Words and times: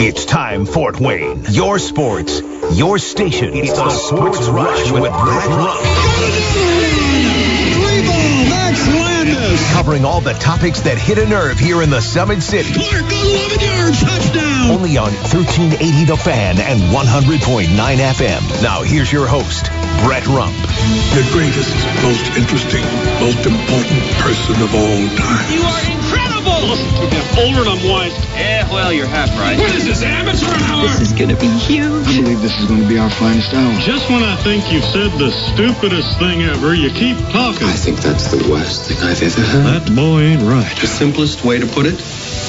It's 0.00 0.24
time, 0.24 0.66
Fort 0.66 1.00
Wayne. 1.00 1.44
Your 1.50 1.78
sports, 1.78 2.40
your 2.72 2.98
station. 2.98 3.54
It's, 3.54 3.72
the, 3.72 3.90
Sports, 3.90 4.48
Rush 4.48 4.90
with 4.90 5.02
Brett 5.02 5.48
Rump. 5.48 5.82
Max 8.48 8.86
Landis. 8.88 9.72
Covering 9.72 10.04
all 10.04 10.20
the 10.20 10.34
topics 10.34 10.80
that 10.82 10.98
hit 10.98 11.18
a 11.18 11.26
nerve 11.26 11.58
here 11.58 11.82
in 11.82 11.90
the 11.90 12.00
Summit 12.00 12.42
City. 12.42 12.72
Clark, 12.74 13.10
11 13.10 13.60
yards, 13.60 14.00
touchdown. 14.00 14.70
Only 14.70 14.96
on 14.98 15.12
1380 15.32 16.04
The 16.04 16.16
Fan 16.16 16.58
and 16.60 16.80
100.9 16.94 17.66
FM. 17.68 18.62
Now 18.62 18.82
here's 18.82 19.12
your 19.12 19.26
host, 19.26 19.66
Brett 20.04 20.26
Rump. 20.26 20.54
The 21.14 21.26
greatest, 21.32 21.74
most 22.02 22.36
interesting, 22.36 22.84
most 23.20 23.46
important 23.46 24.02
person 24.22 24.62
of 24.62 24.74
all 24.74 25.02
time. 25.16 25.52
You 25.52 25.62
are 25.62 25.82
incredible! 25.90 26.37
Listen, 26.68 26.88
I'm 27.00 27.38
older 27.38 27.60
and 27.60 27.80
I'm 27.80 27.88
wise. 27.88 28.12
Yeah, 28.36 28.70
well, 28.70 28.92
you're 28.92 29.06
half 29.06 29.30
right. 29.40 29.58
What 29.58 29.74
is 29.74 29.86
this, 29.86 30.02
amateur 30.02 30.52
hour? 30.68 30.82
This 30.82 31.00
is 31.00 31.12
gonna 31.12 31.36
be 31.36 31.48
huge. 31.48 32.06
I 32.06 32.20
believe 32.20 32.42
this 32.42 32.58
is 32.60 32.66
going 32.66 32.82
to 32.82 32.88
be 32.88 32.98
our 32.98 33.08
finest 33.08 33.54
hour. 33.54 33.72
Just 33.80 34.10
when 34.10 34.22
I 34.22 34.36
think 34.36 34.70
you've 34.70 34.84
said 34.84 35.10
the 35.12 35.30
stupidest 35.30 36.18
thing 36.18 36.42
ever, 36.42 36.74
you 36.74 36.90
keep 36.90 37.16
talking. 37.30 37.66
I 37.66 37.72
think 37.72 38.00
that's 38.00 38.30
the 38.30 38.50
worst 38.50 38.84
thing 38.84 38.98
I've 38.98 39.22
ever 39.22 39.40
heard. 39.40 39.64
That 39.64 39.96
boy 39.96 40.20
ain't 40.20 40.42
right. 40.42 40.76
The 40.78 40.86
simplest 40.86 41.42
way 41.42 41.58
to 41.58 41.66
put 41.66 41.86
it, 41.86 42.00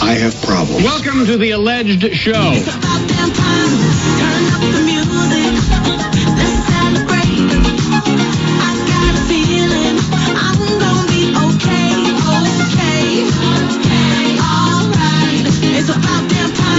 I 0.01 0.13
have 0.13 0.35
problems. 0.41 0.83
Welcome 0.83 1.25
to 1.25 1.37
the 1.37 1.51
alleged 1.51 2.13
show. 2.13 2.33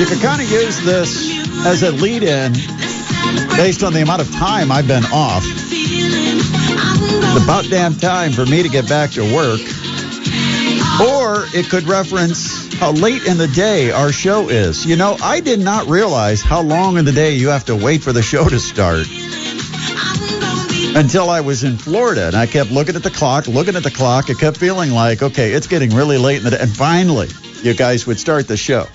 You 0.01 0.07
could 0.07 0.23
kind 0.23 0.41
of 0.41 0.51
use 0.51 0.81
this 0.81 1.31
as 1.67 1.83
a 1.83 1.93
lead 1.93 2.23
in 2.23 2.55
based 3.55 3.83
on 3.83 3.93
the 3.93 4.01
amount 4.01 4.23
of 4.23 4.33
time 4.33 4.73
I've 4.73 4.89
been 4.89 5.05
off. 5.13 5.43
It's 5.45 7.45
about 7.45 7.67
damn 7.69 7.95
time 7.95 8.33
for 8.33 8.47
me 8.47 8.63
to 8.63 8.71
get 8.71 8.89
back 8.89 9.11
to 9.11 9.23
work. 9.23 9.61
Or 11.03 11.45
it 11.55 11.69
could 11.69 11.83
reference 11.83 12.75
how 12.77 12.93
late 12.93 13.27
in 13.27 13.37
the 13.37 13.49
day 13.49 13.91
our 13.91 14.11
show 14.11 14.49
is. 14.49 14.87
You 14.87 14.97
know, 14.97 15.19
I 15.23 15.41
did 15.41 15.61
not 15.61 15.87
realize 15.87 16.41
how 16.41 16.63
long 16.63 16.97
in 16.97 17.05
the 17.05 17.13
day 17.13 17.35
you 17.35 17.51
have 17.51 17.67
to 17.67 17.77
wait 17.77 18.03
for 18.03 18.15
the 18.15 18.23
show 18.23 18.49
to 18.49 18.59
start 18.59 19.07
until 20.97 21.29
I 21.29 21.43
was 21.43 21.63
in 21.63 21.77
Florida. 21.77 22.29
And 22.29 22.37
I 22.37 22.47
kept 22.47 22.71
looking 22.71 22.97
at 22.97 23.03
the 23.03 23.11
clock, 23.11 23.49
looking 23.49 23.77
at 23.77 23.83
the 23.83 23.91
clock. 23.91 24.31
It 24.31 24.39
kept 24.39 24.57
feeling 24.57 24.93
like, 24.93 25.23
okay, 25.23 25.53
it's 25.53 25.67
getting 25.67 25.91
really 25.91 26.17
late 26.17 26.39
in 26.39 26.45
the 26.45 26.53
day. 26.53 26.59
And 26.59 26.75
finally, 26.75 27.29
you 27.63 27.75
guys 27.75 28.07
would 28.07 28.19
start 28.19 28.49
the 28.49 28.57
show. 28.57 28.87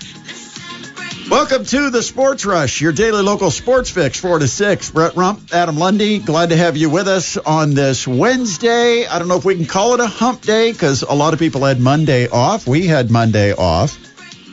Welcome 1.36 1.66
to 1.66 1.90
the 1.90 2.02
Sports 2.02 2.46
Rush, 2.46 2.80
your 2.80 2.92
daily 2.92 3.22
local 3.22 3.50
sports 3.50 3.90
fix, 3.90 4.18
4 4.18 4.38
to 4.38 4.48
6. 4.48 4.90
Brett 4.92 5.16
Rump, 5.16 5.52
Adam 5.52 5.76
Lundy, 5.76 6.18
glad 6.18 6.48
to 6.48 6.56
have 6.56 6.78
you 6.78 6.88
with 6.88 7.08
us 7.08 7.36
on 7.36 7.74
this 7.74 8.08
Wednesday. 8.08 9.06
I 9.06 9.18
don't 9.18 9.28
know 9.28 9.36
if 9.36 9.44
we 9.44 9.54
can 9.54 9.66
call 9.66 9.92
it 9.92 10.00
a 10.00 10.06
hump 10.06 10.40
day 10.40 10.72
because 10.72 11.02
a 11.02 11.12
lot 11.12 11.34
of 11.34 11.38
people 11.38 11.62
had 11.62 11.78
Monday 11.78 12.26
off. 12.26 12.66
We 12.66 12.86
had 12.86 13.10
Monday 13.10 13.52
off, 13.52 13.98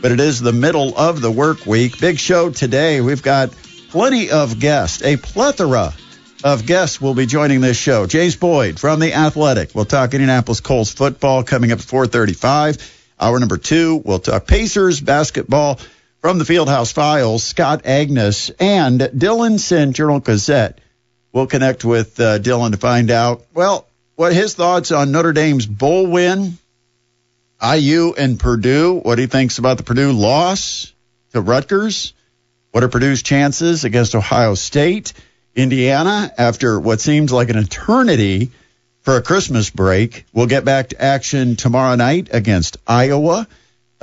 but 0.01 0.11
it 0.11 0.19
is 0.19 0.41
the 0.41 0.51
middle 0.51 0.93
of 0.97 1.21
the 1.21 1.31
work 1.31 1.65
week. 1.65 2.01
Big 2.01 2.19
show 2.19 2.49
today. 2.49 2.99
We've 2.99 3.23
got 3.23 3.53
plenty 3.87 4.29
of 4.29 4.59
guests, 4.59 5.03
a 5.03 5.15
plethora 5.15 5.93
of 6.43 6.65
guests 6.65 6.99
will 6.99 7.13
be 7.13 7.25
joining 7.25 7.61
this 7.61 7.77
show. 7.77 8.07
James 8.07 8.35
Boyd 8.35 8.77
from 8.77 8.99
The 8.99 9.13
Athletic. 9.13 9.73
We'll 9.73 9.85
talk 9.85 10.13
Indianapolis 10.13 10.59
Colts 10.59 10.91
football 10.91 11.43
coming 11.43 11.71
up 11.71 11.79
at 11.79 11.85
435. 11.85 12.99
Hour 13.21 13.39
number 13.39 13.57
two, 13.57 14.01
we'll 14.03 14.19
talk 14.19 14.45
Pacers 14.47 14.99
basketball 14.99 15.79
from 16.23 16.37
the 16.37 16.45
Fieldhouse 16.45 16.93
Files, 16.93 17.43
Scott 17.43 17.83
Agness 17.83 18.49
and 18.57 19.01
Dylan 19.01 19.59
Sinn, 19.59 19.91
Journal 19.91 20.21
Gazette. 20.21 20.79
We'll 21.33 21.47
connect 21.47 21.83
with 21.83 22.17
uh, 22.17 22.39
Dylan 22.39 22.71
to 22.71 22.77
find 22.77 23.11
out, 23.11 23.45
well, 23.53 23.85
what 24.15 24.31
his 24.31 24.53
thoughts 24.53 24.93
on 24.93 25.11
Notre 25.11 25.33
Dame's 25.33 25.65
bowl 25.65 26.07
win, 26.07 26.57
IU 27.61 28.13
and 28.17 28.39
Purdue, 28.39 29.01
what 29.03 29.19
he 29.19 29.25
thinks 29.25 29.57
about 29.57 29.75
the 29.75 29.83
Purdue 29.83 30.13
loss 30.13 30.93
to 31.33 31.41
Rutgers, 31.41 32.13
what 32.71 32.85
are 32.85 32.89
Purdue's 32.89 33.21
chances 33.21 33.83
against 33.83 34.15
Ohio 34.15 34.55
State, 34.55 35.11
Indiana, 35.57 36.31
after 36.37 36.79
what 36.79 37.01
seems 37.01 37.33
like 37.33 37.49
an 37.49 37.57
eternity 37.57 38.49
for 39.01 39.17
a 39.17 39.21
Christmas 39.21 39.69
break. 39.69 40.23
We'll 40.31 40.47
get 40.47 40.63
back 40.63 40.87
to 40.89 41.01
action 41.01 41.57
tomorrow 41.57 41.95
night 41.95 42.29
against 42.31 42.77
Iowa. 42.87 43.45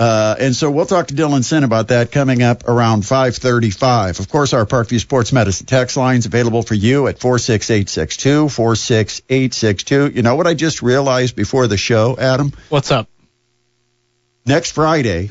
Uh, 0.00 0.34
and 0.41 0.56
so 0.56 0.71
we'll 0.71 0.87
talk 0.87 1.09
to 1.09 1.15
Dylan 1.15 1.44
Sinn 1.44 1.62
about 1.62 1.88
that 1.88 2.11
coming 2.11 2.43
up 2.43 2.66
around 2.66 3.05
535. 3.05 4.19
Of 4.19 4.31
course, 4.31 4.55
our 4.55 4.65
Parkview 4.65 4.99
Sports 4.99 5.31
Medicine 5.31 5.66
text 5.66 5.94
line's 5.99 6.25
available 6.25 6.62
for 6.62 6.72
you 6.72 7.06
at 7.06 7.19
46862, 7.19 8.49
46862. 8.49 10.12
You 10.16 10.22
know 10.22 10.37
what 10.37 10.47
I 10.47 10.55
just 10.55 10.81
realized 10.81 11.37
before 11.37 11.66
the 11.66 11.77
show, 11.77 12.16
Adam? 12.19 12.55
What's 12.71 12.91
up? 12.91 13.10
Next 14.47 14.71
Friday, 14.71 15.28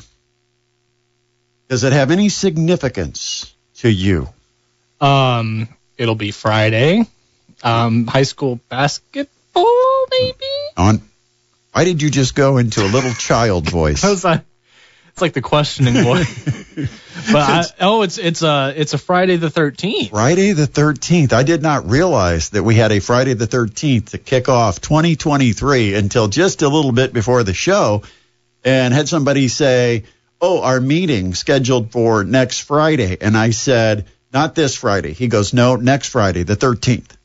does 1.68 1.82
it 1.82 1.92
have 1.92 2.12
any 2.12 2.28
significance 2.28 3.52
to 3.78 3.90
you? 3.90 4.28
Um, 5.00 5.68
it'll 5.98 6.14
be 6.14 6.30
Friday. 6.30 7.06
Um, 7.64 8.06
high 8.06 8.22
school 8.22 8.60
basketball, 8.68 10.06
maybe. 10.12 10.46
On, 10.76 11.02
why 11.72 11.82
did 11.82 12.00
you 12.02 12.08
just 12.08 12.36
go 12.36 12.58
into 12.58 12.84
a 12.84 12.86
little 12.86 13.12
child 13.14 13.68
voice? 13.70 14.02
How's 14.02 14.22
that? 14.22 14.44
It's 15.10 15.22
like 15.22 15.32
the 15.32 15.42
questioning 15.42 16.02
boy. 16.04 16.24
but 17.32 17.36
I, 17.36 17.64
oh, 17.80 18.02
it's 18.02 18.18
it's 18.18 18.42
a 18.42 18.72
it's 18.76 18.94
a 18.94 18.98
Friday 18.98 19.36
the 19.36 19.50
thirteenth. 19.50 20.10
Friday 20.10 20.52
the 20.52 20.66
13th. 20.66 21.32
I 21.32 21.42
did 21.42 21.62
not 21.62 21.88
realize 21.88 22.50
that 22.50 22.62
we 22.62 22.74
had 22.74 22.92
a 22.92 23.00
Friday 23.00 23.34
the 23.34 23.46
13th 23.46 24.10
to 24.10 24.18
kick 24.18 24.48
off 24.48 24.80
2023 24.80 25.94
until 25.94 26.28
just 26.28 26.62
a 26.62 26.68
little 26.68 26.92
bit 26.92 27.12
before 27.12 27.42
the 27.42 27.54
show 27.54 28.02
and 28.64 28.94
had 28.94 29.08
somebody 29.08 29.48
say, 29.48 30.04
"Oh, 30.40 30.62
our 30.62 30.80
meeting 30.80 31.34
scheduled 31.34 31.92
for 31.92 32.24
next 32.24 32.60
Friday." 32.60 33.18
And 33.20 33.36
I 33.36 33.50
said, 33.50 34.06
"Not 34.32 34.54
this 34.54 34.74
Friday." 34.74 35.12
He 35.12 35.28
goes, 35.28 35.52
"No, 35.52 35.76
next 35.76 36.08
Friday, 36.08 36.44
the 36.44 36.56
13th." 36.56 37.16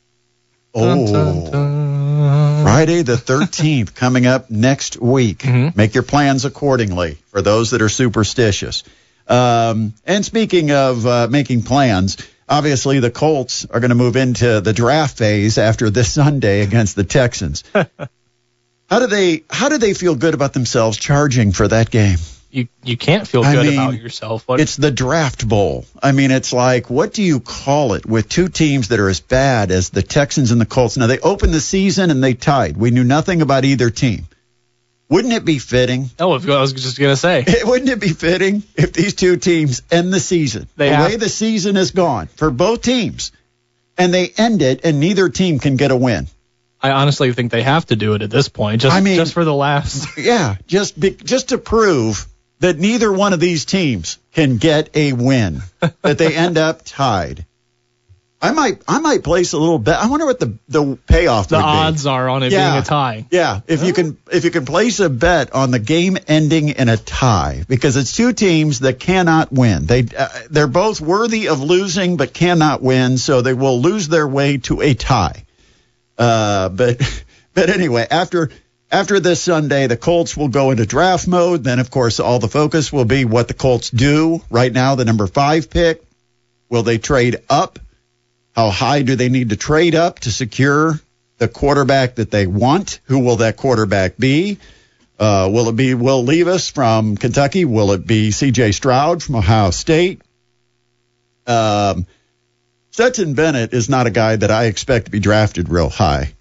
Oh. 0.76 1.06
Dun, 1.12 1.14
dun, 1.14 1.52
dun. 1.52 2.64
Friday 2.64 3.02
the 3.04 3.16
13th 3.16 3.94
coming 3.96 4.26
up 4.26 4.50
next 4.52 5.00
week. 5.00 5.40
Mhm. 5.40 5.76
Make 5.76 5.94
your 5.94 6.04
plans 6.04 6.46
accordingly 6.46 7.18
for 7.32 7.42
those 7.42 7.72
that 7.72 7.82
are 7.82 7.90
superstitious. 7.90 8.84
Um, 9.28 9.94
and 10.06 10.26
speaking 10.26 10.72
of 10.72 11.06
uh, 11.06 11.28
making 11.30 11.64
plans, 11.64 12.18
obviously 12.50 13.00
the 13.00 13.10
Colts 13.12 13.66
are 13.66 13.80
going 13.80 13.90
to 13.90 13.96
move 13.96 14.16
into 14.16 14.62
the 14.62 14.74
draft 14.74 15.18
phase 15.18 15.58
after 15.58 15.90
this 15.90 16.12
Sunday 16.12 16.62
against 16.62 16.96
the 16.96 17.04
Texans. 17.04 17.64
how 17.74 19.00
do 19.00 19.08
they 19.08 19.44
how 19.50 19.70
do 19.70 19.78
they 19.78 19.94
feel 19.94 20.16
good 20.16 20.34
about 20.34 20.54
themselves 20.54 20.98
charging 20.98 21.52
for 21.54 21.68
that 21.68 21.90
game? 21.90 22.18
You 22.56 22.70
you 22.86 22.96
can't 22.96 23.28
feel 23.28 23.44
I 23.44 23.54
good 23.54 23.66
mean, 23.66 23.74
about 23.74 23.96
yourself. 24.00 24.48
What, 24.48 24.62
It's 24.62 24.78
the 24.78 24.90
draft 24.90 25.46
bowl. 25.46 25.84
I 26.02 26.14
mean, 26.14 26.32
it's 26.32 26.54
like, 26.54 26.90
what 26.90 27.12
do 27.14 27.22
you 27.22 27.42
call 27.42 27.96
it 27.96 28.06
with 28.06 28.30
two 28.30 28.48
teams 28.48 28.88
that 28.88 29.00
are 29.02 29.10
as 29.10 29.20
bad 29.20 29.72
as 29.72 29.90
the 29.90 30.02
Texans 30.02 30.52
and 30.52 30.62
the 30.62 30.66
Colts? 30.66 30.96
Now, 30.96 31.08
they 31.08 31.20
opened 31.20 31.54
the 31.54 31.60
season 31.60 32.12
and 32.12 32.24
they 32.24 32.34
tied. 32.34 32.78
We 32.78 32.92
knew 32.92 33.04
nothing 33.04 33.42
about 33.42 33.66
either 33.66 33.90
team. 33.90 34.28
Wouldn't 35.10 35.34
it 35.34 35.44
be 35.44 35.60
fitting? 35.60 36.10
oh, 36.18 36.32
I 36.32 36.62
was 36.62 36.72
just 36.72 36.98
gonna 36.98 37.18
say. 37.18 37.44
Wouldn't 37.66 37.90
it 37.90 38.00
be 38.00 38.08
fitting 38.14 38.64
if 38.78 38.94
these 38.94 39.14
two 39.16 39.36
teams 39.36 39.82
end 39.92 40.14
the 40.14 40.22
season 40.22 40.70
They 40.78 40.90
the 40.92 40.96
have- 40.96 41.12
way 41.12 41.16
the 41.18 41.28
season 41.30 41.76
is 41.76 41.92
gone 41.92 42.28
for 42.28 42.52
both 42.52 42.82
teams, 42.84 43.34
and 43.98 44.14
they 44.14 44.30
end 44.38 44.62
it 44.62 44.86
and 44.86 45.02
neither 45.02 45.28
team 45.28 45.60
can 45.60 45.76
get 45.76 45.92
a 45.92 45.96
win? 45.98 46.28
I 46.82 46.92
honestly 46.92 47.34
think 47.34 47.52
they 47.52 47.64
have 47.64 47.86
to 47.88 47.98
do 47.98 48.14
it 48.14 48.22
at 48.22 48.30
this 48.30 48.48
point. 48.48 48.82
Just 48.82 48.96
I 48.96 49.02
mean- 49.02 49.18
just 49.18 49.34
for 49.34 49.44
the 49.44 49.54
last. 49.54 50.18
Yeah, 50.18 50.56
just 50.68 50.98
be, 50.98 51.10
just 51.12 51.50
to 51.50 51.58
prove 51.58 52.28
that 52.60 52.78
neither 52.80 53.12
one 53.12 53.34
of 53.34 53.40
these 53.40 53.66
teams 53.66 54.18
can 54.34 54.58
get 54.58 54.90
a 54.96 55.14
win, 55.14 55.62
that 56.02 56.18
they 56.18 56.36
end 56.36 56.58
up 56.58 56.82
tied. 56.86 57.46
I 58.42 58.52
might 58.52 58.82
I 58.88 59.00
might 59.00 59.24
place 59.24 59.54
a 59.54 59.58
little 59.58 59.80
bet. 59.80 59.98
I 59.98 60.08
wonder 60.08 60.26
what 60.26 60.40
the 60.40 60.58
the 60.68 60.98
payoff 61.08 61.48
the 61.48 61.56
would 61.56 61.62
be. 61.62 61.66
odds 61.68 62.06
are 62.06 62.30
on 62.30 62.44
it 62.44 62.52
Yeah. 62.52 62.72
being 62.72 62.84
a 62.84 62.86
tie. 62.86 63.26
Yeah, 63.32 63.62
if 63.66 63.82
you 63.84 63.92
can 63.94 64.18
if 64.32 64.44
you 64.46 64.52
can 64.52 64.66
place 64.66 65.00
a 65.00 65.10
bet 65.10 65.54
on 65.56 65.72
the 65.72 65.80
game 65.80 66.18
ending 66.28 66.70
in 66.70 66.88
a 66.90 66.98
tie 66.98 67.64
because 67.68 67.98
it's 67.98 68.16
two 68.16 68.34
teams 68.34 68.82
that 68.82 69.00
cannot 69.00 69.52
win. 69.52 69.86
They 69.86 70.06
uh, 70.16 70.28
they're 70.50 70.68
both 70.68 71.02
worthy 71.02 71.48
of 71.48 71.62
losing 71.62 72.18
but 72.18 72.34
cannot 72.34 72.82
win, 72.84 73.18
so 73.18 73.42
they 73.42 73.54
will 73.54 73.82
lose 73.82 74.10
their 74.10 74.28
way 74.28 74.58
to 74.58 74.82
a 74.82 74.94
tie. 74.94 75.44
Uh, 76.18 76.70
but 76.70 77.00
but 77.56 77.70
anyway, 77.70 78.06
after 78.12 78.52
after 78.92 79.20
this 79.20 79.42
Sunday, 79.42 79.88
the 79.88 79.98
Colts 79.98 80.38
will 80.38 80.48
go 80.48 80.72
into 80.72 80.86
draft 80.86 81.28
mode. 81.28 81.64
Then, 81.64 81.80
of 81.80 81.90
course, 81.90 82.20
all 82.20 82.40
the 82.40 82.48
focus 82.48 82.94
will 82.94 83.06
be 83.06 83.26
what 83.26 83.48
the 83.48 83.54
Colts 83.54 83.90
do 83.90 84.42
right 84.50 84.72
now. 84.72 84.96
The 84.96 85.06
number 85.06 85.28
five 85.28 85.70
pick. 85.70 86.04
Will 86.70 86.84
they 86.84 86.98
trade 86.98 87.38
up? 87.50 87.80
How 88.56 88.70
high 88.70 89.02
do 89.02 89.16
they 89.16 89.30
need 89.30 89.50
to 89.50 89.56
trade 89.56 89.96
up 89.96 90.20
to 90.22 90.32
secure 90.32 91.00
the 91.38 91.48
quarterback 91.48 92.16
that 92.16 92.32
they 92.32 92.48
want? 92.48 93.00
Who 93.06 93.20
will 93.20 93.38
that 93.38 93.58
quarterback 93.58 94.18
be? 94.18 94.58
Uh, 95.20 95.50
will 95.52 95.70
it 95.70 95.76
be 95.76 95.94
Will 95.94 96.24
Levis 96.24 96.70
from 96.70 97.18
Kentucky? 97.18 97.66
Will 97.66 97.92
it 97.92 98.06
be 98.06 98.32
C.J. 98.32 98.72
Stroud 98.72 99.24
from 99.24 99.36
Ohio 99.36 99.72
State? 99.72 100.22
Um, 101.48 102.06
Stetson 102.92 103.34
Bennett 103.34 103.74
is 103.74 103.90
not 103.90 104.08
a 104.08 104.12
guy 104.12 104.36
that 104.36 104.52
I 104.52 104.66
expect 104.66 105.06
to 105.06 105.12
be 105.12 105.20
drafted 105.20 105.70
real 105.70 105.90
high. 105.90 106.34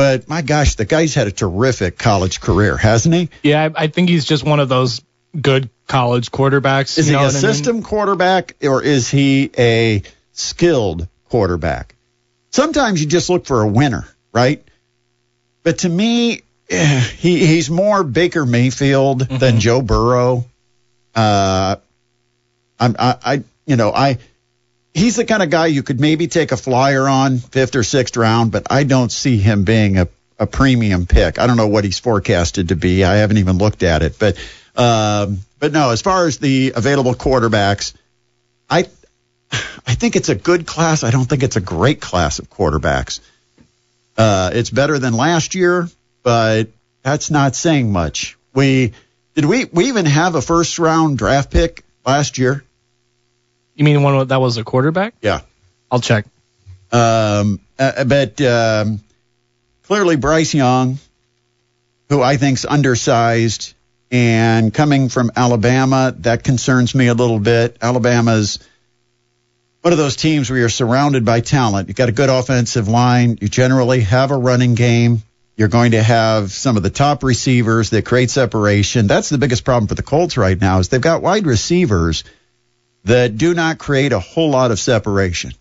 But 0.00 0.28
my 0.30 0.40
gosh, 0.40 0.76
the 0.76 0.86
guy's 0.86 1.14
had 1.14 1.26
a 1.26 1.30
terrific 1.30 1.98
college 1.98 2.40
career, 2.40 2.74
hasn't 2.78 3.14
he? 3.14 3.28
Yeah, 3.42 3.68
I, 3.76 3.84
I 3.84 3.86
think 3.88 4.08
he's 4.08 4.24
just 4.24 4.44
one 4.44 4.58
of 4.58 4.70
those 4.70 5.02
good 5.38 5.68
college 5.86 6.30
quarterbacks. 6.30 6.96
Is 6.96 7.06
he 7.08 7.12
a 7.12 7.18
what 7.18 7.24
I 7.24 7.32
mean? 7.32 7.40
system 7.40 7.82
quarterback 7.82 8.56
or 8.64 8.82
is 8.82 9.10
he 9.10 9.50
a 9.58 10.02
skilled 10.32 11.06
quarterback? 11.28 11.96
Sometimes 12.50 13.02
you 13.02 13.08
just 13.08 13.28
look 13.28 13.44
for 13.44 13.60
a 13.60 13.68
winner, 13.68 14.08
right? 14.32 14.64
But 15.64 15.80
to 15.80 15.88
me, 15.90 16.40
eh, 16.70 17.00
he 17.18 17.44
he's 17.44 17.68
more 17.68 18.02
Baker 18.02 18.46
Mayfield 18.46 19.20
Mm-hmm. 19.24 19.36
than 19.36 19.60
Joe 19.60 19.82
Burrow. 19.82 20.46
Uh, 21.14 21.76
I'm 22.78 22.96
I, 22.98 23.16
I 23.22 23.44
you 23.66 23.76
know 23.76 23.92
I 23.92 24.16
he's 24.94 25.16
the 25.16 25.24
kind 25.24 25.42
of 25.42 25.50
guy 25.50 25.66
you 25.66 25.82
could 25.82 26.00
maybe 26.00 26.26
take 26.26 26.52
a 26.52 26.56
flyer 26.56 27.08
on 27.08 27.38
fifth 27.38 27.76
or 27.76 27.82
sixth 27.82 28.16
round, 28.16 28.52
but 28.52 28.66
I 28.70 28.84
don't 28.84 29.10
see 29.10 29.38
him 29.38 29.64
being 29.64 29.98
a 29.98 30.08
a 30.38 30.46
premium 30.46 31.06
pick. 31.06 31.38
I 31.38 31.46
don't 31.46 31.58
know 31.58 31.68
what 31.68 31.84
he's 31.84 31.98
forecasted 31.98 32.68
to 32.68 32.76
be. 32.76 33.04
I 33.04 33.16
haven't 33.16 33.36
even 33.36 33.58
looked 33.58 33.82
at 33.82 34.02
it, 34.02 34.18
but 34.18 34.38
um, 34.74 35.40
but 35.58 35.72
no, 35.72 35.90
as 35.90 36.00
far 36.00 36.26
as 36.26 36.38
the 36.38 36.72
available 36.74 37.14
quarterbacks, 37.14 37.92
I 38.68 38.86
I 39.52 39.94
think 39.94 40.16
it's 40.16 40.30
a 40.30 40.34
good 40.34 40.66
class. 40.66 41.04
I 41.04 41.10
don't 41.10 41.26
think 41.26 41.42
it's 41.42 41.56
a 41.56 41.60
great 41.60 42.00
class 42.00 42.38
of 42.38 42.48
quarterbacks. 42.48 43.20
Uh, 44.16 44.50
it's 44.54 44.70
better 44.70 44.98
than 44.98 45.12
last 45.12 45.54
year, 45.54 45.88
but 46.22 46.68
that's 47.02 47.30
not 47.30 47.54
saying 47.54 47.92
much. 47.92 48.38
We 48.54 48.94
did 49.34 49.44
we 49.44 49.66
we 49.66 49.88
even 49.88 50.06
have 50.06 50.34
a 50.34 50.42
first 50.42 50.78
round 50.78 51.18
draft 51.18 51.50
pick 51.50 51.84
last 52.06 52.38
year? 52.38 52.64
You 53.80 53.84
mean 53.84 54.02
one 54.02 54.28
that 54.28 54.42
was 54.42 54.58
a 54.58 54.62
quarterback? 54.62 55.14
Yeah. 55.22 55.40
I'll 55.90 56.00
check. 56.00 56.26
Um, 56.92 57.60
uh, 57.78 58.04
but 58.04 58.38
um, 58.42 59.00
clearly 59.84 60.16
Bryce 60.16 60.52
Young, 60.52 60.98
who 62.10 62.20
I 62.20 62.36
think's 62.36 62.66
undersized, 62.66 63.72
and 64.10 64.74
coming 64.74 65.08
from 65.08 65.32
Alabama, 65.34 66.14
that 66.18 66.44
concerns 66.44 66.94
me 66.94 67.06
a 67.06 67.14
little 67.14 67.38
bit. 67.38 67.78
Alabama's 67.80 68.58
one 69.80 69.92
of 69.92 69.98
those 69.98 70.16
teams 70.16 70.50
where 70.50 70.58
you're 70.58 70.68
surrounded 70.68 71.24
by 71.24 71.40
talent. 71.40 71.88
You've 71.88 71.96
got 71.96 72.10
a 72.10 72.12
good 72.12 72.28
offensive 72.28 72.86
line. 72.86 73.38
You 73.40 73.48
generally 73.48 74.02
have 74.02 74.30
a 74.30 74.36
running 74.36 74.74
game. 74.74 75.22
You're 75.56 75.68
going 75.68 75.92
to 75.92 76.02
have 76.02 76.52
some 76.52 76.76
of 76.76 76.82
the 76.82 76.90
top 76.90 77.22
receivers 77.22 77.88
that 77.90 78.04
create 78.04 78.28
separation. 78.28 79.06
That's 79.06 79.30
the 79.30 79.38
biggest 79.38 79.64
problem 79.64 79.88
for 79.88 79.94
the 79.94 80.02
Colts 80.02 80.36
right 80.36 80.60
now 80.60 80.80
is 80.80 80.90
they've 80.90 81.00
got 81.00 81.22
wide 81.22 81.46
receivers 81.46 82.24
that 83.04 83.36
do 83.36 83.54
not 83.54 83.78
create 83.78 84.12
a 84.12 84.20
whole 84.20 84.50
lot 84.50 84.70
of 84.70 84.78
separation. 84.78 85.52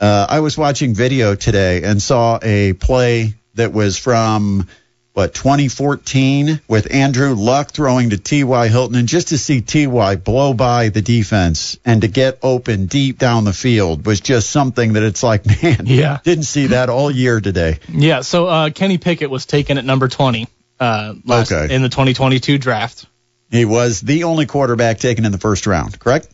Uh, 0.00 0.26
I 0.28 0.40
was 0.40 0.56
watching 0.56 0.94
video 0.94 1.34
today 1.34 1.82
and 1.82 2.00
saw 2.00 2.38
a 2.42 2.72
play 2.74 3.34
that 3.54 3.72
was 3.72 3.98
from 3.98 4.68
what 5.12 5.34
2014 5.34 6.60
with 6.68 6.94
Andrew 6.94 7.34
Luck 7.34 7.72
throwing 7.72 8.10
to 8.10 8.18
T.Y. 8.18 8.68
Hilton, 8.68 8.96
and 8.96 9.08
just 9.08 9.28
to 9.28 9.38
see 9.38 9.60
T.Y. 9.60 10.14
blow 10.16 10.54
by 10.54 10.90
the 10.90 11.02
defense 11.02 11.76
and 11.84 12.02
to 12.02 12.08
get 12.08 12.38
open 12.44 12.86
deep 12.86 13.18
down 13.18 13.42
the 13.44 13.52
field 13.52 14.06
was 14.06 14.20
just 14.20 14.50
something 14.50 14.92
that 14.92 15.02
it's 15.02 15.24
like, 15.24 15.44
man, 15.62 15.86
Yeah. 15.86 16.18
didn't 16.22 16.44
see 16.44 16.68
that 16.68 16.88
all 16.88 17.10
year 17.10 17.40
today. 17.40 17.78
Yeah, 17.88 18.20
so 18.20 18.46
uh, 18.46 18.70
Kenny 18.70 18.98
Pickett 18.98 19.30
was 19.30 19.44
taken 19.46 19.76
at 19.78 19.84
number 19.84 20.06
20 20.06 20.46
uh, 20.78 21.14
last, 21.24 21.50
Okay. 21.50 21.74
in 21.74 21.82
the 21.82 21.88
2022 21.88 22.58
draft. 22.58 23.06
He 23.50 23.64
was 23.64 24.00
the 24.00 24.24
only 24.24 24.46
quarterback 24.46 24.98
taken 24.98 25.24
in 25.24 25.32
the 25.32 25.38
first 25.38 25.66
round, 25.66 25.98
correct? 25.98 26.28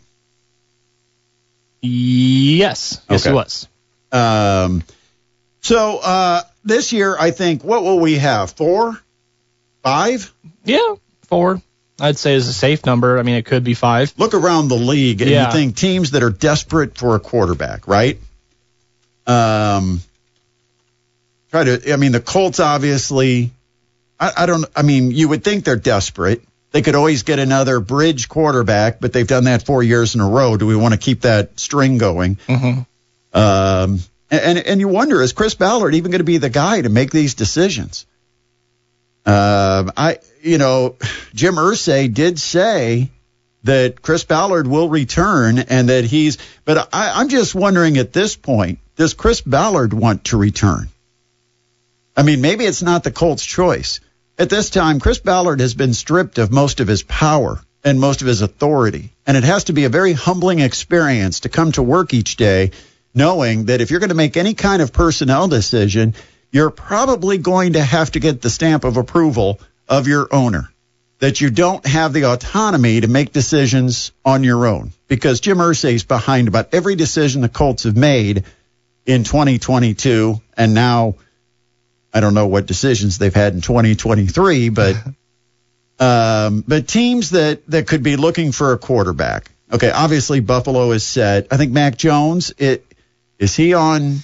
Yes, 1.87 3.01
yes, 3.11 3.27
Okay. 3.27 3.31
he 3.31 3.35
was. 3.35 3.69
Um, 4.11 4.83
so 5.61 5.99
uh, 6.03 6.43
this 6.65 6.93
year, 6.93 7.15
I 7.19 7.31
think, 7.31 7.63
what 7.63 7.83
will 7.83 7.99
we 8.01 8.15
have? 8.19 8.53
Four, 8.53 8.99
five? 9.83 10.33
Yeah, 10.65 10.95
four. 11.29 11.61
I'd 12.01 12.17
say 12.17 12.35
is 12.35 12.49
a 12.49 12.53
safe 12.53 12.87
number. 12.87 13.19
I 13.19 13.23
mean, 13.23 13.35
it 13.37 13.45
could 13.45 13.65
be 13.65 13.75
five. 13.75 14.13
look 14.17 14.35
around 14.35 14.69
the 14.69 14.77
league 14.77 15.21
and 15.21 15.31
Yeah. 15.31 15.47
you 15.47 15.53
think 15.53 15.77
teams 15.77 16.13
that 16.13 16.23
are 16.23 16.31
desperate 16.31 16.97
for 16.97 17.15
a 17.17 17.21
quarterback, 17.21 17.87
right? 17.87 18.19
Um, 19.27 20.01
try 21.51 21.65
to. 21.65 21.93
I 21.93 21.97
mean, 21.97 22.13
the 22.13 22.21
Colts 22.21 22.61
obviously. 22.61 23.51
I, 24.19 24.33
I 24.39 24.47
don't. 24.47 24.65
I 24.75 24.83
mean, 24.83 25.11
you 25.11 25.29
would 25.29 25.45
think 25.45 25.65
they're 25.65 25.77
desperate. 25.77 26.43
They 26.75 26.83
could 26.83 26.97
always 26.97 27.23
get 27.23 27.39
another 27.39 27.79
bridge 27.79 28.29
quarterback, 28.29 28.99
but 28.99 29.13
they've 29.13 29.29
done 29.29 29.45
that 29.45 29.65
four 29.65 29.85
years 29.85 30.17
in 30.17 30.21
a 30.21 30.29
row. 30.29 30.57
Do 30.57 30.67
we 30.67 30.75
want 30.75 30.93
to 30.93 30.99
keep 30.99 31.21
that 31.21 31.61
string 31.61 31.99
going? 31.99 32.35
Mm-hmm. 32.49 33.39
Um, 33.39 34.01
and 34.29 34.59
and 34.59 34.81
you 34.81 34.89
wonder 34.89 35.23
is 35.23 35.33
Chris 35.33 35.55
Ballard 35.55 35.95
even 35.95 36.11
going 36.11 36.19
to 36.19 36.25
be 36.25 36.39
the 36.39 36.51
guy 36.51 36.83
to 36.83 36.89
make 36.89 37.13
these 37.13 37.35
decisions? 37.35 38.07
Um, 39.25 39.93
I 39.97 40.19
you 40.43 40.59
know 40.59 40.97
Jim 41.33 41.55
Irsay 41.55 42.13
did 42.13 42.41
say 42.41 43.13
that 43.63 44.03
Chris 44.03 44.25
Ballard 44.25 44.67
will 44.67 44.89
return 44.89 45.61
and 45.61 45.91
that 45.91 46.03
he's 46.03 46.39
but 46.65 46.89
I, 46.93 47.21
I'm 47.21 47.29
just 47.29 47.55
wondering 47.55 47.99
at 47.99 48.13
this 48.13 48.35
point 48.35 48.81
does 48.97 49.15
Chris 49.15 49.41
Ballard 49.41 49.93
want 49.93 50.25
to 50.25 50.39
return? 50.39 50.89
I 52.17 52.25
mean 52.25 52.41
maybe 52.41 52.65
it's 52.65 52.83
not 52.83 53.05
the 53.05 53.13
Colts' 53.13 53.47
choice. 53.47 54.01
At 54.37 54.51
this 54.51 54.71
time, 54.71 54.99
Chris 54.99 55.19
Ballard 55.19 55.61
has 55.61 55.75
been 55.75 55.95
stripped 55.95 56.39
of 56.39 56.51
most 56.51 56.81
of 56.81 56.89
his 56.89 57.03
power 57.03 57.61
and 57.85 58.01
most 58.01 58.21
of 58.21 58.27
his 58.27 58.43
authority. 58.43 59.13
And 59.27 59.37
it 59.37 59.45
has 59.45 59.65
to 59.65 59.73
be 59.73 59.85
a 59.85 59.89
very 59.91 60.13
humbling 60.13 60.59
experience 60.59 61.41
to 61.41 61.49
come 61.49 61.71
to 61.73 61.83
work 61.83 62.13
each 62.13 62.37
day 62.37 62.73
knowing 63.15 63.67
that 63.67 63.81
if 63.81 63.91
you're 63.91 64.01
going 64.01 64.09
to 64.09 64.17
make 64.17 64.37
any 64.37 64.55
kind 64.55 64.83
of 64.83 64.93
personnel 64.93 65.47
decision, 65.47 66.15
you're 66.51 66.71
probably 66.71 67.39
going 67.39 67.75
to 67.75 67.83
have 67.83 68.11
to 68.13 68.21
get 68.21 68.43
the 68.43 68.51
stamp 68.51 68.83
of 68.85 68.97
approval 68.97 69.61
of 69.89 70.09
your 70.09 70.27
owner. 70.33 70.69
That 71.21 71.41
you 71.41 71.51
don't 71.51 71.87
have 71.87 72.13
the 72.13 72.25
autonomy 72.25 73.01
to 73.01 73.07
make 73.07 73.33
decisions 73.33 74.11
on 74.25 74.43
your 74.43 74.67
own. 74.67 74.93
Because 75.07 75.41
Jim 75.41 75.59
Irsay's 75.59 76.03
behind 76.03 76.49
about 76.49 76.75
every 76.75 76.97
decision 76.97 77.41
the 77.41 77.49
Colts 77.49 77.85
have 77.85 77.97
made 77.97 78.45
in 79.07 79.23
2022 79.23 80.41
and 80.57 80.75
now 80.75 81.15
I 82.15 82.21
don't 82.21 82.33
know 82.35 82.47
what 82.47 82.67
decisions 82.67 83.19
they've 83.19 83.35
had 83.35 83.53
in 83.55 83.61
2023, 83.61 84.69
but 84.71 84.97
um, 85.99 86.65
but 86.67 86.89
teams 86.89 87.31
that 87.31 87.67
that 87.67 87.87
could 87.87 88.03
be 88.03 88.17
looking 88.17 88.53
for 88.53 88.73
a 88.73 88.79
quarterback. 88.79 89.51
Okay, 89.73 89.91
obviously 89.91 90.41
Buffalo 90.41 90.93
is 90.93 91.05
set. 91.05 91.49
I 91.51 91.57
think 91.57 91.73
Mac 91.73 91.97
Jones. 91.97 92.53
It 92.59 92.85
is 93.39 93.57
he 93.57 93.75
on 93.75 94.19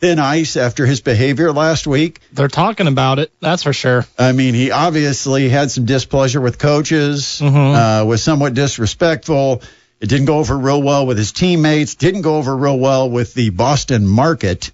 thin 0.00 0.18
ice 0.18 0.56
after 0.56 0.86
his 0.86 1.00
behavior 1.02 1.52
last 1.52 1.86
week. 1.86 2.20
They're 2.32 2.48
talking 2.48 2.86
about 2.86 3.18
it. 3.18 3.30
That's 3.40 3.62
for 3.62 3.72
sure. 3.72 4.06
I 4.18 4.32
mean, 4.32 4.54
he 4.54 4.70
obviously 4.70 5.48
had 5.48 5.70
some 5.70 5.84
displeasure 5.84 6.40
with 6.40 6.58
coaches, 6.58 7.40
Mhm. 7.42 8.02
uh, 8.02 8.06
was 8.06 8.22
somewhat 8.22 8.54
disrespectful. 8.54 9.62
It 10.00 10.08
didn't 10.08 10.24
go 10.24 10.38
over 10.38 10.56
real 10.56 10.82
well 10.82 11.06
with 11.06 11.18
his 11.18 11.32
teammates. 11.32 11.94
Didn't 11.96 12.22
go 12.22 12.36
over 12.38 12.56
real 12.56 12.78
well 12.78 13.10
with 13.10 13.34
the 13.34 13.50
Boston 13.50 14.06
market. 14.08 14.70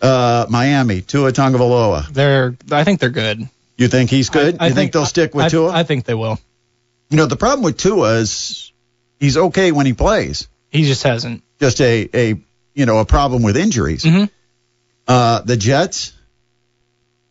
Uh, 0.00 0.46
Miami, 0.48 1.00
Tua 1.00 1.32
Tagovailoa. 1.32 2.06
they're. 2.12 2.56
I 2.70 2.84
think 2.84 3.00
they're 3.00 3.10
good. 3.10 3.48
You 3.76 3.88
think 3.88 4.10
he's 4.10 4.30
good? 4.30 4.56
I, 4.60 4.66
I 4.66 4.68
you 4.68 4.74
think, 4.74 4.92
they'll 4.92 5.06
stick 5.06 5.34
with 5.34 5.46
I, 5.46 5.48
Tua? 5.48 5.70
I 5.72 5.82
think 5.84 6.04
they 6.04 6.14
will. 6.14 6.38
you 7.10 7.16
know, 7.16 7.26
the 7.26 7.36
problem 7.36 7.64
with 7.64 7.76
Tua 7.78 8.14
is 8.18 8.72
he's 9.18 9.36
okay 9.36 9.72
when 9.72 9.86
he 9.86 9.92
plays. 9.92 10.48
He 10.70 10.84
just 10.84 11.02
hasn't. 11.02 11.42
Just 11.60 11.80
a, 11.80 12.08
a 12.14 12.40
you 12.74 12.86
know, 12.86 12.98
a 12.98 13.04
problem 13.04 13.42
with 13.42 13.56
injuries. 13.56 14.04
Mhm. 14.04 14.30
Uh, 15.06 15.40
the 15.40 15.56
Jets, 15.56 16.12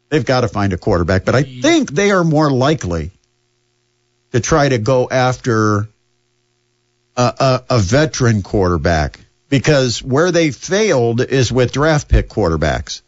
they've 0.09 0.25
got 0.25 0.41
to 0.41 0.47
find 0.47 0.73
a 0.73 0.77
quarterback, 0.77 1.23
but 1.25 1.35
I 1.35 1.43
think 1.43 1.91
they 1.91 2.11
are 2.11 2.23
more 2.23 2.49
likely 2.51 3.11
to 4.31 4.39
try 4.39 4.67
to 4.67 4.77
go 4.77 5.07
after 5.09 5.87
a, 7.15 7.33
a, 7.39 7.63
a 7.69 7.79
veteran 7.79 8.41
quarterback 8.41 9.19
because 9.49 10.03
where 10.03 10.31
they 10.31 10.51
failed 10.51 11.21
is 11.21 11.51
with 11.51 11.71
draft 11.71 12.07
pick 12.07 12.29
quarterbacks. 12.29 13.01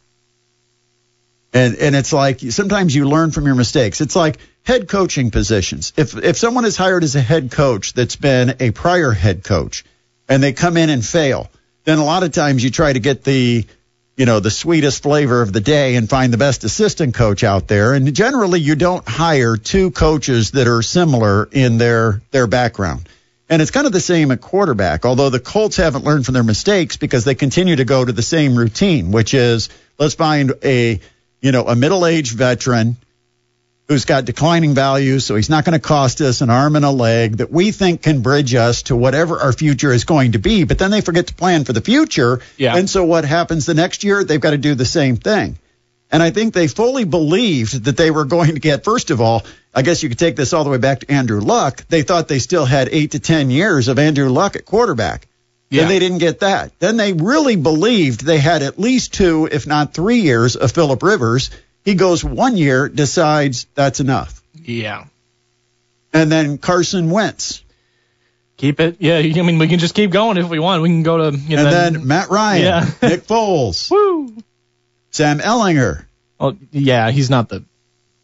And 1.51 1.75
and 1.75 1.95
it's 1.95 2.13
like 2.13 2.39
sometimes 2.39 2.95
you 2.95 3.09
learn 3.09 3.31
from 3.31 3.45
your 3.45 3.55
mistakes. 3.55 4.01
It's 4.01 4.15
like 4.15 4.37
head 4.63 4.87
coaching 4.87 5.31
positions. 5.31 5.93
If 5.97 6.15
if 6.15 6.37
someone 6.37 6.65
is 6.65 6.77
hired 6.77 7.03
as 7.03 7.15
a 7.15 7.21
head 7.21 7.51
coach 7.51 7.93
that's 7.93 8.15
been 8.15 8.55
a 8.59 8.71
prior 8.71 9.11
head 9.11 9.43
coach 9.43 9.83
and 10.27 10.43
they 10.43 10.53
come 10.53 10.77
in 10.77 10.89
and 10.89 11.03
fail, 11.03 11.49
then 11.85 11.97
a 11.97 12.05
lot 12.05 12.23
of 12.23 12.31
times 12.31 12.63
you 12.63 12.69
try 12.69 12.93
to 12.93 12.99
get 12.99 13.23
the 13.23 13.65
you 14.15 14.25
know 14.27 14.39
the 14.39 14.51
sweetest 14.51 15.01
flavor 15.01 15.41
of 15.41 15.51
the 15.51 15.61
day 15.61 15.95
and 15.95 16.07
find 16.07 16.31
the 16.31 16.37
best 16.37 16.63
assistant 16.65 17.15
coach 17.15 17.43
out 17.43 17.67
there 17.67 17.93
and 17.93 18.13
generally 18.13 18.59
you 18.59 18.75
don't 18.75 19.07
hire 19.07 19.57
two 19.57 19.89
coaches 19.89 20.51
that 20.51 20.67
are 20.67 20.83
similar 20.83 21.49
in 21.51 21.79
their 21.79 22.21
their 22.29 22.45
background. 22.45 23.09
And 23.49 23.61
it's 23.63 23.71
kind 23.71 23.87
of 23.87 23.93
the 23.93 23.99
same 23.99 24.29
at 24.29 24.41
quarterback, 24.41 25.05
although 25.05 25.31
the 25.31 25.39
Colts 25.39 25.77
haven't 25.77 26.05
learned 26.05 26.25
from 26.25 26.35
their 26.35 26.43
mistakes 26.43 26.97
because 26.97 27.25
they 27.25 27.33
continue 27.33 27.75
to 27.75 27.85
go 27.85 28.05
to 28.05 28.11
the 28.11 28.21
same 28.21 28.55
routine, 28.55 29.11
which 29.11 29.33
is 29.33 29.69
let's 29.97 30.13
find 30.13 30.53
a, 30.63 30.99
you 31.41 31.51
know, 31.51 31.65
a 31.65 31.75
middle-aged 31.75 32.37
veteran 32.37 32.95
who's 33.87 34.05
got 34.05 34.23
declining 34.23 34.75
value, 34.75 35.17
so 35.17 35.35
he's 35.35 35.49
not 35.49 35.65
going 35.65 35.73
to 35.73 35.79
cost 35.79 36.21
us 36.21 36.41
an 36.41 36.51
arm 36.51 36.75
and 36.75 36.85
a 36.85 36.91
leg 36.91 37.37
that 37.37 37.51
we 37.51 37.71
think 37.71 38.03
can 38.03 38.21
bridge 38.21 38.53
us 38.53 38.83
to 38.83 38.95
whatever 38.95 39.39
our 39.39 39.51
future 39.51 39.91
is 39.91 40.03
going 40.03 40.33
to 40.33 40.37
be. 40.37 40.63
But 40.63 40.77
then 40.77 40.91
they 40.91 41.01
forget 41.01 41.25
to 41.27 41.33
plan 41.33 41.65
for 41.65 41.73
the 41.73 41.81
future. 41.81 42.41
Yeah. 42.55 42.75
And 42.75 42.87
so 42.87 43.03
what 43.03 43.25
happens 43.25 43.65
the 43.65 43.73
next 43.73 44.03
year? 44.03 44.23
They've 44.23 44.39
got 44.39 44.51
to 44.51 44.59
do 44.59 44.75
the 44.75 44.85
same 44.85 45.15
thing. 45.17 45.57
And 46.11 46.23
I 46.23 46.31
think 46.31 46.53
they 46.53 46.67
fully 46.67 47.03
believed 47.03 47.85
that 47.85 47.95
they 47.97 48.09
were 48.09 48.25
going 48.25 48.55
to 48.55 48.59
get, 48.59 48.83
first 48.83 49.11
of 49.11 49.21
all, 49.21 49.43
I 49.73 49.83
guess 49.83 50.01
you 50.01 50.09
could 50.09 50.17
take 50.17 50.35
this 50.35 50.53
all 50.53 50.63
the 50.63 50.69
way 50.69 50.79
back 50.79 51.01
to 51.01 51.11
Andrew 51.11 51.39
Luck. 51.39 51.85
They 51.87 52.01
thought 52.01 52.27
they 52.27 52.39
still 52.39 52.65
had 52.65 52.89
eight 52.91 53.11
to 53.11 53.19
10 53.19 53.51
years 53.51 53.87
of 53.87 53.99
Andrew 53.99 54.29
Luck 54.29 54.55
at 54.55 54.65
quarterback. 54.65 55.27
Yeah. 55.69 55.83
And 55.83 55.91
they 55.91 55.99
didn't 55.99 56.17
get 56.17 56.39
that. 56.39 56.77
Then 56.79 56.97
they 56.97 57.13
really 57.13 57.55
believed 57.55 58.25
they 58.25 58.39
had 58.39 58.63
at 58.63 58.79
least 58.79 59.13
two, 59.13 59.47
if 59.51 59.67
not 59.67 59.93
three 59.93 60.21
years 60.21 60.55
of 60.55 60.71
Philip 60.71 61.03
Rivers. 61.03 61.51
He 61.85 61.93
goes 61.93 62.23
one 62.23 62.57
year, 62.57 62.89
decides 62.89 63.67
that's 63.75 63.99
enough. 63.99 64.41
Yeah. 64.55 65.05
And 66.11 66.31
then 66.31 66.57
Carson 66.57 67.11
Wentz. 67.11 67.63
Keep 68.57 68.79
it. 68.79 68.97
Yeah. 68.99 69.17
I 69.17 69.41
mean, 69.43 69.59
we 69.59 69.67
can 69.67 69.79
just 69.79 69.93
keep 69.93 70.11
going 70.11 70.37
if 70.37 70.49
we 70.49 70.59
want. 70.59 70.81
We 70.81 70.89
can 70.89 71.03
go 71.03 71.29
to. 71.31 71.37
You 71.37 71.55
know, 71.55 71.67
and 71.67 71.95
then, 71.95 72.07
Matt 72.07 72.29
Ryan, 72.29 72.63
Yeah. 72.63 73.07
Nick 73.07 73.27
Foles, 73.27 73.89
Woo. 73.91 74.08
Sam 75.11 75.39
Ehlinger. 75.39 76.05
Well, 76.39 76.57
yeah, 76.71 77.11
he's 77.11 77.29
not 77.29 77.49
the 77.49 77.63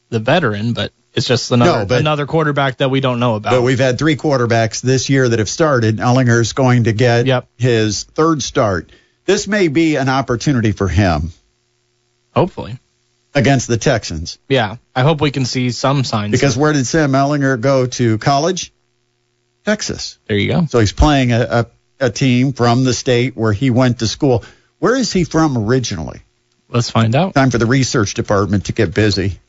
the 0.10 0.20
veteran, 0.20 0.74
but 0.74 0.92
it's 1.14 1.28
just 1.28 1.52
another 1.52 1.80
No, 1.80 1.86
but- 1.86 2.00
another 2.00 2.26
quarterback 2.26 2.78
that 2.78 2.90
we 2.90 3.00
don't 3.02 3.20
know 3.20 3.36
about. 3.36 3.52
But 3.52 3.62
we've 3.64 3.80
had 3.80 3.98
three 3.98 4.16
quarterbacks 4.16 4.82
this 4.82 5.10
year 5.10 5.28
that 5.28 5.40
have 5.40 5.50
started. 5.50 5.98
Ehlinger's 5.98 6.54
going 6.54 6.84
to 6.86 6.94
get 6.94 7.26
Yep. 7.26 7.48
his 7.58 8.04
third 8.04 8.44
start. 8.44 8.92
This 9.26 9.48
may 9.48 9.68
be 9.68 9.96
an 9.96 10.08
opportunity 10.10 10.72
for 10.72 10.88
him 10.88 11.32
Hopefully. 12.36 12.78
against 13.34 13.68
the 13.68 13.78
Texans. 13.78 14.38
Yeah. 14.48 14.76
I 14.96 15.02
hope 15.02 15.20
we 15.22 15.32
can 15.32 15.46
see 15.46 15.72
some 15.72 16.04
signs. 16.04 16.32
Because 16.32 16.56
where 16.56 16.74
did 16.74 16.86
Sam 16.86 17.12
Ehlinger 17.14 17.60
go 17.60 17.88
to 17.88 18.18
college? 18.20 18.72
Texas. 19.66 20.20
there 20.28 20.38
you 20.38 20.48
go. 20.50 20.66
So 20.70 20.80
he's 20.80 20.94
playing 20.94 21.32
a, 21.32 21.66
a, 22.00 22.06
a 22.06 22.10
team 22.12 22.54
from 22.54 22.84
the 22.84 22.94
state 22.94 23.36
where 23.36 23.52
he 23.54 23.72
went 23.72 24.00
to 24.00 24.08
school. 24.08 24.44
Where 24.80 24.96
is 24.96 25.12
he 25.12 25.24
from 25.24 25.58
originally? 25.58 26.22
Let's 26.76 26.90
find 26.90 27.16
out. 27.16 27.34
Time 27.34 27.52
for 27.52 27.58
the 27.58 27.66
research 27.66 28.16
department 28.16 28.66
to 28.66 28.74
get 28.74 28.94
busy. 28.94 29.40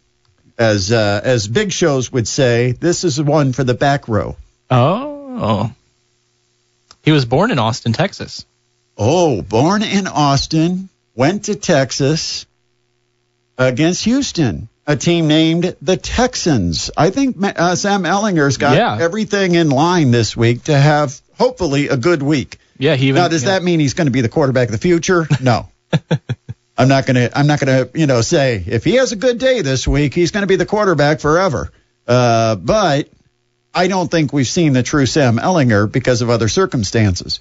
As 0.56 0.92
uh, 0.92 1.20
as 1.24 1.48
big 1.48 1.72
shows 1.72 2.12
would 2.12 2.28
say, 2.28 2.70
this 2.70 3.02
is 3.02 3.20
one 3.20 3.52
for 3.52 3.64
the 3.64 3.74
back 3.74 4.06
row. 4.06 4.36
Oh. 4.70 5.72
He 7.02 7.10
was 7.10 7.24
born 7.24 7.50
in 7.50 7.58
Austin, 7.58 7.92
Texas. 7.92 8.46
Oh, 8.96 9.42
born 9.42 9.82
in 9.82 10.06
Austin, 10.06 10.88
went 11.16 11.46
to 11.46 11.56
Texas 11.56 12.46
against 13.58 14.04
Houston, 14.04 14.68
a 14.86 14.94
team 14.94 15.26
named 15.26 15.74
the 15.82 15.96
Texans. 15.96 16.92
I 16.96 17.10
think 17.10 17.36
uh, 17.42 17.74
Sam 17.74 18.04
Ehlinger's 18.04 18.56
got 18.56 18.76
Yeah. 18.76 18.98
everything 19.00 19.56
in 19.56 19.68
line 19.70 20.12
this 20.12 20.36
week 20.36 20.62
to 20.64 20.78
have 20.78 21.20
hopefully 21.36 21.88
a 21.88 21.96
good 21.96 22.22
week. 22.22 22.58
Yeah, 22.78 22.94
he 22.94 23.08
even. 23.08 23.20
now, 23.20 23.26
does 23.28 23.42
yeah. 23.42 23.50
that 23.50 23.64
mean 23.64 23.80
he's 23.80 23.94
going 23.94 24.06
to 24.06 24.12
be 24.12 24.20
the 24.20 24.28
quarterback 24.28 24.68
of 24.68 24.72
the 24.72 24.78
future? 24.78 25.26
No. 25.40 25.68
I'm 26.78 26.88
not 26.88 27.06
to. 27.06 27.38
I'm 27.38 27.46
not 27.46 27.60
to. 27.60 27.90
You 27.94 28.06
know, 28.06 28.20
say 28.20 28.62
if 28.66 28.84
he 28.84 28.96
has 28.96 29.12
a 29.12 29.16
good 29.16 29.38
day 29.38 29.62
this 29.62 29.88
week, 29.88 30.14
he's 30.14 30.30
to 30.32 30.46
be 30.46 30.56
the 30.56 30.66
quarterback 30.66 31.20
forever. 31.20 31.70
Uh, 32.06 32.56
but 32.56 33.08
I 33.74 33.88
don't 33.88 34.10
think 34.10 34.32
we've 34.32 34.46
seen 34.46 34.72
the 34.72 34.82
true 34.82 35.06
Sam 35.06 35.38
Ehlinger 35.38 35.90
because 35.90 36.22
of 36.22 36.30
other 36.30 36.48
circumstances. 36.48 37.40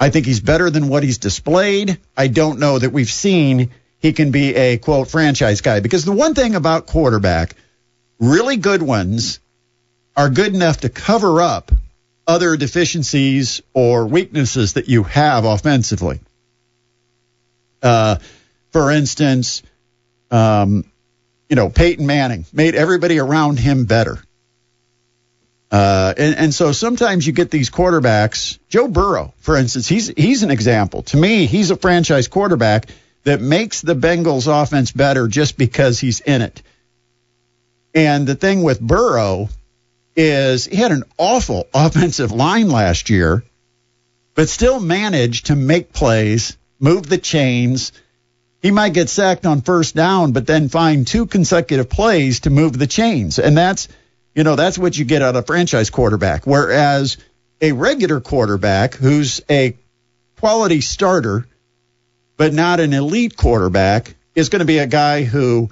I 0.00 0.10
think 0.10 0.26
he's 0.26 0.40
better 0.40 0.70
than 0.70 0.88
what 0.88 1.02
he's 1.02 1.18
displayed. 1.18 1.98
I 2.16 2.28
don't 2.28 2.58
know 2.58 2.78
that 2.78 2.92
we've 2.92 3.10
seen 3.10 3.70
he 3.98 4.12
can 4.12 4.30
be 4.30 4.54
a 4.54 4.78
quote 4.78 5.08
franchise 5.08 5.60
guy 5.60 5.80
because 5.80 6.04
the 6.04 6.12
one 6.12 6.34
thing 6.34 6.54
about 6.54 6.86
quarterback, 6.86 7.54
really 8.18 8.56
good 8.56 8.82
ones 8.82 9.40
are 10.16 10.30
good 10.30 10.54
enough 10.54 10.80
to 10.80 10.88
cover 10.88 11.40
up 11.40 11.72
other 12.26 12.56
deficiencies 12.56 13.62
or 13.72 14.06
weaknesses 14.06 14.74
that 14.74 14.88
you 14.88 15.02
have 15.02 15.44
offensively. 15.44 16.20
Uh, 17.82 18.16
for 18.70 18.90
instance, 18.90 19.62
um, 20.30 20.84
you 21.48 21.56
know, 21.56 21.70
Peyton 21.70 22.06
Manning 22.06 22.44
made 22.52 22.74
everybody 22.74 23.18
around 23.18 23.58
him 23.58 23.86
better. 23.86 24.18
Uh, 25.70 26.14
and, 26.16 26.34
and 26.36 26.54
so 26.54 26.72
sometimes 26.72 27.26
you 27.26 27.32
get 27.32 27.50
these 27.50 27.70
quarterbacks. 27.70 28.58
Joe 28.68 28.88
Burrow, 28.88 29.34
for 29.38 29.56
instance, 29.56 29.86
he's 29.86 30.08
he's 30.08 30.42
an 30.42 30.50
example. 30.50 31.02
To 31.04 31.16
me, 31.16 31.46
he's 31.46 31.70
a 31.70 31.76
franchise 31.76 32.28
quarterback 32.28 32.86
that 33.24 33.40
makes 33.40 33.82
the 33.82 33.94
Bengals 33.94 34.46
offense 34.50 34.92
better 34.92 35.28
just 35.28 35.58
because 35.58 36.00
he's 36.00 36.20
in 36.20 36.40
it. 36.40 36.62
And 37.94 38.26
the 38.26 38.34
thing 38.34 38.62
with 38.62 38.80
Burrow 38.80 39.48
is 40.16 40.64
he 40.64 40.76
had 40.76 40.92
an 40.92 41.04
awful 41.18 41.66
offensive 41.74 42.32
line 42.32 42.70
last 42.70 43.10
year, 43.10 43.44
but 44.34 44.48
still 44.48 44.80
managed 44.80 45.46
to 45.46 45.56
make 45.56 45.92
plays, 45.92 46.56
move 46.80 47.08
the 47.08 47.18
chains. 47.18 47.92
He 48.60 48.70
might 48.70 48.92
get 48.92 49.08
sacked 49.08 49.46
on 49.46 49.62
first 49.62 49.94
down, 49.94 50.32
but 50.32 50.46
then 50.46 50.68
find 50.68 51.06
two 51.06 51.26
consecutive 51.26 51.88
plays 51.88 52.40
to 52.40 52.50
move 52.50 52.76
the 52.76 52.86
chains. 52.86 53.38
And 53.38 53.56
that's, 53.56 53.88
you 54.34 54.42
know, 54.42 54.56
that's 54.56 54.78
what 54.78 54.98
you 54.98 55.04
get 55.04 55.22
out 55.22 55.36
of 55.36 55.44
a 55.44 55.46
franchise 55.46 55.90
quarterback. 55.90 56.46
Whereas 56.46 57.18
a 57.60 57.72
regular 57.72 58.20
quarterback 58.20 58.94
who's 58.94 59.40
a 59.48 59.76
quality 60.38 60.80
starter, 60.80 61.46
but 62.36 62.52
not 62.52 62.80
an 62.80 62.92
elite 62.92 63.36
quarterback, 63.36 64.14
is 64.34 64.48
going 64.48 64.60
to 64.60 64.66
be 64.66 64.78
a 64.78 64.86
guy 64.86 65.22
who 65.22 65.70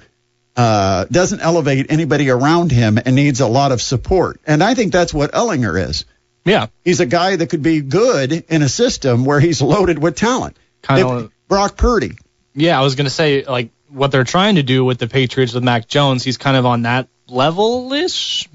uh, 0.56 1.04
doesn't 1.10 1.40
elevate 1.40 1.86
anybody 1.90 2.30
around 2.30 2.70
him 2.70 2.98
and 2.98 3.14
needs 3.14 3.40
a 3.40 3.46
lot 3.46 3.72
of 3.72 3.82
support. 3.82 4.40
And 4.46 4.62
I 4.62 4.74
think 4.74 4.92
that's 4.92 5.12
what 5.12 5.32
Ehlinger 5.32 5.88
is. 5.88 6.04
Yeah. 6.44 6.66
He's 6.84 7.00
a 7.00 7.06
guy 7.06 7.36
that 7.36 7.48
could 7.48 7.62
be 7.62 7.80
good 7.80 8.32
in 8.32 8.62
a 8.62 8.68
system 8.68 9.24
where 9.24 9.40
he's 9.40 9.60
loaded 9.60 9.98
with 9.98 10.14
talent. 10.16 10.56
Kind 10.82 11.04
of. 11.04 11.32
Brock 11.48 11.76
Purdy. 11.76 12.16
Yeah, 12.56 12.78
I 12.78 12.82
was 12.82 12.94
gonna 12.94 13.10
say 13.10 13.44
like 13.44 13.70
what 13.88 14.10
they're 14.10 14.24
trying 14.24 14.56
to 14.56 14.62
do 14.62 14.84
with 14.84 14.98
the 14.98 15.06
Patriots 15.06 15.52
with 15.52 15.62
Mac 15.62 15.86
Jones. 15.86 16.24
He's 16.24 16.38
kind 16.38 16.56
of 16.56 16.66
on 16.66 16.82
that 16.82 17.08
level 17.28 17.92
ish. 17.92 18.48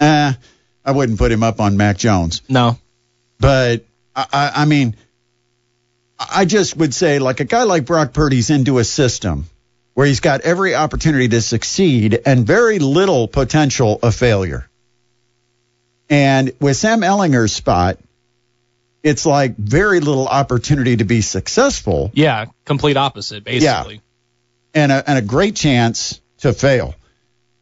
Uh, 0.00 0.32
I 0.84 0.90
wouldn't 0.90 1.18
put 1.18 1.30
him 1.30 1.42
up 1.42 1.60
on 1.60 1.76
Mac 1.76 1.98
Jones. 1.98 2.42
No. 2.48 2.78
But 3.38 3.84
I, 4.16 4.26
I, 4.32 4.52
I 4.56 4.64
mean, 4.64 4.96
I 6.18 6.44
just 6.44 6.76
would 6.76 6.94
say 6.94 7.18
like 7.18 7.40
a 7.40 7.44
guy 7.44 7.64
like 7.64 7.84
Brock 7.84 8.12
Purdy's 8.12 8.50
into 8.50 8.78
a 8.78 8.84
system 8.84 9.46
where 9.94 10.06
he's 10.06 10.20
got 10.20 10.40
every 10.40 10.74
opportunity 10.74 11.28
to 11.28 11.40
succeed 11.40 12.20
and 12.26 12.46
very 12.46 12.78
little 12.78 13.28
potential 13.28 13.98
of 14.02 14.14
failure. 14.14 14.68
And 16.10 16.52
with 16.60 16.76
Sam 16.76 17.00
Ehlinger's 17.00 17.52
spot, 17.52 17.98
it's 19.04 19.24
like 19.26 19.56
very 19.56 20.00
little 20.00 20.26
opportunity 20.26 20.96
to 20.96 21.04
be 21.04 21.20
successful 21.20 22.10
Yeah, 22.14 22.46
complete 22.64 22.96
opposite 22.96 23.44
basically. 23.44 23.94
Yeah. 23.94 24.00
and 24.82 24.90
a, 24.90 25.08
and 25.08 25.18
a 25.18 25.22
great 25.22 25.54
chance 25.54 26.20
to 26.38 26.52
fail. 26.52 26.96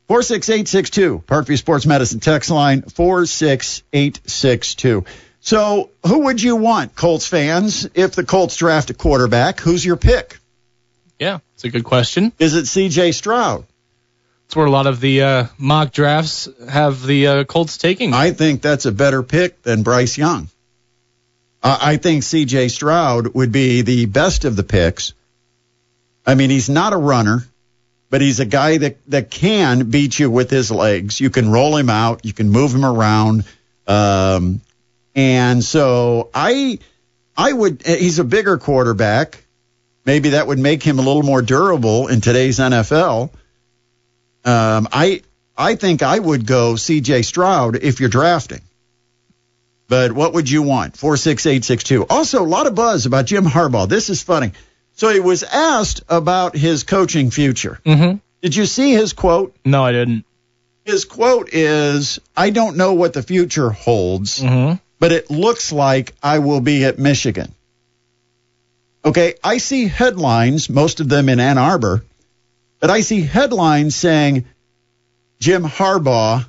46862, 0.08 1.22
Parkview 1.26 1.58
Sports 1.58 1.84
Medicine 1.86 2.20
text 2.20 2.50
line 2.50 2.82
46862. 2.82 5.04
So, 5.40 5.90
who 6.06 6.20
would 6.20 6.40
you 6.42 6.56
want, 6.56 6.94
Colts 6.94 7.26
fans, 7.26 7.88
if 7.94 8.14
the 8.14 8.24
Colts 8.24 8.56
draft 8.56 8.90
a 8.90 8.94
quarterback? 8.94 9.58
Who's 9.60 9.84
your 9.84 9.96
pick? 9.96 10.38
Yeah, 11.18 11.38
it's 11.54 11.64
a 11.64 11.70
good 11.70 11.84
question. 11.84 12.32
Is 12.38 12.54
it 12.54 12.64
CJ 12.66 13.14
Stroud? 13.14 13.64
It's 14.46 14.54
where 14.56 14.66
a 14.66 14.70
lot 14.70 14.86
of 14.86 15.00
the 15.00 15.22
uh, 15.22 15.46
mock 15.58 15.92
drafts 15.92 16.48
have 16.68 17.02
the 17.04 17.26
uh, 17.26 17.44
Colts 17.44 17.78
taking. 17.78 18.12
I 18.12 18.32
think 18.32 18.60
that's 18.62 18.86
a 18.86 18.92
better 18.92 19.22
pick 19.22 19.62
than 19.62 19.82
Bryce 19.82 20.18
Young. 20.18 20.48
I 21.62 21.96
think 21.96 22.24
CJ 22.24 22.70
Stroud 22.70 23.34
would 23.34 23.52
be 23.52 23.82
the 23.82 24.06
best 24.06 24.44
of 24.44 24.56
the 24.56 24.64
picks. 24.64 25.14
I 26.26 26.34
mean, 26.34 26.50
he's 26.50 26.68
not 26.68 26.92
a 26.92 26.96
runner, 26.96 27.46
but 28.10 28.20
he's 28.20 28.40
a 28.40 28.44
guy 28.44 28.78
that, 28.78 28.96
that 29.08 29.30
can 29.30 29.90
beat 29.90 30.18
you 30.18 30.30
with 30.30 30.50
his 30.50 30.70
legs. 30.70 31.20
You 31.20 31.30
can 31.30 31.50
roll 31.50 31.76
him 31.76 31.88
out, 31.88 32.24
you 32.24 32.32
can 32.32 32.50
move 32.50 32.74
him 32.74 32.84
around. 32.84 33.44
Um, 33.86 34.60
and 35.14 35.62
so 35.62 36.30
I, 36.34 36.78
I 37.36 37.52
would, 37.52 37.86
he's 37.86 38.18
a 38.18 38.24
bigger 38.24 38.58
quarterback. 38.58 39.44
Maybe 40.04 40.30
that 40.30 40.48
would 40.48 40.58
make 40.58 40.82
him 40.82 40.98
a 40.98 41.02
little 41.02 41.22
more 41.22 41.42
durable 41.42 42.08
in 42.08 42.20
today's 42.20 42.58
NFL. 42.58 43.30
Um, 44.44 44.88
I, 44.92 45.22
I 45.56 45.76
think 45.76 46.02
I 46.02 46.18
would 46.18 46.44
go 46.44 46.74
CJ 46.74 47.24
Stroud 47.24 47.76
if 47.76 48.00
you're 48.00 48.08
drafting. 48.08 48.62
But 49.92 50.12
what 50.12 50.32
would 50.32 50.48
you 50.48 50.62
want? 50.62 50.96
46862. 50.96 52.06
Also, 52.08 52.42
a 52.42 52.48
lot 52.48 52.66
of 52.66 52.74
buzz 52.74 53.04
about 53.04 53.26
Jim 53.26 53.44
Harbaugh. 53.44 53.86
This 53.86 54.08
is 54.08 54.22
funny. 54.22 54.52
So 54.94 55.10
he 55.10 55.20
was 55.20 55.42
asked 55.42 56.02
about 56.08 56.56
his 56.56 56.82
coaching 56.82 57.30
future. 57.30 57.78
mm-hmm. 57.84 58.16
Did 58.40 58.56
you 58.56 58.64
see 58.64 58.92
his 58.92 59.12
quote? 59.12 59.54
No, 59.66 59.84
I 59.84 59.92
didn't. 59.92 60.24
His 60.86 61.04
quote 61.04 61.50
is 61.52 62.20
I 62.34 62.48
don't 62.48 62.78
know 62.78 62.94
what 62.94 63.12
the 63.12 63.22
future 63.22 63.68
holds, 63.68 64.40
Mm-hmm. 64.40 64.76
but 64.98 65.12
it 65.12 65.30
looks 65.30 65.72
like 65.72 66.14
I 66.22 66.38
will 66.38 66.62
be 66.62 66.86
at 66.86 66.98
Michigan. 66.98 67.52
Okay, 69.04 69.34
I 69.44 69.58
see 69.58 69.88
headlines, 69.88 70.70
most 70.70 71.00
of 71.00 71.08
them 71.10 71.28
in 71.28 71.38
Ann 71.38 71.58
Arbor, 71.58 72.02
but 72.80 72.88
I 72.88 73.02
see 73.02 73.20
headlines 73.20 73.94
saying 73.94 74.46
Jim 75.38 75.64
Harbaugh 75.64 76.46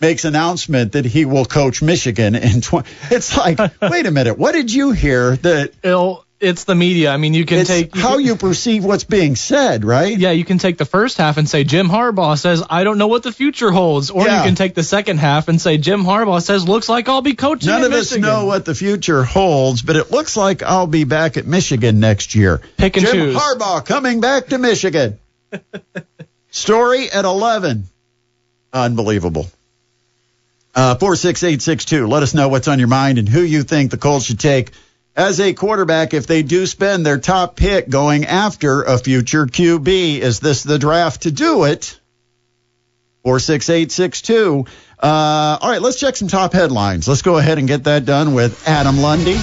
makes 0.00 0.24
announcement 0.24 0.92
that 0.92 1.04
he 1.04 1.24
will 1.24 1.44
coach 1.44 1.82
Michigan 1.82 2.34
in 2.34 2.60
20. 2.60 2.88
It's 3.10 3.36
like, 3.36 3.58
wait 3.82 4.06
a 4.06 4.10
minute, 4.10 4.38
what 4.38 4.52
did 4.52 4.72
you 4.72 4.92
hear 4.92 5.36
that 5.36 5.72
It'll, 5.82 6.24
it's 6.40 6.64
the 6.64 6.74
media. 6.74 7.10
I 7.10 7.18
mean, 7.18 7.34
you 7.34 7.44
can 7.44 7.58
it's 7.58 7.68
take 7.68 7.94
how 7.94 8.16
can- 8.16 8.24
you 8.24 8.34
perceive 8.34 8.82
what's 8.82 9.04
being 9.04 9.36
said, 9.36 9.84
right? 9.84 10.16
Yeah, 10.18 10.30
you 10.30 10.46
can 10.46 10.56
take 10.56 10.78
the 10.78 10.86
first 10.86 11.18
half 11.18 11.36
and 11.36 11.46
say 11.46 11.64
Jim 11.64 11.86
Harbaugh 11.88 12.38
says 12.38 12.62
I 12.70 12.82
don't 12.82 12.96
know 12.96 13.08
what 13.08 13.22
the 13.22 13.30
future 13.32 13.70
holds, 13.70 14.10
or 14.10 14.24
Yeah. 14.24 14.38
you 14.38 14.44
can 14.48 14.54
take 14.54 14.74
the 14.74 14.82
second 14.82 15.18
half 15.18 15.48
and 15.48 15.60
say 15.60 15.76
Jim 15.76 16.02
Harbaugh 16.02 16.40
says 16.42 16.66
looks 16.66 16.88
like 16.88 17.10
I'll 17.10 17.20
be 17.20 17.34
coaching. 17.34 17.68
None 17.68 17.84
of 17.84 17.92
us 17.92 18.16
know 18.16 18.46
what 18.46 18.64
the 18.64 18.74
future 18.74 19.22
holds, 19.22 19.82
but 19.82 19.96
it 19.96 20.10
looks 20.10 20.34
like 20.34 20.62
I'll 20.62 20.86
be 20.86 21.04
back 21.04 21.36
at 21.36 21.46
Michigan 21.46 22.00
next 22.00 22.34
year. 22.34 22.62
Pick 22.78 22.96
and 22.96 23.04
Jim 23.04 23.14
choose. 23.14 23.36
Harbaugh 23.36 23.84
coming 23.84 24.20
back 24.22 24.46
to 24.46 24.56
Michigan. 24.56 25.18
Story 26.50 27.10
at 27.10 27.24
11. 27.26 27.84
Unbelievable. 28.72 29.46
Uh, 30.74 30.94
46862. 30.94 32.06
Let 32.06 32.22
us 32.22 32.32
know 32.32 32.48
what's 32.48 32.68
on 32.68 32.78
your 32.78 32.88
mind 32.88 33.18
and 33.18 33.28
who 33.28 33.42
you 33.42 33.62
think 33.62 33.90
the 33.90 33.98
Colts 33.98 34.26
should 34.26 34.38
take 34.38 34.70
as 35.16 35.40
a 35.40 35.52
quarterback 35.52 36.14
if 36.14 36.26
they 36.26 36.42
do 36.42 36.66
spend 36.66 37.04
their 37.04 37.18
top 37.18 37.56
pick 37.56 37.88
going 37.88 38.26
after 38.26 38.82
a 38.82 38.96
future 38.96 39.46
QB. 39.46 40.18
Is 40.18 40.40
this 40.40 40.62
the 40.62 40.78
draft 40.78 41.22
to 41.22 41.30
do 41.30 41.64
it? 41.64 41.98
46862. 43.24 44.64
Uh, 45.02 45.58
all 45.60 45.70
right, 45.70 45.82
let's 45.82 45.98
check 45.98 46.16
some 46.16 46.28
top 46.28 46.52
headlines. 46.52 47.08
Let's 47.08 47.22
go 47.22 47.36
ahead 47.36 47.58
and 47.58 47.66
get 47.68 47.84
that 47.84 48.04
done 48.04 48.34
with 48.34 48.66
Adam 48.66 48.98
Lundy. 48.98 49.36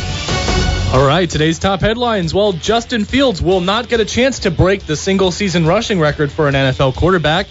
All 0.93 1.05
right, 1.05 1.29
today's 1.29 1.60
top 1.60 1.81
headlines. 1.81 2.34
Well, 2.34 2.53
Justin 2.53 3.03
Fields 3.03 3.41
will 3.41 3.60
not 3.60 3.89
get 3.89 4.00
a 4.00 4.05
chance 4.05 4.39
to 4.39 4.51
break 4.51 4.86
the 4.86 4.96
single 4.96 5.31
season 5.31 5.65
rushing 5.65 6.00
record 6.00 6.31
for 6.31 6.48
an 6.48 6.53
NFL 6.53 6.96
quarterback. 6.96 7.48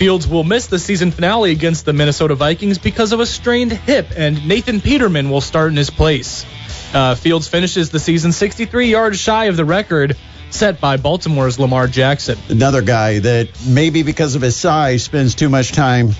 Fields 0.00 0.26
will 0.26 0.44
miss 0.44 0.66
the 0.66 0.78
season 0.78 1.10
finale 1.10 1.52
against 1.52 1.84
the 1.84 1.92
Minnesota 1.92 2.34
Vikings 2.34 2.78
because 2.78 3.12
of 3.12 3.20
a 3.20 3.26
strained 3.26 3.70
hip, 3.70 4.06
and 4.16 4.48
Nathan 4.48 4.80
Peterman 4.80 5.28
will 5.28 5.42
start 5.42 5.70
in 5.70 5.76
his 5.76 5.90
place. 5.90 6.46
Uh, 6.94 7.14
Fields 7.14 7.48
finishes 7.48 7.90
the 7.90 8.00
season 8.00 8.32
63 8.32 8.86
yards 8.88 9.20
shy 9.20 9.44
of 9.44 9.58
the 9.58 9.64
record 9.66 10.16
set 10.48 10.80
by 10.80 10.96
Baltimore's 10.96 11.58
Lamar 11.58 11.86
Jackson. 11.86 12.38
Another 12.48 12.80
guy 12.80 13.18
that 13.18 13.50
maybe 13.68 14.02
because 14.02 14.36
of 14.36 14.40
his 14.40 14.56
size 14.56 15.02
spends 15.02 15.34
too 15.34 15.50
much 15.50 15.72
time 15.72 16.12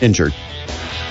injured. 0.00 0.32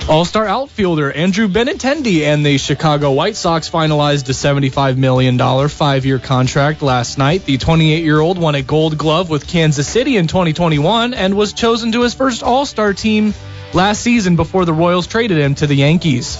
All 0.08 0.24
star 0.24 0.46
outfielder 0.46 1.12
Andrew 1.12 1.48
Benintendi 1.48 2.22
and 2.22 2.44
the 2.44 2.56
Chicago 2.56 3.12
White 3.12 3.36
Sox 3.36 3.68
finalized 3.68 4.26
a 4.30 4.32
$75 4.32 4.96
million 4.96 5.68
five 5.68 6.06
year 6.06 6.18
contract 6.18 6.80
last 6.80 7.18
night. 7.18 7.44
The 7.44 7.58
28 7.58 8.02
year 8.02 8.18
old 8.18 8.38
won 8.38 8.54
a 8.54 8.62
gold 8.62 8.96
glove 8.96 9.28
with 9.28 9.46
Kansas 9.46 9.86
City 9.86 10.16
in 10.16 10.26
2021 10.26 11.12
and 11.12 11.36
was 11.36 11.52
chosen 11.52 11.92
to 11.92 12.00
his 12.04 12.14
first 12.14 12.42
All 12.42 12.64
Star 12.64 12.94
team 12.94 13.34
last 13.74 14.00
season 14.00 14.36
before 14.36 14.64
the 14.64 14.72
Royals 14.72 15.06
traded 15.06 15.36
him 15.36 15.54
to 15.56 15.66
the 15.66 15.76
Yankees. 15.76 16.38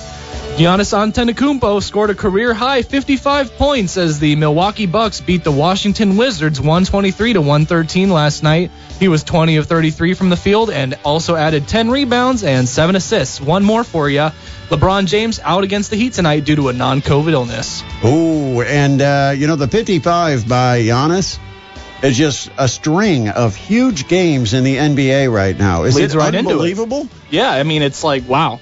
Giannis 0.59 0.93
Antetokounmpo 0.93 1.81
scored 1.81 2.11
a 2.11 2.17
career 2.17 2.53
high 2.53 2.83
55 2.83 3.53
points 3.53 3.97
as 3.97 4.19
the 4.19 4.35
Milwaukee 4.35 4.87
Bucks 4.87 5.21
beat 5.21 5.45
the 5.45 5.53
Washington 5.53 6.17
Wizards 6.17 6.61
123 6.61 7.35
to 7.35 7.41
113 7.41 8.11
last 8.11 8.43
night. 8.43 8.73
He 8.99 9.07
was 9.07 9.23
20 9.23 9.59
of 9.59 9.67
33 9.67 10.15
from 10.15 10.31
the 10.31 10.37
field 10.37 10.71
and 10.71 10.99
also 11.05 11.37
added 11.37 11.69
10 11.69 11.93
rebounds 11.93 12.43
and 12.43 12.69
7 12.69 12.97
assists. 12.97 13.41
One 13.41 13.63
more 13.63 13.85
for 13.85 14.11
you. 14.11 14.31
LeBron 14.69 15.07
James 15.07 15.39
out 15.39 15.63
against 15.63 15.91
the 15.91 15.97
Heat 15.97 16.15
tonight 16.15 16.45
due 16.45 16.57
to 16.57 16.71
a 16.71 16.73
non-COVID 16.73 17.31
illness. 17.31 17.85
Oh, 18.03 18.61
and 18.63 19.01
uh, 19.01 19.35
you 19.37 19.47
know 19.47 19.55
the 19.55 19.69
55 19.69 20.49
by 20.49 20.81
Giannis 20.81 21.39
is 22.03 22.19
just 22.19 22.51
a 22.59 22.67
string 22.67 23.29
of 23.29 23.55
huge 23.55 24.09
games 24.09 24.55
in 24.55 24.65
the 24.65 24.75
NBA 24.75 25.33
right 25.33 25.57
now. 25.57 25.85
Is 25.85 25.95
Leads 25.95 26.17
it 26.17 26.19
right 26.19 26.35
into 26.35 26.51
it. 26.51 26.53
unbelievable? 26.55 27.09
Yeah, 27.31 27.49
I 27.49 27.63
mean 27.63 27.83
it's 27.83 28.03
like 28.03 28.29
wow. 28.29 28.59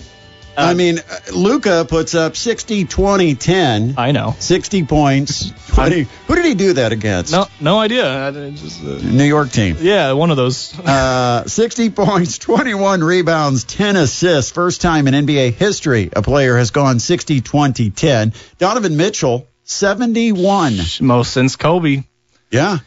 I 0.57 0.75
mean, 0.75 0.99
uh, 0.99 1.19
Luka 1.35 1.85
puts 1.89 2.15
up 2.15 2.37
60, 2.37 2.85
20, 2.87 3.35
10. 3.35 3.95
I 3.97 4.13
know. 4.13 4.35
60 4.39 4.85
points. 4.85 5.53
20. 5.75 6.07
Who 6.27 6.35
did 6.35 6.45
he 6.45 6.55
do 6.55 6.73
that 6.75 6.93
against? 6.93 7.33
No, 7.33 7.47
no 7.61 7.79
idea. 7.79 8.29
I 8.29 8.31
just, 8.51 8.83
uh, 8.83 8.99
New 9.03 9.25
York 9.25 9.51
team. 9.51 9.77
yeah, 9.81 10.13
one 10.13 10.31
of 10.31 10.37
those. 10.37 10.75
Uh, 10.87 11.45
60 11.45 11.91
points, 11.91 12.39
21 12.39 13.03
rebounds, 13.03 13.65
10 13.65 13.97
assists. 13.97 14.51
First 14.51 14.81
time 14.81 15.09
in 15.09 15.27
NBA 15.27 15.53
history 15.55 16.11
a 16.15 16.23
player 16.23 16.57
has 16.57 16.71
gone 16.71 17.01
60, 17.01 17.41
20, 17.41 17.91
10. 17.91 18.33
Donovan 18.59 18.97
Mitchell, 18.97 19.47
71. 19.65 20.77
Most 21.01 21.33
since 21.33 21.57
Kobe. 21.57 22.05
Yeah. 22.51 22.79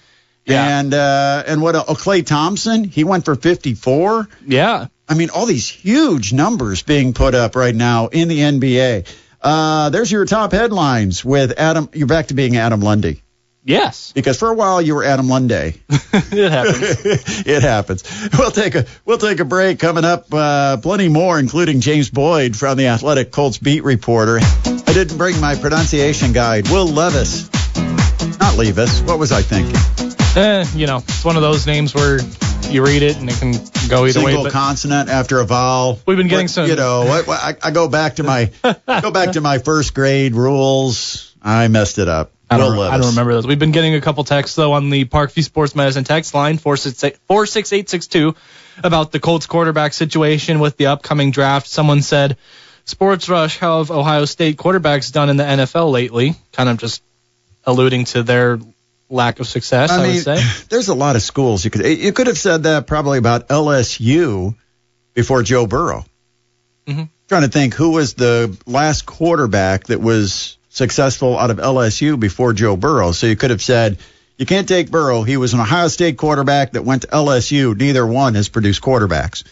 Yeah. 0.46 0.80
And 0.80 0.94
uh, 0.94 1.44
and 1.46 1.62
what? 1.62 1.76
Oh, 1.76 1.84
Klay 1.94 2.26
Thompson, 2.26 2.84
he 2.84 3.04
went 3.04 3.26
for 3.26 3.36
54. 3.36 4.28
Yeah. 4.48 4.88
I 5.10 5.16
mean, 5.16 5.32
all 5.32 5.46
these 5.48 5.68
huge 5.68 6.32
numbers 6.34 6.84
being 6.84 7.14
put 7.14 7.34
up 7.36 7.56
right 7.56 7.74
now 7.76 8.08
in 8.08 8.28
the 8.28 8.40
NBA. 8.40 9.08
Uh, 9.42 9.90
there's 9.90 10.12
your 10.12 10.26
top 10.26 10.52
headlines 10.52 11.26
with 11.26 11.58
Adam. 11.58 11.90
You're 11.94 12.08
back 12.08 12.28
to 12.28 12.34
being 12.36 12.58
Adam 12.58 12.82
Lundy 12.82 13.24
Yes. 13.64 14.12
because 14.14 14.38
for 14.38 14.50
a 14.50 14.54
while 14.54 14.82
you 14.82 14.96
were 14.96 15.04
Adam 15.04 15.28
Lunday. 15.28 15.78
it 15.90 16.52
happens. 16.52 17.44
it 17.48 17.62
happens. 17.64 18.30
We'll 18.38 18.52
take 18.52 18.76
a 18.76 18.86
we'll 19.06 19.18
take 19.18 19.40
a 19.40 19.46
break. 19.46 19.80
Coming 19.80 20.06
up, 20.06 20.34
uh, 20.34 20.78
plenty 20.78 21.08
more, 21.10 21.40
including 21.40 21.80
James 21.82 22.10
Boyd 22.10 22.56
from 22.56 22.78
the 22.78 22.88
Athletic 22.88 23.32
Colts 23.32 23.58
beat 23.58 23.84
reporter. 23.84 24.40
I 24.42 24.94
didn't 24.94 25.18
bring 25.18 25.40
my 25.42 25.56
pronunciation 25.56 26.34
guide. 26.34 26.70
Will 26.70 26.86
Levis, 26.88 27.50
not 28.40 28.58
Levis. 28.58 29.02
What 29.02 29.20
was 29.20 29.32
I 29.32 29.42
thinking? 29.42 29.76
eh, 30.36 30.66
you 30.76 30.86
know, 30.86 30.98
it's 30.98 31.24
one 31.26 31.36
of 31.38 31.42
those 31.42 31.66
names 31.66 31.96
where 31.96 32.20
you 32.70 32.84
read 32.86 33.02
it 33.04 33.18
and 33.18 33.30
it 33.30 33.38
can 33.38 33.52
go 33.90 34.06
either 34.06 34.24
way. 34.24 34.34
Single 34.34 34.52
consonant 34.52 35.10
after 35.10 35.40
a 35.40 35.46
vowel. 35.46 36.00
We've 36.06 36.18
been 36.18 36.28
getting 36.28 36.46
What- 36.46 36.52
some- 36.52 36.68
You 36.70 36.76
know, 36.76 37.04
I, 37.28 37.56
I 37.62 37.72
go 37.72 37.88
back 37.88 38.16
to 38.18 38.24
my 38.24 38.52
go 38.64 39.12
back 39.12 39.32
to 39.34 39.42
my 39.42 39.58
first 39.60 39.94
grade 39.94 40.34
rules. 40.36 41.36
I 41.42 41.68
messed 41.70 41.98
it 42.00 42.08
up. 42.08 42.32
I 42.52 42.58
don't, 42.58 42.80
I 42.80 42.98
don't 42.98 43.10
remember 43.12 43.34
those. 43.34 43.46
We've 43.46 43.60
been 43.60 43.72
getting 43.72 43.94
a 43.94 44.02
couple 44.02 44.24
texts 44.24 44.56
though 44.56 44.74
on 44.74 44.90
the 44.90 45.06
Parkview 45.06 45.44
Sports 45.44 45.76
Medicine 45.76 46.04
text 46.04 46.34
line 46.34 46.58
46862 46.58 48.36
about 48.84 49.12
the 49.12 49.20
Colts 49.20 49.46
quarterback 49.46 49.94
situation 49.94 50.60
with 50.60 50.78
the 50.78 50.88
upcoming 50.88 51.32
draft. 51.32 51.68
Someone 51.68 52.02
said, 52.02 52.38
"Sports 52.86 53.30
Rush, 53.30 53.58
how 53.58 53.80
have 53.80 53.92
Ohio 53.92 54.26
State 54.26 54.58
quarterbacks 54.58 55.12
done 55.12 55.30
in 55.30 55.38
the 55.38 55.44
NFL 55.44 55.92
lately?" 55.92 56.36
Kind 56.52 56.70
of 56.70 56.78
just 56.78 57.04
alluding 57.66 58.06
to 58.06 58.24
their 58.24 58.60
lack 59.10 59.40
of 59.40 59.48
success, 59.48 59.92
I, 59.92 59.98
I 60.00 60.04
mean, 60.04 60.16
would 60.16 60.24
say. 60.24 60.44
there's 60.70 60.88
a 60.88 60.94
lot 60.96 61.16
of 61.16 61.22
schools 61.22 61.66
you 61.66 61.72
could 61.72 61.86
you 61.86 62.14
could 62.14 62.28
have 62.28 62.38
said 62.38 62.64
that 62.64 62.88
probably 62.88 63.18
about 63.18 63.48
LSU 63.50 64.56
before 65.14 65.44
Joe 65.44 65.68
Burrow. 65.68 66.06
Mhm. 66.88 67.10
Trying 67.28 67.42
to 67.44 67.50
think 67.50 67.74
who 67.74 67.92
was 67.92 68.14
the 68.16 68.58
last 68.66 69.06
quarterback 69.06 69.86
that 69.88 70.02
was 70.02 70.58
successful 70.70 71.38
out 71.38 71.52
of 71.52 71.58
LSU 71.58 72.20
before 72.20 72.54
Joe 72.54 72.76
Burrow. 72.76 73.12
So 73.12 73.28
you 73.28 73.36
could 73.36 73.50
have 73.50 73.62
said 73.62 73.98
you 74.38 74.46
can't 74.46 74.68
take 74.68 74.90
Burrow. 74.90 75.24
He 75.24 75.38
was 75.38 75.54
an 75.54 75.60
Ohio 75.60 75.90
State 75.90 76.18
quarterback 76.18 76.72
that 76.72 76.86
went 76.86 77.02
to 77.04 77.10
LSU. 77.10 77.78
Neither 77.78 78.08
one 78.08 78.36
has 78.36 78.48
produced 78.50 78.82
quarterbacks. 78.82 79.44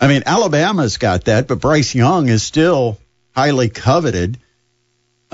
I 0.00 0.08
mean, 0.08 0.24
Alabama's 0.26 0.98
got 0.98 1.24
that, 1.24 1.48
but 1.48 1.60
Bryce 1.60 1.94
Young 1.94 2.28
is 2.28 2.42
still 2.42 2.98
highly 3.34 3.70
coveted. 3.70 4.38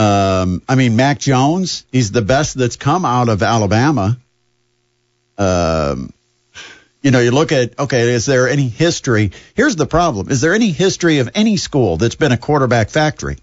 Um, 0.01 0.63
I 0.67 0.77
mean, 0.77 0.97
Mac 0.97 1.19
Jones, 1.19 1.85
he's 1.93 2.11
the 2.11 2.23
best 2.23 2.57
that's 2.57 2.77
come 2.77 3.05
out 3.05 3.29
of 3.29 3.43
Alabama. 3.43 4.17
Um, 5.37 6.15
you 7.03 7.11
know, 7.11 7.21
you 7.21 7.33
look 7.33 7.53
at, 7.53 7.79
okay, 7.79 8.09
is 8.09 8.25
there 8.25 8.49
any 8.49 8.67
history? 8.67 9.33
Here's 9.55 9.77
the 9.77 9.85
problem. 9.85 10.31
Is 10.31 10.41
there 10.41 10.55
any 10.55 10.71
history 10.71 11.19
of 11.19 11.29
any 11.35 11.59
school 11.59 11.99
that's 11.99 12.15
been 12.15 12.33
a 12.33 12.39
quarterback 12.39 12.89
factory? 12.89 13.37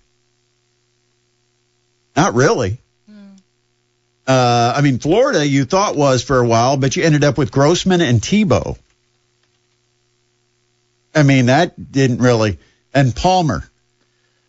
Not 2.15 2.33
really. 2.33 2.79
Uh, 4.25 4.73
I 4.75 4.81
mean, 4.81 4.97
Florida, 4.97 5.47
you 5.47 5.63
thought 5.63 5.95
was 5.95 6.23
for 6.23 6.39
a 6.39 6.47
while, 6.47 6.75
but 6.75 6.95
you 6.95 7.03
ended 7.03 7.23
up 7.23 7.37
with 7.37 7.51
Grossman 7.51 8.01
and 8.01 8.19
Tebow. 8.19 8.79
I 11.13 11.21
mean, 11.21 11.45
that 11.45 11.91
didn't 11.91 12.17
really. 12.17 12.57
And 12.95 13.15
Palmer. 13.15 13.63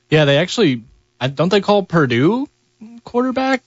Yeah, 0.09 0.25
they 0.25 0.39
actually, 0.39 0.85
I 1.21 1.29
don't 1.29 1.49
they 1.49 1.61
call 1.61 1.83
Purdue 1.83 2.49
quarterback? 3.05 3.63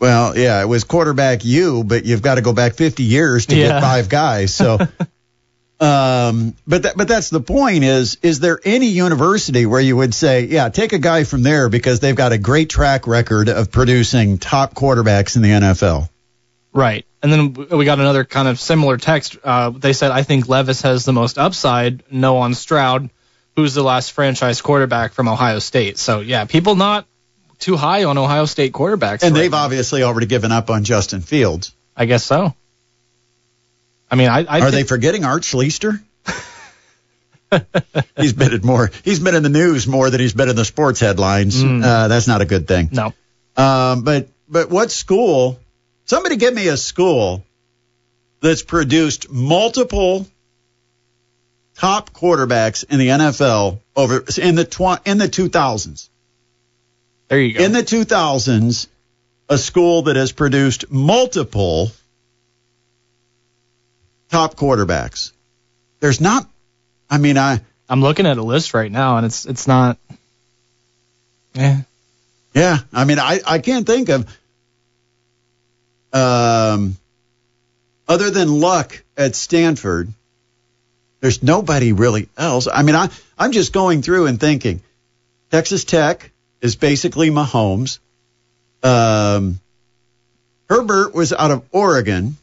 Well, 0.00 0.38
yeah, 0.38 0.60
it 0.62 0.66
was 0.66 0.84
quarterback 0.84 1.44
you, 1.44 1.82
but 1.82 2.04
you've 2.04 2.22
got 2.22 2.36
to 2.36 2.40
go 2.42 2.52
back 2.52 2.74
50 2.74 3.02
years 3.02 3.46
to 3.46 3.56
Yeah. 3.56 3.68
get 3.68 3.82
five 3.82 4.08
guys. 4.08 4.54
So, 4.54 4.74
um, 5.80 6.54
but 6.66 6.82
that, 6.84 6.96
but 6.96 7.08
that's 7.08 7.30
the 7.30 7.40
point 7.40 7.84
is, 7.84 8.16
is 8.22 8.40
there 8.40 8.60
any 8.64 8.86
university 8.86 9.66
where 9.66 9.80
you 9.80 9.96
would 9.96 10.14
say, 10.14 10.44
yeah, 10.44 10.68
take 10.68 10.92
a 10.92 10.98
guy 10.98 11.24
from 11.24 11.42
there 11.42 11.68
because 11.68 12.00
they've 12.00 12.14
got 12.16 12.32
a 12.32 12.38
great 12.38 12.68
track 12.70 13.06
record 13.06 13.48
of 13.48 13.70
producing 13.72 14.38
top 14.38 14.74
quarterbacks 14.74 15.36
in 15.36 15.42
the 15.42 15.50
NFL? 15.50 16.08
Right. 16.72 17.04
And 17.22 17.32
then 17.32 17.54
we 17.54 17.84
got 17.84 17.98
another 17.98 18.24
kind 18.24 18.46
of 18.46 18.60
similar 18.60 18.96
text. 18.98 19.36
Uh, 19.42 19.70
they 19.70 19.92
said, 19.92 20.12
I 20.12 20.22
think 20.22 20.48
Levis 20.48 20.82
has 20.82 21.04
the 21.04 21.12
most 21.12 21.38
upside. 21.38 22.04
No 22.12 22.36
on 22.38 22.54
Stroud, 22.54 23.10
who's 23.58 23.74
the 23.74 23.82
last 23.82 24.12
franchise 24.12 24.60
quarterback 24.60 25.12
from 25.14 25.26
Ohio 25.26 25.58
State. 25.58 25.98
So, 25.98 26.20
yeah, 26.20 26.44
people 26.44 26.76
not 26.76 27.08
too 27.58 27.76
high 27.76 28.04
on 28.04 28.16
Ohio 28.16 28.44
State 28.44 28.72
quarterbacks. 28.72 29.24
And 29.24 29.34
right 29.34 29.40
they've 29.40 29.50
now. 29.50 29.64
obviously 29.64 30.04
already 30.04 30.28
given 30.28 30.52
up 30.52 30.70
on 30.70 30.84
Justin 30.84 31.22
Fields. 31.22 31.74
I 31.96 32.06
guess 32.06 32.24
so. 32.24 32.54
I 34.08 34.14
mean, 34.14 34.28
I, 34.28 34.44
I 34.44 34.60
Are 34.60 34.70
they 34.70 34.84
forgetting 34.84 35.24
Art 35.24 35.42
Schlichter? 35.42 36.00
he's 38.16 38.32
been 38.32 38.52
in 38.52 38.60
more. 38.60 38.92
He's 39.02 39.18
been 39.18 39.34
in 39.34 39.42
the 39.42 39.48
news 39.48 39.88
more 39.88 40.08
than 40.08 40.20
he's 40.20 40.34
been 40.34 40.48
in 40.48 40.54
the 40.54 40.64
sports 40.64 41.00
headlines. 41.00 41.60
Mm. 41.60 41.82
Uh, 41.82 42.06
that's 42.06 42.28
not 42.28 42.40
a 42.40 42.44
good 42.44 42.68
thing. 42.68 42.90
No. 42.92 43.12
Um, 43.56 44.04
but 44.04 44.28
but 44.48 44.70
what 44.70 44.92
school? 44.92 45.58
Somebody 46.04 46.36
give 46.36 46.54
me 46.54 46.68
a 46.68 46.76
school 46.76 47.44
that's 48.40 48.62
produced 48.62 49.32
multiple 49.32 50.28
top 51.78 52.12
quarterbacks 52.12 52.84
in 52.90 52.98
the 52.98 53.08
NFL 53.08 53.80
over 53.96 54.24
in 54.40 54.56
the 54.56 54.64
tw- 54.64 55.06
in 55.06 55.18
the 55.18 55.28
2000s. 55.28 56.08
There 57.28 57.40
you 57.40 57.54
go. 57.54 57.64
In 57.64 57.72
the 57.72 57.82
2000s, 57.82 58.88
a 59.48 59.58
school 59.58 60.02
that 60.02 60.16
has 60.16 60.32
produced 60.32 60.90
multiple 60.90 61.90
top 64.28 64.56
quarterbacks. 64.56 65.32
There's 66.00 66.20
not. 66.20 66.48
I 67.08 67.18
mean, 67.18 67.38
I 67.38 67.60
I'm 67.88 68.02
looking 68.02 68.26
at 68.26 68.38
a 68.38 68.42
list 68.42 68.74
right 68.74 68.90
now, 68.90 69.16
and 69.16 69.26
it's 69.26 69.46
it's 69.46 69.66
not. 69.66 69.98
Yeah. 71.54 71.82
Yeah, 72.54 72.78
I 72.92 73.04
mean, 73.04 73.18
I, 73.18 73.40
I 73.46 73.58
can't 73.58 73.86
think 73.86 74.08
of 74.08 74.38
um, 76.12 76.96
other 78.08 78.30
than 78.30 78.60
Luck 78.60 79.00
at 79.16 79.36
Stanford. 79.36 80.12
There's 81.20 81.42
nobody 81.42 81.92
really 81.92 82.28
else. 82.36 82.68
I 82.72 82.82
mean, 82.82 82.94
I 82.94 83.10
I'm 83.38 83.52
just 83.52 83.72
going 83.72 84.02
through 84.02 84.26
and 84.26 84.38
thinking. 84.38 84.82
Texas 85.50 85.84
Tech 85.84 86.30
is 86.60 86.76
basically 86.76 87.30
Mahomes. 87.30 87.98
Um, 88.82 89.60
Herbert 90.68 91.14
was 91.14 91.32
out 91.32 91.50
of 91.50 91.64
Oregon, 91.72 92.36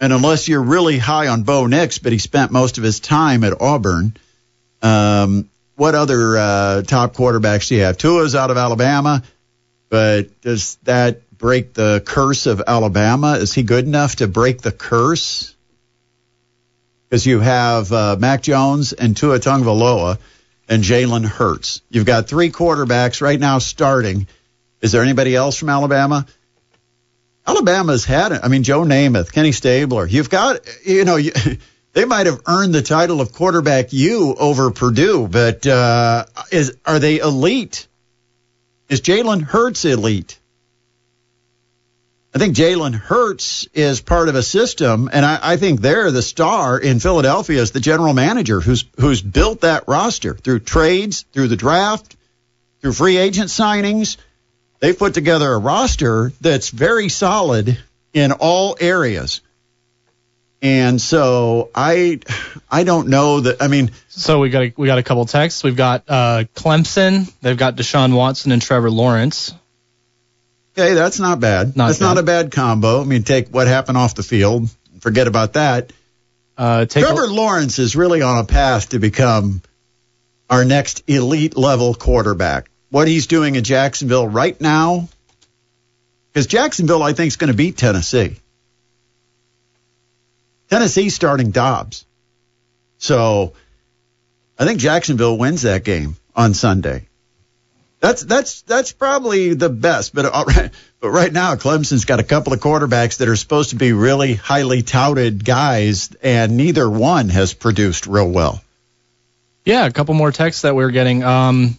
and 0.00 0.12
unless 0.12 0.48
you're 0.48 0.62
really 0.62 0.98
high 0.98 1.28
on 1.28 1.42
Bo 1.42 1.66
Nix, 1.66 1.98
but 1.98 2.12
he 2.12 2.18
spent 2.18 2.52
most 2.52 2.78
of 2.78 2.84
his 2.84 3.00
time 3.00 3.44
at 3.44 3.60
Auburn. 3.60 4.14
Um, 4.82 5.48
what 5.76 5.94
other 5.94 6.36
uh, 6.36 6.82
top 6.82 7.14
quarterbacks 7.14 7.68
do 7.68 7.76
you 7.76 7.82
have? 7.82 7.96
Tua's 7.96 8.34
out 8.34 8.50
of 8.50 8.56
Alabama, 8.56 9.22
but 9.88 10.40
does 10.42 10.76
that 10.82 11.36
break 11.36 11.72
the 11.72 12.02
curse 12.04 12.46
of 12.46 12.62
Alabama? 12.66 13.34
Is 13.34 13.52
he 13.54 13.62
good 13.62 13.86
enough 13.86 14.16
to 14.16 14.28
break 14.28 14.60
the 14.60 14.72
curse? 14.72 15.56
Because 17.12 17.26
you 17.26 17.40
have 17.40 17.92
uh, 17.92 18.16
Mac 18.18 18.40
Jones 18.40 18.94
and 18.94 19.14
Tua 19.14 19.38
Tagovailoa 19.38 20.18
and 20.66 20.82
Jalen 20.82 21.26
Hurts. 21.26 21.82
You've 21.90 22.06
got 22.06 22.26
three 22.26 22.50
quarterbacks 22.50 23.20
right 23.20 23.38
now 23.38 23.58
starting. 23.58 24.26
Is 24.80 24.92
there 24.92 25.02
anybody 25.02 25.36
else 25.36 25.58
from 25.58 25.68
Alabama? 25.68 26.24
Alabama's 27.46 28.06
had 28.06 28.32
it. 28.32 28.40
I 28.42 28.48
mean, 28.48 28.62
Joe 28.62 28.80
Namath, 28.80 29.30
Kenny 29.30 29.52
Stabler. 29.52 30.06
You've 30.06 30.30
got, 30.30 30.60
you 30.86 31.04
know, 31.04 31.16
you, 31.16 31.32
they 31.92 32.06
might 32.06 32.24
have 32.24 32.40
earned 32.46 32.74
the 32.74 32.80
title 32.80 33.20
of 33.20 33.34
quarterback 33.34 33.92
U 33.92 34.34
over 34.34 34.70
Purdue, 34.70 35.28
but 35.28 35.66
uh, 35.66 36.24
is 36.50 36.78
are 36.86 36.98
they 36.98 37.18
elite? 37.18 37.88
Is 38.88 39.02
Jalen 39.02 39.42
Hurts 39.42 39.84
elite? 39.84 40.40
I 42.34 42.38
think 42.38 42.56
Jalen 42.56 42.94
Hurts 42.94 43.68
is 43.74 44.00
part 44.00 44.30
of 44.30 44.34
a 44.36 44.42
system, 44.42 45.10
and 45.12 45.24
I, 45.24 45.38
I 45.42 45.56
think 45.58 45.82
they're 45.82 46.10
the 46.10 46.22
star 46.22 46.78
in 46.78 46.98
Philadelphia 46.98 47.60
as 47.60 47.72
the 47.72 47.80
general 47.80 48.14
manager 48.14 48.60
who's 48.60 48.86
who's 48.98 49.20
built 49.20 49.60
that 49.60 49.84
roster 49.86 50.34
through 50.34 50.60
trades, 50.60 51.26
through 51.32 51.48
the 51.48 51.56
draft, 51.56 52.16
through 52.80 52.94
free 52.94 53.18
agent 53.18 53.50
signings. 53.50 54.16
They've 54.80 54.98
put 54.98 55.12
together 55.12 55.52
a 55.52 55.58
roster 55.58 56.32
that's 56.40 56.70
very 56.70 57.10
solid 57.10 57.78
in 58.14 58.32
all 58.32 58.76
areas. 58.80 59.42
And 60.62 61.00
so 61.00 61.70
I 61.74 62.20
I 62.70 62.84
don't 62.84 63.08
know 63.08 63.40
that 63.40 63.60
I 63.60 63.68
mean 63.68 63.90
So 64.08 64.40
we 64.40 64.48
got 64.48 64.62
a, 64.62 64.72
we 64.76 64.86
got 64.86 64.98
a 64.98 65.02
couple 65.02 65.26
texts. 65.26 65.64
We've 65.64 65.76
got 65.76 66.04
uh, 66.08 66.44
Clemson. 66.54 67.30
They've 67.42 67.56
got 67.56 67.76
Deshaun 67.76 68.14
Watson 68.14 68.52
and 68.52 68.62
Trevor 68.62 68.90
Lawrence. 68.90 69.52
Okay, 70.76 70.94
that's 70.94 71.18
not 71.20 71.40
bad. 71.40 71.76
Not 71.76 71.88
that's 71.88 71.98
bad. 71.98 72.06
not 72.06 72.18
a 72.18 72.22
bad 72.22 72.50
combo. 72.50 73.00
I 73.00 73.04
mean, 73.04 73.24
take 73.24 73.48
what 73.48 73.66
happened 73.66 73.98
off 73.98 74.14
the 74.14 74.22
field, 74.22 74.70
forget 75.00 75.26
about 75.26 75.54
that. 75.54 75.92
Uh, 76.56 76.86
take 76.86 77.04
Trevor 77.04 77.26
Lawrence 77.28 77.78
is 77.78 77.96
really 77.96 78.22
on 78.22 78.38
a 78.38 78.44
path 78.44 78.90
to 78.90 78.98
become 78.98 79.62
our 80.48 80.64
next 80.64 81.02
elite 81.08 81.56
level 81.56 81.94
quarterback. 81.94 82.70
What 82.90 83.08
he's 83.08 83.26
doing 83.26 83.54
in 83.54 83.64
Jacksonville 83.64 84.28
right 84.28 84.58
now, 84.60 85.08
because 86.30 86.46
Jacksonville, 86.46 87.02
I 87.02 87.14
think, 87.14 87.28
is 87.28 87.36
going 87.36 87.50
to 87.50 87.56
beat 87.56 87.76
Tennessee. 87.76 88.36
Tennessee's 90.68 91.14
starting 91.14 91.50
Dobbs. 91.50 92.06
So 92.98 93.54
I 94.58 94.64
think 94.64 94.78
Jacksonville 94.78 95.36
wins 95.36 95.62
that 95.62 95.84
game 95.84 96.16
on 96.36 96.54
Sunday. 96.54 97.08
That's 98.02 98.22
that's 98.22 98.62
that's 98.62 98.90
probably 98.90 99.54
the 99.54 99.68
best, 99.68 100.12
but 100.12 100.26
all 100.26 100.44
right, 100.44 100.72
but 101.00 101.10
right 101.10 101.32
now 101.32 101.54
Clemson's 101.54 102.04
got 102.04 102.18
a 102.18 102.24
couple 102.24 102.52
of 102.52 102.58
quarterbacks 102.58 103.18
that 103.18 103.28
are 103.28 103.36
supposed 103.36 103.70
to 103.70 103.76
be 103.76 103.92
really 103.92 104.34
highly 104.34 104.82
touted 104.82 105.44
guys, 105.44 106.10
and 106.20 106.56
neither 106.56 106.90
one 106.90 107.28
has 107.28 107.54
produced 107.54 108.08
real 108.08 108.28
well. 108.28 108.60
Yeah, 109.64 109.86
a 109.86 109.92
couple 109.92 110.14
more 110.14 110.32
texts 110.32 110.62
that 110.62 110.74
we 110.74 110.82
are 110.82 110.90
getting. 110.90 111.22
Um, 111.22 111.78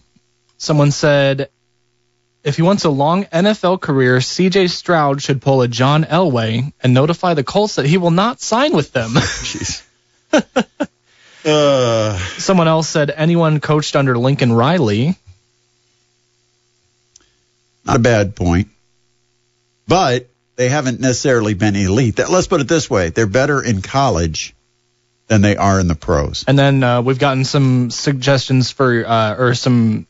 someone 0.56 0.92
said, 0.92 1.50
if 2.42 2.56
he 2.56 2.62
wants 2.62 2.84
a 2.84 2.90
long 2.90 3.24
NFL 3.24 3.82
career, 3.82 4.22
C.J. 4.22 4.68
Stroud 4.68 5.20
should 5.20 5.42
pull 5.42 5.60
a 5.60 5.68
John 5.68 6.04
Elway 6.04 6.72
and 6.82 6.94
notify 6.94 7.34
the 7.34 7.44
Colts 7.44 7.74
that 7.74 7.84
he 7.84 7.98
will 7.98 8.10
not 8.10 8.40
sign 8.40 8.72
with 8.72 8.92
them. 8.92 9.10
Jeez. 9.12 9.82
uh, 11.44 12.18
Someone 12.38 12.68
else 12.68 12.88
said 12.88 13.10
anyone 13.10 13.60
coached 13.60 13.94
under 13.94 14.16
Lincoln 14.16 14.54
Riley. 14.54 15.18
Not 17.84 17.96
a 17.96 18.00
bad 18.00 18.34
point, 18.36 18.68
but 19.86 20.28
they 20.56 20.68
haven't 20.68 21.00
necessarily 21.00 21.54
been 21.54 21.76
elite. 21.76 22.16
That- 22.16 22.30
Let's 22.30 22.46
put 22.46 22.60
it 22.60 22.68
this 22.68 22.88
way: 22.88 23.10
they're 23.10 23.26
better 23.26 23.62
in 23.62 23.82
college 23.82 24.54
than 25.26 25.40
they 25.42 25.56
are 25.56 25.80
in 25.80 25.88
the 25.88 25.94
pros. 25.94 26.44
And 26.46 26.58
then 26.58 26.82
uh, 26.82 27.02
we've 27.02 27.18
gotten 27.18 27.44
some 27.44 27.90
suggestions 27.90 28.70
for, 28.70 29.06
uh, 29.06 29.36
or 29.36 29.54
some 29.54 30.06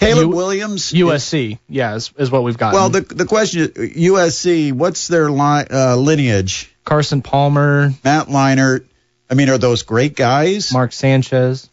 Caleb 0.00 0.30
U- 0.30 0.36
Williams, 0.36 0.90
USC. 0.92 1.58
Yeah, 1.68 1.94
is, 1.96 2.10
is 2.16 2.30
what 2.30 2.42
we've 2.44 2.56
gotten. 2.58 2.74
Well, 2.80 2.88
the 2.90 3.02
the 3.02 3.26
question 3.26 3.60
is 3.76 3.96
USC. 3.96 4.72
What's 4.72 5.06
their 5.08 5.30
li- 5.30 5.66
uh, 5.70 5.96
lineage? 5.96 6.70
Carson 6.84 7.22
Palmer, 7.22 7.92
Matt 8.04 8.26
Leinart. 8.28 8.86
I 9.30 9.34
mean, 9.34 9.48
are 9.48 9.56
those 9.58 9.82
great 9.84 10.16
guys? 10.16 10.72
Mark 10.72 10.92
Sanchez. 10.92 11.70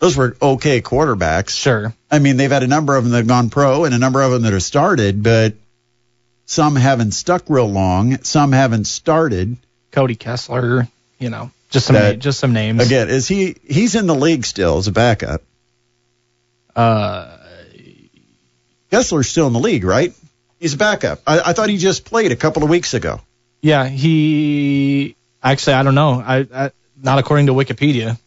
Those 0.00 0.16
were 0.16 0.36
okay 0.42 0.80
quarterbacks. 0.82 1.50
Sure. 1.50 1.94
I 2.10 2.18
mean, 2.18 2.36
they've 2.36 2.50
had 2.50 2.62
a 2.64 2.66
number 2.66 2.96
of 2.96 3.04
them 3.04 3.12
that 3.12 3.18
have 3.18 3.26
gone 3.28 3.50
pro 3.50 3.84
and 3.84 3.94
a 3.94 3.98
number 3.98 4.20
of 4.22 4.32
them 4.32 4.42
that 4.42 4.52
have 4.52 4.62
started, 4.62 5.22
but 5.22 5.54
some 6.46 6.74
haven't 6.74 7.12
stuck 7.12 7.44
real 7.48 7.70
long. 7.70 8.22
Some 8.24 8.50
haven't 8.52 8.86
started. 8.86 9.56
Cody 9.92 10.16
Kessler. 10.16 10.88
You 11.18 11.28
know, 11.30 11.50
just 11.68 11.86
some 11.86 11.94
That- 11.94 12.16
na- 12.16 12.18
just 12.18 12.40
some 12.40 12.52
names. 12.54 12.84
Again, 12.84 13.08
is 13.10 13.28
he? 13.28 13.56
He's 13.68 13.94
in 13.94 14.06
the 14.06 14.14
league 14.14 14.44
still 14.46 14.78
as 14.78 14.88
a 14.88 14.92
backup. 14.92 15.42
Uh, 16.74 17.36
Kessler's 18.90 19.28
still 19.28 19.46
in 19.46 19.52
the 19.52 19.58
league, 19.60 19.84
right? 19.84 20.12
He's 20.58 20.74
a 20.74 20.76
backup. 20.78 21.20
I, 21.26 21.40
I 21.40 21.52
thought 21.52 21.68
he 21.68 21.76
just 21.76 22.04
played 22.04 22.32
a 22.32 22.36
couple 22.36 22.62
of 22.64 22.70
weeks 22.70 22.94
ago. 22.94 23.20
yeah, 23.62 23.86
he 23.86 25.14
actually 25.42 25.74
I 25.74 25.82
don't 25.82 25.94
know. 25.94 26.22
I, 26.26 26.46
I 26.52 26.70
not 27.02 27.18
according 27.18 27.46
to 27.46 27.52
Wikipedia. 27.52 28.18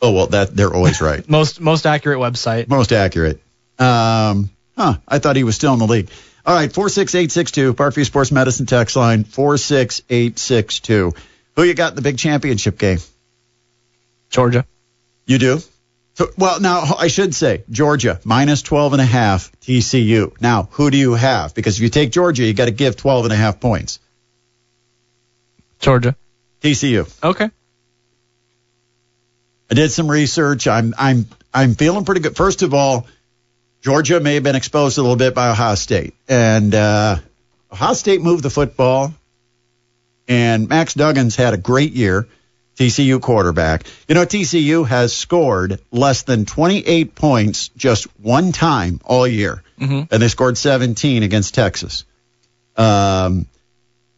Oh 0.00 0.12
well, 0.12 0.26
that 0.28 0.54
they're 0.54 0.72
always 0.72 1.00
right. 1.00 1.28
Most 1.28 1.60
most 1.60 1.86
accurate 1.86 2.18
website. 2.18 2.68
Most 2.68 2.92
accurate. 2.92 3.42
Um, 3.78 4.50
huh. 4.76 4.96
I 5.06 5.18
thought 5.18 5.36
he 5.36 5.44
was 5.44 5.56
still 5.56 5.72
in 5.72 5.78
the 5.78 5.86
league. 5.86 6.10
All 6.46 6.54
right, 6.54 6.72
four 6.72 6.88
six 6.88 7.14
eight 7.14 7.32
six 7.32 7.50
two 7.50 7.74
Parkview 7.74 8.06
Sports 8.06 8.32
Medicine 8.32 8.66
text 8.66 8.96
line 8.96 9.24
four 9.24 9.56
six 9.56 10.02
eight 10.08 10.38
six 10.38 10.80
two. 10.80 11.14
Who 11.56 11.64
you 11.64 11.74
got 11.74 11.90
in 11.90 11.96
the 11.96 12.02
big 12.02 12.18
championship 12.18 12.78
game? 12.78 12.98
Georgia. 14.30 14.64
You 15.26 15.38
do? 15.38 15.60
So, 16.14 16.28
well, 16.36 16.60
now 16.60 16.82
I 16.98 17.08
should 17.08 17.34
say 17.34 17.64
Georgia 17.70 18.20
minus 18.24 18.62
12 18.62 18.94
and 18.94 19.02
a 19.02 19.04
half 19.04 19.52
TCU. 19.60 20.40
Now, 20.40 20.68
who 20.72 20.90
do 20.90 20.96
you 20.96 21.14
have? 21.14 21.54
Because 21.54 21.76
if 21.76 21.82
you 21.82 21.88
take 21.90 22.10
Georgia, 22.10 22.44
you 22.44 22.54
got 22.54 22.64
to 22.64 22.72
give 22.72 22.96
12 22.96 23.26
and 23.26 23.32
a 23.32 23.36
half 23.36 23.60
points. 23.60 24.00
Georgia. 25.78 26.16
TCU. 26.60 27.08
Okay. 27.22 27.50
I 29.70 29.74
did 29.74 29.90
some 29.90 30.10
research. 30.10 30.66
I'm 30.66 30.94
I'm 30.98 31.26
I'm 31.52 31.74
feeling 31.74 32.04
pretty 32.04 32.20
good. 32.22 32.36
First 32.36 32.62
of 32.62 32.74
all, 32.74 33.06
Georgia 33.82 34.20
may 34.20 34.34
have 34.34 34.42
been 34.42 34.56
exposed 34.56 34.98
a 34.98 35.02
little 35.02 35.16
bit 35.16 35.34
by 35.34 35.50
Ohio 35.50 35.74
State, 35.74 36.14
and 36.28 36.74
uh, 36.74 37.16
Ohio 37.72 37.94
State 37.94 38.20
moved 38.22 38.42
the 38.42 38.50
football, 38.50 39.12
and 40.26 40.68
Max 40.68 40.94
Duggan's 40.94 41.36
had 41.36 41.54
a 41.54 41.58
great 41.58 41.92
year. 41.92 42.26
TCU 42.76 43.20
quarterback. 43.20 43.88
You 44.06 44.14
know, 44.14 44.24
TCU 44.24 44.86
has 44.86 45.12
scored 45.12 45.80
less 45.90 46.22
than 46.22 46.46
28 46.46 47.12
points 47.16 47.68
just 47.76 48.04
one 48.20 48.52
time 48.52 49.00
all 49.04 49.26
year, 49.26 49.64
Mhm. 49.80 50.06
and 50.12 50.22
they 50.22 50.28
scored 50.28 50.56
17 50.56 51.24
against 51.24 51.54
Texas. 51.56 52.04
Um, 52.76 53.46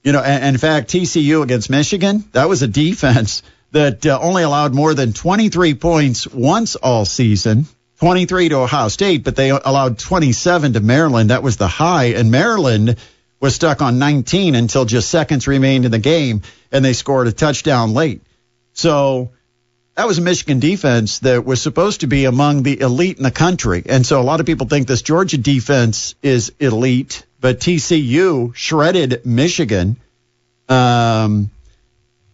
you 0.04 0.12
know, 0.12 0.20
and, 0.20 0.44
and 0.44 0.54
in 0.56 0.58
fact, 0.60 0.90
TCU 0.90 1.42
against 1.42 1.70
Michigan, 1.70 2.24
that 2.32 2.50
was 2.50 2.60
a 2.60 2.66
defense 2.68 3.42
that 3.72 4.04
uh, 4.06 4.18
only 4.20 4.42
allowed 4.42 4.74
more 4.74 4.94
than 4.94 5.12
23 5.12 5.74
points 5.74 6.26
once 6.26 6.76
all 6.76 7.04
season. 7.04 7.66
23 7.98 8.48
to 8.48 8.56
Ohio 8.56 8.88
State, 8.88 9.24
but 9.24 9.36
they 9.36 9.50
allowed 9.50 9.98
27 9.98 10.72
to 10.72 10.80
Maryland. 10.80 11.28
That 11.28 11.42
was 11.42 11.58
the 11.58 11.68
high, 11.68 12.06
and 12.06 12.30
Maryland 12.30 12.96
was 13.40 13.54
stuck 13.54 13.82
on 13.82 13.98
19 13.98 14.54
until 14.54 14.86
just 14.86 15.10
seconds 15.10 15.46
remained 15.46 15.84
in 15.84 15.90
the 15.90 15.98
game, 15.98 16.40
and 16.72 16.82
they 16.82 16.94
scored 16.94 17.26
a 17.26 17.32
touchdown 17.32 17.92
late. 17.92 18.22
So 18.72 19.32
that 19.96 20.06
was 20.06 20.16
a 20.16 20.22
Michigan 20.22 20.60
defense 20.60 21.18
that 21.20 21.44
was 21.44 21.60
supposed 21.60 22.00
to 22.00 22.06
be 22.06 22.24
among 22.24 22.62
the 22.62 22.80
elite 22.80 23.18
in 23.18 23.22
the 23.22 23.30
country. 23.30 23.82
And 23.84 24.06
so 24.06 24.18
a 24.18 24.24
lot 24.24 24.40
of 24.40 24.46
people 24.46 24.66
think 24.66 24.86
this 24.86 25.02
Georgia 25.02 25.36
defense 25.36 26.14
is 26.22 26.52
elite, 26.58 27.26
but 27.38 27.60
TCU 27.60 28.54
shredded 28.54 29.26
Michigan. 29.26 29.96
Um, 30.70 31.50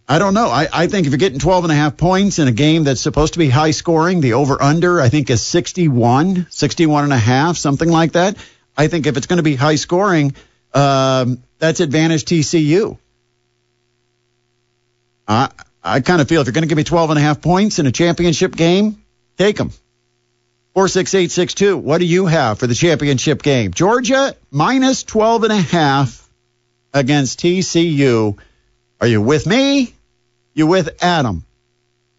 I 0.09 0.19
don't 0.19 0.33
know. 0.33 0.47
I, 0.47 0.67
I 0.71 0.87
think 0.87 1.05
if 1.05 1.11
you're 1.11 1.17
getting 1.17 1.39
12 1.39 1.65
and 1.65 1.73
a 1.73 1.75
half 1.75 1.97
points 1.97 2.39
in 2.39 2.47
a 2.47 2.53
game 2.53 2.85
that's 2.85 3.01
supposed 3.01 3.33
to 3.33 3.39
be 3.39 3.49
high 3.49 3.71
scoring, 3.71 4.21
the 4.21 4.33
over 4.33 4.61
under, 4.61 5.01
I 5.01 5.09
think, 5.09 5.29
is 5.29 5.41
61, 5.41 6.47
61 6.49 7.03
and 7.03 7.11
a 7.11 7.17
half, 7.17 7.57
something 7.57 7.89
like 7.89 8.13
that. 8.13 8.37
I 8.77 8.87
think 8.87 9.05
if 9.05 9.17
it's 9.17 9.27
going 9.27 9.37
to 9.37 9.43
be 9.43 9.55
high 9.55 9.75
scoring, 9.75 10.33
um, 10.73 11.43
that's 11.59 11.81
advantage 11.81 12.23
TCU. 12.23 12.97
I, 15.27 15.49
I 15.83 15.99
kind 15.99 16.21
of 16.21 16.29
feel 16.29 16.39
if 16.39 16.47
you're 16.47 16.53
going 16.53 16.61
to 16.61 16.69
give 16.69 16.77
me 16.77 16.85
12 16.85 17.09
and 17.09 17.19
a 17.19 17.21
half 17.21 17.41
points 17.41 17.79
in 17.79 17.85
a 17.85 17.91
championship 17.91 18.55
game, 18.55 19.03
take 19.37 19.57
them. 19.57 19.71
46862, 20.73 21.75
what 21.75 21.97
do 21.97 22.05
you 22.05 22.27
have 22.27 22.59
for 22.59 22.67
the 22.67 22.75
championship 22.75 23.41
game? 23.41 23.73
Georgia 23.73 24.35
minus 24.51 25.03
12 25.03 25.45
and 25.45 25.53
a 25.53 25.57
half 25.57 26.29
against 26.93 27.41
TCU. 27.41 28.37
Are 29.01 29.07
you 29.07 29.21
with 29.21 29.45
me? 29.45 29.95
You 30.57 30.65
with 30.65 31.03
Adam? 31.03 31.45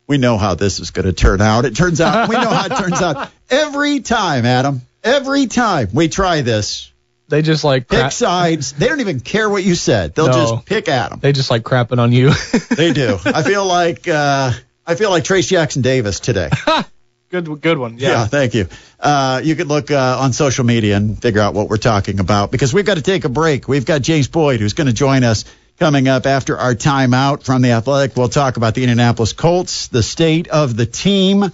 We 0.06 0.16
know 0.16 0.38
how 0.38 0.54
this 0.54 0.78
is 0.78 0.92
going 0.92 1.06
to 1.06 1.12
turn 1.12 1.40
out. 1.40 1.64
It 1.64 1.74
turns 1.74 2.00
out 2.00 2.28
we 2.28 2.36
know 2.36 2.48
how 2.48 2.66
it 2.66 2.76
turns 2.78 3.02
out 3.02 3.30
every 3.50 3.98
time, 3.98 4.46
Adam. 4.46 4.80
Every 5.02 5.46
time 5.48 5.88
we 5.92 6.06
try 6.08 6.42
this, 6.42 6.92
They 7.28 7.42
just 7.42 7.64
like 7.64 7.88
pick 7.88 8.12
sides. 8.12 8.72
They 8.74 8.86
don't 8.86 9.00
even 9.00 9.18
care 9.18 9.50
what 9.50 9.64
you 9.64 9.74
said. 9.74 10.14
They'll 10.14 10.28
No. 10.28 10.32
just 10.32 10.66
pick 10.66 10.88
Adam. 10.88 11.18
They 11.20 11.32
just 11.32 11.50
like 11.50 11.64
crapping 11.64 11.98
on 11.98 12.12
you. 12.12 12.30
They 12.76 12.92
do. 12.92 13.18
I 13.24 13.42
feel 13.42 13.66
like 13.66 14.06
uh, 14.06 14.52
I 14.86 14.94
feel 14.94 15.10
like 15.10 15.24
Trayce 15.24 15.48
Jackson 15.48 15.82
Davis 15.82 16.20
today. 16.20 16.48
good, 17.30 17.60
good 17.60 17.76
one. 17.76 17.98
Yeah, 17.98 18.10
Yeah. 18.10 18.26
thank 18.26 18.54
you. 18.54 18.68
Uh, 19.00 19.40
you 19.42 19.56
could 19.56 19.66
look 19.66 19.90
uh, 19.90 20.18
on 20.20 20.32
social 20.32 20.64
media 20.64 20.96
and 20.96 21.20
figure 21.20 21.40
out 21.40 21.54
what 21.54 21.68
we're 21.68 21.76
talking 21.76 22.20
about 22.20 22.52
because 22.52 22.72
we've 22.72 22.86
got 22.86 22.98
to 22.98 23.02
take 23.02 23.24
a 23.24 23.28
break. 23.28 23.66
We've 23.66 23.84
got 23.84 24.00
James 24.00 24.28
Boyd 24.28 24.60
who's 24.60 24.74
going 24.74 24.86
to 24.86 24.92
join 24.92 25.24
us 25.24 25.44
coming 25.78 26.08
up 26.08 26.26
after 26.26 26.58
our 26.58 26.74
timeout 26.74 27.44
from 27.44 27.62
the 27.62 27.72
Athletic. 27.72 28.16
We'll 28.16 28.28
talk 28.28 28.56
about 28.56 28.74
the 28.74 28.82
Indianapolis 28.82 29.32
Colts, 29.32 29.88
the 29.88 30.02
state 30.02 30.48
of 30.48 30.76
the 30.76 30.86
team, 30.86 31.52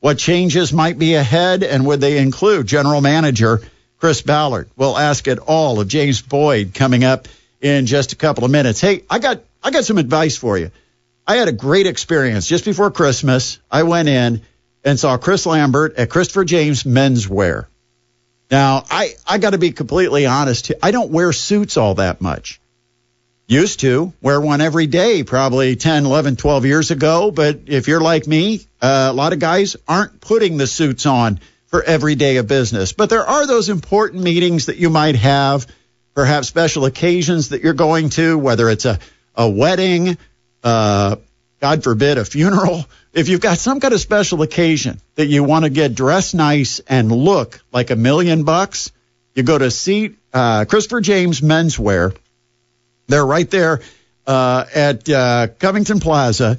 what 0.00 0.18
changes 0.18 0.72
might 0.72 0.98
be 0.98 1.14
ahead, 1.14 1.62
and 1.62 1.86
would 1.86 2.00
they 2.00 2.18
include 2.18 2.66
general 2.66 3.00
manager 3.00 3.62
Chris 3.98 4.20
Ballard? 4.20 4.68
We'll 4.76 4.98
ask 4.98 5.26
it 5.26 5.38
all 5.38 5.80
of 5.80 5.88
James 5.88 6.20
Boyd 6.20 6.72
coming 6.74 7.04
up 7.04 7.26
in 7.60 7.86
just 7.86 8.12
a 8.12 8.16
couple 8.16 8.44
of 8.44 8.50
minutes. 8.50 8.80
Hey, 8.80 9.02
I 9.08 9.18
got 9.18 9.40
I 9.62 9.70
got 9.70 9.84
some 9.84 9.98
advice 9.98 10.36
for 10.36 10.58
you. 10.58 10.70
I 11.26 11.36
had 11.36 11.48
a 11.48 11.52
great 11.52 11.86
experience 11.86 12.46
just 12.46 12.66
before 12.66 12.90
Christmas. 12.90 13.58
I 13.70 13.84
went 13.84 14.08
in 14.08 14.42
and 14.84 15.00
saw 15.00 15.16
Chris 15.16 15.46
Lambert 15.46 15.96
at 15.96 16.10
Christopher 16.10 16.44
James 16.44 16.84
Menswear. 16.84 17.66
Now, 18.50 18.84
I, 18.90 19.14
I 19.26 19.38
got 19.38 19.50
to 19.50 19.58
be 19.58 19.72
completely 19.72 20.26
honest. 20.26 20.70
I 20.82 20.90
don't 20.90 21.10
wear 21.10 21.32
suits 21.32 21.78
all 21.78 21.94
that 21.94 22.20
much. 22.20 22.60
Used 23.46 23.80
to 23.80 24.14
wear 24.22 24.40
one 24.40 24.62
every 24.62 24.86
day, 24.86 25.22
probably 25.22 25.76
10, 25.76 26.06
11, 26.06 26.36
12 26.36 26.64
years 26.64 26.90
ago. 26.90 27.30
But 27.30 27.60
if 27.66 27.88
you're 27.88 28.00
like 28.00 28.26
me, 28.26 28.60
uh, 28.80 29.08
a 29.10 29.12
lot 29.12 29.34
of 29.34 29.38
guys 29.38 29.76
aren't 29.86 30.20
putting 30.20 30.56
the 30.56 30.66
suits 30.66 31.04
on 31.04 31.40
for 31.66 31.82
every 31.82 32.14
day 32.14 32.38
of 32.38 32.48
business. 32.48 32.92
But 32.94 33.10
there 33.10 33.26
are 33.26 33.46
those 33.46 33.68
important 33.68 34.22
meetings 34.22 34.66
that 34.66 34.78
you 34.78 34.88
might 34.88 35.16
have, 35.16 35.66
perhaps 36.14 36.48
special 36.48 36.86
occasions 36.86 37.50
that 37.50 37.62
you're 37.62 37.74
going 37.74 38.08
to, 38.10 38.38
whether 38.38 38.70
it's 38.70 38.86
a, 38.86 38.98
a 39.34 39.50
wedding, 39.50 40.16
uh, 40.62 41.16
God 41.60 41.84
forbid, 41.84 42.18
a 42.18 42.24
funeral. 42.24 42.84
If 43.14 43.28
you've 43.28 43.40
got 43.40 43.58
some 43.58 43.78
kind 43.78 43.94
of 43.94 44.00
special 44.00 44.42
occasion 44.42 45.00
that 45.14 45.26
you 45.26 45.44
want 45.44 45.64
to 45.64 45.70
get 45.70 45.94
dressed 45.94 46.34
nice 46.34 46.80
and 46.80 47.12
look 47.12 47.60
like 47.72 47.92
a 47.92 47.96
million 47.96 48.42
bucks, 48.42 48.90
you 49.36 49.44
go 49.44 49.56
to 49.56 49.70
see 49.70 50.16
uh, 50.32 50.64
Christopher 50.64 51.00
James 51.00 51.40
Menswear. 51.40 52.16
They're 53.06 53.26
right 53.26 53.50
there 53.50 53.80
uh, 54.26 54.64
at 54.74 55.08
uh, 55.08 55.48
Covington 55.58 56.00
Plaza, 56.00 56.58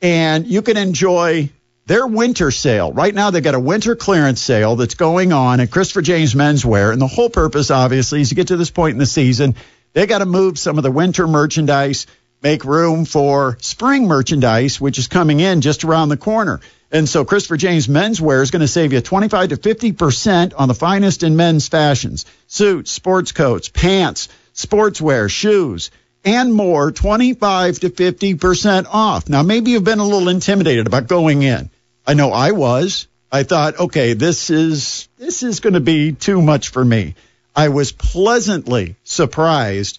and 0.00 0.46
you 0.46 0.62
can 0.62 0.76
enjoy 0.76 1.50
their 1.86 2.06
winter 2.06 2.50
sale. 2.50 2.92
Right 2.92 3.14
now, 3.14 3.30
they've 3.30 3.42
got 3.42 3.54
a 3.54 3.60
winter 3.60 3.96
clearance 3.96 4.40
sale 4.40 4.76
that's 4.76 4.94
going 4.94 5.32
on 5.32 5.60
at 5.60 5.70
Christopher 5.70 6.02
James 6.02 6.34
Menswear, 6.34 6.92
and 6.92 7.00
the 7.00 7.06
whole 7.06 7.30
purpose, 7.30 7.70
obviously, 7.70 8.20
is 8.20 8.30
to 8.30 8.34
get 8.34 8.48
to 8.48 8.56
this 8.56 8.70
point 8.70 8.92
in 8.92 8.98
the 8.98 9.06
season, 9.06 9.54
they 9.92 10.06
got 10.06 10.18
to 10.18 10.26
move 10.26 10.58
some 10.58 10.78
of 10.78 10.84
the 10.84 10.90
winter 10.90 11.26
merchandise, 11.26 12.06
make 12.42 12.64
room 12.64 13.04
for 13.04 13.58
spring 13.60 14.06
merchandise, 14.06 14.80
which 14.80 14.98
is 14.98 15.08
coming 15.08 15.40
in 15.40 15.60
just 15.60 15.84
around 15.84 16.08
the 16.08 16.16
corner. 16.16 16.60
And 16.90 17.08
so 17.08 17.24
Christopher 17.24 17.56
James 17.56 17.88
Menswear 17.88 18.42
is 18.42 18.50
going 18.50 18.60
to 18.60 18.68
save 18.68 18.92
you 18.92 19.00
25 19.00 19.50
to 19.50 19.56
50% 19.56 20.52
on 20.56 20.68
the 20.68 20.74
finest 20.74 21.22
in 21.22 21.36
men's 21.36 21.68
fashions, 21.68 22.26
suits, 22.46 22.90
sports 22.90 23.32
coats, 23.32 23.68
pants, 23.68 24.28
sportswear, 24.54 25.30
shoes, 25.30 25.90
and 26.24 26.54
more, 26.54 26.92
25 26.92 27.80
to 27.80 27.90
50% 27.90 28.86
off. 28.88 29.28
Now, 29.28 29.42
maybe 29.42 29.72
you've 29.72 29.84
been 29.84 29.98
a 29.98 30.04
little 30.04 30.28
intimidated 30.28 30.86
about 30.86 31.08
going 31.08 31.42
in. 31.42 31.70
I 32.06 32.14
know 32.14 32.32
I 32.32 32.52
was. 32.52 33.08
I 33.30 33.44
thought, 33.44 33.78
okay, 33.78 34.12
this 34.12 34.50
is, 34.50 35.08
this 35.18 35.42
is 35.42 35.60
going 35.60 35.72
to 35.74 35.80
be 35.80 36.12
too 36.12 36.42
much 36.42 36.68
for 36.68 36.84
me. 36.84 37.14
I 37.56 37.70
was 37.70 37.92
pleasantly 37.92 38.96
surprised 39.04 39.98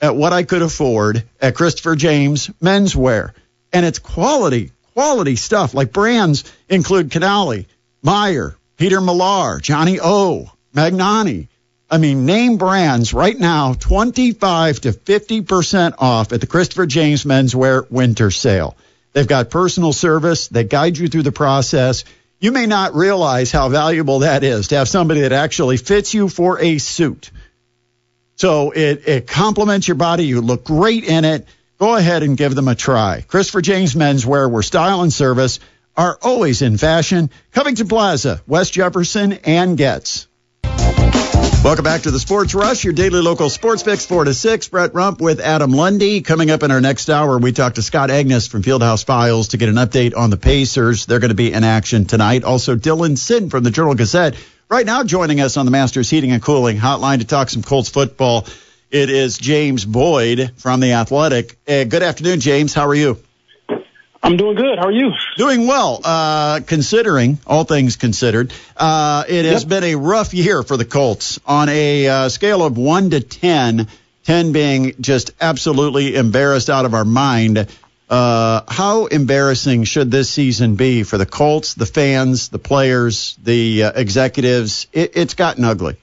at 0.00 0.16
what 0.16 0.32
I 0.32 0.42
could 0.42 0.62
afford 0.62 1.24
at 1.40 1.54
Christopher 1.54 1.96
James 1.96 2.48
Menswear. 2.62 3.32
And 3.72 3.86
it's 3.86 3.98
quality, 3.98 4.72
quality 4.94 5.36
stuff. 5.36 5.74
Like 5.74 5.92
brands 5.92 6.44
include 6.68 7.10
Canali, 7.10 7.66
Meyer, 8.02 8.56
Peter 8.76 9.00
Millar, 9.00 9.58
Johnny 9.60 9.98
O, 10.00 10.50
Magnanni. 10.74 11.48
I 11.88 11.98
mean, 11.98 12.26
name 12.26 12.56
brands 12.56 13.14
right 13.14 13.38
now, 13.38 13.74
25 13.74 14.80
to 14.80 14.92
50% 14.92 15.94
off 15.98 16.32
at 16.32 16.40
the 16.40 16.46
Christopher 16.46 16.86
James 16.86 17.24
Menswear 17.24 17.88
Winter 17.90 18.32
Sale. 18.32 18.76
They've 19.12 19.26
got 19.26 19.50
personal 19.50 19.92
service. 19.92 20.48
They 20.48 20.64
guide 20.64 20.98
you 20.98 21.06
through 21.06 21.22
the 21.22 21.32
process. 21.32 22.04
You 22.40 22.50
may 22.50 22.66
not 22.66 22.94
realize 22.94 23.52
how 23.52 23.68
valuable 23.68 24.20
that 24.20 24.42
is 24.42 24.68
to 24.68 24.76
have 24.76 24.88
somebody 24.88 25.20
that 25.20 25.32
actually 25.32 25.76
fits 25.76 26.12
you 26.12 26.28
for 26.28 26.60
a 26.60 26.78
suit. 26.78 27.30
So 28.34 28.72
it, 28.72 29.06
it 29.06 29.26
complements 29.28 29.86
your 29.86 29.94
body. 29.94 30.26
You 30.26 30.40
look 30.40 30.64
great 30.64 31.04
in 31.04 31.24
it. 31.24 31.46
Go 31.78 31.94
ahead 31.94 32.24
and 32.24 32.36
give 32.36 32.54
them 32.54 32.68
a 32.68 32.74
try. 32.74 33.24
Christopher 33.26 33.62
James 33.62 33.94
Menswear, 33.94 34.50
where 34.50 34.62
style 34.62 35.02
and 35.02 35.12
service 35.12 35.60
are 35.96 36.18
always 36.20 36.62
in 36.62 36.76
fashion. 36.76 37.30
Covington 37.52 37.88
Plaza, 37.88 38.42
West 38.46 38.72
Jefferson, 38.74 39.34
and 39.44 39.78
Getz. 39.78 40.26
Welcome 41.66 41.82
back 41.82 42.02
to 42.02 42.12
the 42.12 42.20
Sports 42.20 42.54
Rush, 42.54 42.84
your 42.84 42.92
daily 42.92 43.20
local 43.20 43.50
sports 43.50 43.82
fix, 43.82 44.06
4 44.06 44.26
to 44.26 44.34
6. 44.34 44.68
Brett 44.68 44.94
Rump 44.94 45.20
with 45.20 45.40
Adam 45.40 45.72
Lundy. 45.72 46.20
Coming 46.20 46.52
up 46.52 46.62
in 46.62 46.70
our 46.70 46.80
next 46.80 47.10
hour, 47.10 47.38
we 47.38 47.50
talk 47.50 47.74
to 47.74 47.82
Scott 47.82 48.08
Agness 48.08 48.48
from 48.48 48.62
Fieldhouse 48.62 49.04
Files 49.04 49.48
to 49.48 49.56
get 49.56 49.68
an 49.68 49.74
update 49.74 50.16
on 50.16 50.30
the 50.30 50.36
Pacers. 50.36 51.06
They're 51.06 51.18
going 51.18 51.30
to 51.30 51.34
be 51.34 51.52
in 51.52 51.64
action 51.64 52.04
tonight. 52.04 52.44
Also, 52.44 52.76
Dylan 52.76 53.18
Sinn 53.18 53.50
from 53.50 53.64
the 53.64 53.72
Journal 53.72 53.96
Gazette 53.96 54.36
right 54.68 54.86
now 54.86 55.02
joining 55.02 55.40
us 55.40 55.56
on 55.56 55.64
the 55.64 55.72
Masters 55.72 56.08
Heating 56.08 56.30
and 56.30 56.40
Cooling 56.40 56.76
Hotline 56.76 57.18
to 57.18 57.24
talk 57.26 57.50
some 57.50 57.64
Colts 57.64 57.88
football. 57.88 58.46
It 58.92 59.10
is 59.10 59.36
James 59.36 59.84
Boyd 59.84 60.52
from 60.58 60.78
The 60.78 60.92
Athletic. 60.92 61.58
Uh, 61.66 61.82
good 61.82 62.04
afternoon, 62.04 62.38
James. 62.38 62.74
How 62.74 62.86
are 62.86 62.94
you? 62.94 63.18
I'm 64.26 64.36
doing 64.36 64.56
good. 64.56 64.76
How 64.80 64.86
are 64.86 64.92
you? 64.92 65.12
Doing 65.36 65.68
well, 65.68 66.00
uh, 66.02 66.58
considering 66.66 67.38
all 67.46 67.62
things 67.62 67.94
considered. 67.94 68.52
Uh, 68.76 69.22
it 69.28 69.44
has 69.44 69.62
Yep. 69.62 69.68
been 69.68 69.84
a 69.84 69.94
rough 69.94 70.34
year 70.34 70.64
for 70.64 70.76
the 70.76 70.84
Colts 70.84 71.38
on 71.46 71.68
a 71.68 72.08
uh, 72.08 72.28
scale 72.28 72.64
of 72.64 72.76
1 72.76 73.10
to 73.10 73.20
10, 73.20 73.86
10 74.24 74.52
being 74.52 74.94
just 75.00 75.30
absolutely 75.40 76.16
embarrassed 76.16 76.68
out 76.68 76.84
of 76.84 76.92
our 76.92 77.04
mind. 77.04 77.68
Uh, 78.10 78.62
how 78.66 79.06
embarrassing 79.06 79.84
should 79.84 80.10
this 80.10 80.28
season 80.28 80.74
be 80.74 81.04
for 81.04 81.18
the 81.18 81.26
Colts, 81.26 81.74
the 81.74 81.86
fans, 81.86 82.48
the 82.48 82.58
players, 82.58 83.38
the 83.44 83.84
uh, 83.84 83.92
executives? 83.94 84.88
It, 84.92 85.12
it's 85.14 85.34
gotten 85.34 85.62
ugly. 85.64 85.96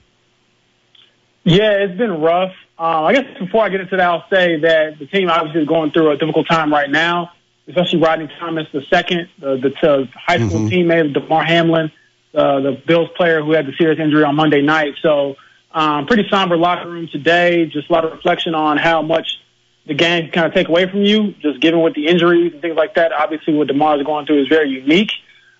Yeah, 1.44 1.72
it's 1.72 1.98
been 1.98 2.22
rough. 2.22 2.54
Um, 2.80 3.04
I 3.04 3.14
guess 3.14 3.38
before 3.38 3.66
I 3.66 3.70
get 3.70 3.82
into 3.82 3.98
that, 3.98 4.10
I'll 4.10 4.26
say 4.30 4.62
that 4.62 4.98
the 4.98 5.08
team 5.08 5.30
obviously 5.30 5.64
is 5.64 5.68
going 5.68 5.92
through 5.92 6.12
a 6.12 6.18
difficult 6.18 6.48
time 6.48 6.72
right 6.72 6.90
now, 6.90 7.32
especially 7.68 8.00
Rodney 8.00 8.30
Thomas 8.40 8.68
the 8.74 8.82
second, 8.90 9.30
the, 9.40 9.58
the 9.58 10.10
high 10.16 10.38
school 10.38 10.62
Mhm. 10.62 10.70
teammate 10.72 11.06
of 11.08 11.14
Damar 11.14 11.44
Hamlin, 11.44 11.92
uh, 12.36 12.60
the 12.60 12.72
Bills 12.72 13.10
player 13.16 13.42
who 13.42 13.52
had 13.52 13.66
the 13.66 13.74
serious 13.74 14.00
injury 14.00 14.24
on 14.24 14.36
Monday 14.36 14.62
night. 14.62 14.96
So 15.02 15.36
um, 15.72 16.06
pretty 16.06 16.28
somber 16.30 16.56
locker 16.58 16.90
room 16.90 17.08
today. 17.08 17.66
Just 17.66 17.90
a 17.90 17.94
lot 17.94 18.06
of 18.06 18.12
reflection 18.12 18.54
on 18.54 18.78
how 18.78 19.02
much 19.02 19.40
the 19.86 19.94
game 19.94 20.24
can 20.24 20.32
kind 20.32 20.48
of 20.48 20.54
take 20.54 20.68
away 20.70 20.88
from 20.90 21.02
you, 21.04 21.34
just 21.42 21.60
given 21.60 21.82
with 21.82 21.94
the 21.96 22.08
injuries 22.08 22.54
and 22.54 22.62
things 22.62 22.76
like 22.76 22.96
that. 22.96 23.12
Obviously, 23.12 23.54
what 23.54 23.68
Damar 23.68 23.98
is 23.98 24.04
going 24.06 24.26
through 24.26 24.42
is 24.42 24.48
very 24.48 24.70
unique. 24.70 25.12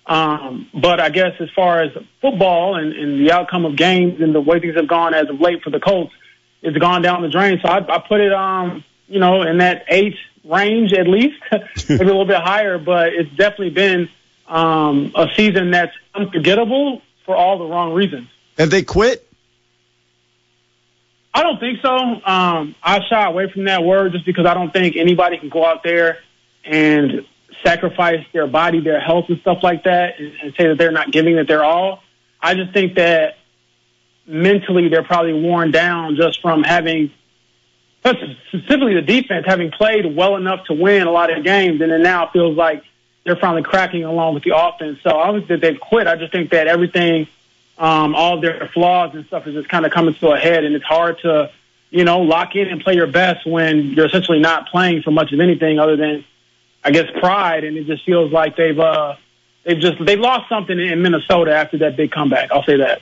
Um, 0.06 0.68
but 0.74 1.00
I 1.00 1.08
guess 1.08 1.32
as 1.40 1.48
far 1.56 1.80
as 1.82 1.90
football 2.20 2.76
and, 2.76 2.92
and 2.92 3.20
the 3.26 3.32
outcome 3.32 3.64
of 3.64 3.74
games 3.76 4.20
and 4.20 4.34
the 4.34 4.40
way 4.40 4.60
things 4.60 4.76
have 4.76 4.86
gone 4.86 5.14
as 5.14 5.28
of 5.30 5.40
late 5.40 5.62
for 5.62 5.70
the 5.70 5.80
Colts, 5.80 6.12
it's 6.62 6.76
gone 6.76 7.02
down 7.02 7.22
the 7.22 7.28
drain. 7.28 7.58
So 7.62 7.68
I, 7.68 7.78
I 7.78 7.98
put 8.06 8.20
it, 8.20 8.32
um, 8.32 8.84
you 9.08 9.18
know, 9.18 9.42
in 9.42 9.58
that 9.58 9.84
eight 9.88 10.16
range 10.44 10.92
at 10.92 11.08
least, 11.08 11.40
maybe 11.88 12.02
a 12.02 12.06
little 12.06 12.24
bit 12.24 12.40
higher. 12.40 12.78
But 12.78 13.14
it's 13.14 13.30
definitely 13.30 13.70
been 13.70 14.08
um, 14.46 15.12
a 15.14 15.28
season 15.34 15.70
that's 15.70 15.94
unforgettable 16.14 17.02
for 17.24 17.36
all 17.36 17.58
the 17.58 17.64
wrong 17.64 17.92
reasons. 17.92 18.28
Have 18.58 18.70
they 18.70 18.82
quit? 18.82 19.28
I 21.32 21.42
don't 21.42 21.58
think 21.58 21.80
so. 21.82 21.90
Um, 21.90 22.76
I 22.82 23.00
shy 23.08 23.26
away 23.26 23.50
from 23.50 23.64
that 23.64 23.82
word 23.82 24.12
just 24.12 24.24
because 24.24 24.46
I 24.46 24.54
don't 24.54 24.72
think 24.72 24.96
anybody 24.96 25.36
can 25.38 25.48
go 25.48 25.66
out 25.66 25.82
there 25.82 26.18
and 26.64 27.26
sacrifice 27.64 28.24
their 28.32 28.46
body, 28.46 28.80
their 28.80 29.00
health, 29.00 29.24
and 29.28 29.40
stuff 29.40 29.58
like 29.62 29.84
that, 29.84 30.20
and, 30.20 30.32
and 30.42 30.54
say 30.56 30.68
that 30.68 30.78
they're 30.78 30.92
not 30.92 31.10
giving 31.10 31.36
it 31.36 31.48
their 31.48 31.64
all. 31.64 32.02
I 32.40 32.54
just 32.54 32.72
think 32.72 32.94
that 32.94 33.36
mentally 34.26 34.88
they're 34.88 35.02
probably 35.02 35.32
worn 35.32 35.70
down 35.70 36.16
just 36.16 36.40
from 36.40 36.62
having, 36.62 37.10
specifically 38.48 38.94
the 38.94 39.02
defense, 39.02 39.46
having 39.46 39.70
played 39.70 40.14
well 40.14 40.36
enough 40.36 40.66
to 40.66 40.74
win 40.74 41.06
a 41.06 41.10
lot 41.10 41.36
of 41.36 41.42
games, 41.42 41.80
and 41.80 41.90
then 41.90 42.02
now 42.02 42.26
it 42.26 42.32
feels 42.32 42.56
like 42.56 42.84
they're 43.24 43.36
finally 43.36 43.62
cracking 43.62 44.04
along 44.04 44.34
with 44.34 44.44
the 44.44 44.56
offense. 44.56 44.98
So 45.02 45.18
I 45.18 45.26
don't 45.26 45.36
think 45.36 45.48
that 45.48 45.60
they've 45.62 45.80
quit. 45.80 46.06
I 46.06 46.16
just 46.16 46.30
think 46.30 46.50
that 46.50 46.66
everything, 46.66 47.26
um, 47.78 48.14
all 48.14 48.40
their 48.40 48.68
flaws 48.74 49.14
and 49.14 49.24
stuff 49.26 49.46
is 49.46 49.54
just 49.54 49.68
kind 49.70 49.86
of 49.86 49.92
coming 49.92 50.14
to 50.14 50.28
a 50.32 50.38
head, 50.38 50.64
and 50.64 50.74
it's 50.74 50.84
hard 50.84 51.18
to, 51.20 51.50
you 51.90 52.04
know, 52.04 52.20
lock 52.20 52.54
in 52.56 52.68
and 52.68 52.82
play 52.82 52.94
your 52.94 53.06
best 53.06 53.46
when 53.46 53.92
you're 53.92 54.06
essentially 54.06 54.40
not 54.40 54.68
playing 54.68 55.00
for 55.00 55.10
much 55.10 55.32
of 55.32 55.40
anything 55.40 55.78
other 55.78 55.96
than, 55.96 56.24
I 56.84 56.90
guess, 56.90 57.10
pride. 57.18 57.64
And 57.64 57.78
it 57.78 57.86
just 57.86 58.04
feels 58.04 58.30
like 58.30 58.56
they've, 58.56 58.78
uh, 58.78 59.16
they've 59.64 59.80
just 59.80 60.04
they've 60.04 60.20
lost 60.20 60.50
something 60.50 60.78
in 60.78 61.00
Minnesota 61.00 61.54
after 61.54 61.78
that 61.78 61.96
big 61.96 62.12
comeback. 62.12 62.52
I'll 62.52 62.64
say 62.64 62.76
that. 62.76 63.00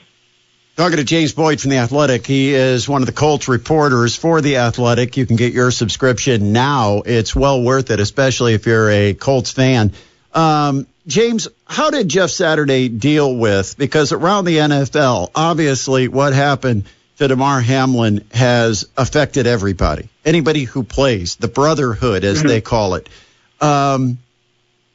Talking 0.75 0.97
to 0.97 1.03
James 1.03 1.33
Boyd 1.33 1.61
from 1.61 1.69
The 1.69 1.77
Athletic. 1.77 2.25
He 2.25 2.51
is 2.55 2.89
one 2.89 3.03
of 3.03 3.05
the 3.05 3.11
Colts 3.11 3.47
reporters 3.47 4.15
for 4.15 4.41
The 4.41 4.57
Athletic. 4.57 5.17
You 5.17 5.27
can 5.27 5.35
get 5.35 5.53
your 5.53 5.69
subscription 5.69 6.51
now. 6.51 7.03
It's 7.05 7.35
well 7.35 7.61
worth 7.61 7.91
it, 7.91 7.99
especially 7.99 8.55
if 8.55 8.65
you're 8.65 8.89
a 8.89 9.13
Colts 9.13 9.51
fan. 9.51 9.91
Um, 10.33 10.87
James, 11.05 11.47
how 11.65 11.91
did 11.91 12.09
Jeff 12.09 12.31
Saturday 12.31 12.89
deal 12.89 13.35
with? 13.35 13.77
Because 13.77 14.11
around 14.11 14.45
the 14.45 14.57
NFL, 14.57 15.29
obviously, 15.35 16.07
what 16.07 16.33
happened 16.33 16.85
to 17.19 17.27
Damar 17.27 17.61
Hamlin 17.61 18.25
has 18.33 18.87
affected 18.97 19.45
everybody. 19.45 20.09
Anybody 20.25 20.63
who 20.63 20.83
plays, 20.83 21.35
the 21.35 21.47
brotherhood, 21.47 22.23
as 22.23 22.39
mm-hmm. 22.39 22.47
they 22.47 22.61
call 22.61 22.95
it. 22.95 23.09
Um, 23.61 24.17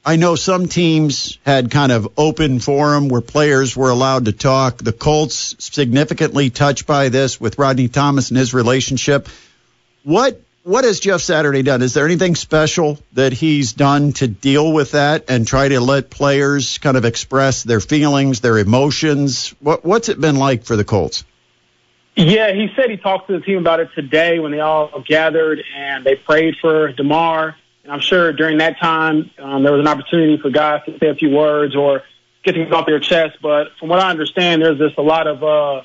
I 0.04 0.16
know 0.16 0.36
some 0.36 0.68
teams 0.68 1.38
had 1.44 1.70
kind 1.70 1.92
of 1.92 2.08
open 2.16 2.60
forum 2.60 3.08
where 3.08 3.20
players 3.20 3.76
were 3.76 3.90
allowed 3.90 4.24
to 4.24 4.32
talk. 4.32 4.78
The 4.78 4.92
Colts 4.92 5.56
significantly 5.58 6.50
touched 6.50 6.86
by 6.86 7.08
this 7.08 7.40
with 7.40 7.58
Rodney 7.58 7.88
Thomas 7.88 8.30
and 8.30 8.38
his 8.38 8.54
relationship. 8.54 9.28
What 10.04 10.40
what 10.68 10.84
has 10.84 11.00
Jeff 11.00 11.22
Saturday 11.22 11.62
done? 11.62 11.80
Is 11.80 11.94
there 11.94 12.04
anything 12.04 12.34
special 12.34 12.98
that 13.14 13.32
he's 13.32 13.72
done 13.72 14.12
to 14.14 14.28
deal 14.28 14.70
with 14.70 14.90
that 14.90 15.24
and 15.30 15.46
try 15.46 15.66
to 15.66 15.80
let 15.80 16.10
players 16.10 16.76
kind 16.76 16.98
of 16.98 17.06
express 17.06 17.62
their 17.62 17.80
feelings, 17.80 18.40
their 18.40 18.58
emotions? 18.58 19.54
What, 19.60 19.82
what's 19.82 20.10
it 20.10 20.20
been 20.20 20.36
like 20.36 20.64
for 20.64 20.76
the 20.76 20.84
Colts? 20.84 21.24
Yeah, 22.16 22.52
he 22.52 22.68
said 22.76 22.90
he 22.90 22.98
talked 22.98 23.28
to 23.28 23.38
the 23.38 23.44
team 23.44 23.58
about 23.58 23.80
it 23.80 23.88
today 23.94 24.40
when 24.40 24.52
they 24.52 24.60
all 24.60 25.02
gathered 25.06 25.64
and 25.74 26.04
they 26.04 26.16
prayed 26.16 26.56
for 26.60 26.92
Damar. 26.92 27.56
And 27.88 27.94
I'm 27.94 28.00
sure 28.00 28.32
during 28.32 28.58
that 28.58 28.78
time 28.78 29.30
um, 29.38 29.62
there 29.62 29.72
was 29.72 29.80
an 29.80 29.88
opportunity 29.88 30.36
for 30.36 30.50
guys 30.50 30.82
to 30.84 30.98
say 30.98 31.08
a 31.08 31.14
few 31.14 31.30
words 31.30 31.74
or 31.74 32.02
get 32.44 32.54
things 32.54 32.70
off 32.70 32.86
their 32.86 33.00
chest. 33.00 33.38
But 33.40 33.68
from 33.80 33.88
what 33.88 33.98
I 33.98 34.10
understand, 34.10 34.62
there's 34.62 34.78
just 34.78 34.98
a 34.98 35.02
lot 35.02 35.26
of 35.26 35.42
uh, 35.42 35.82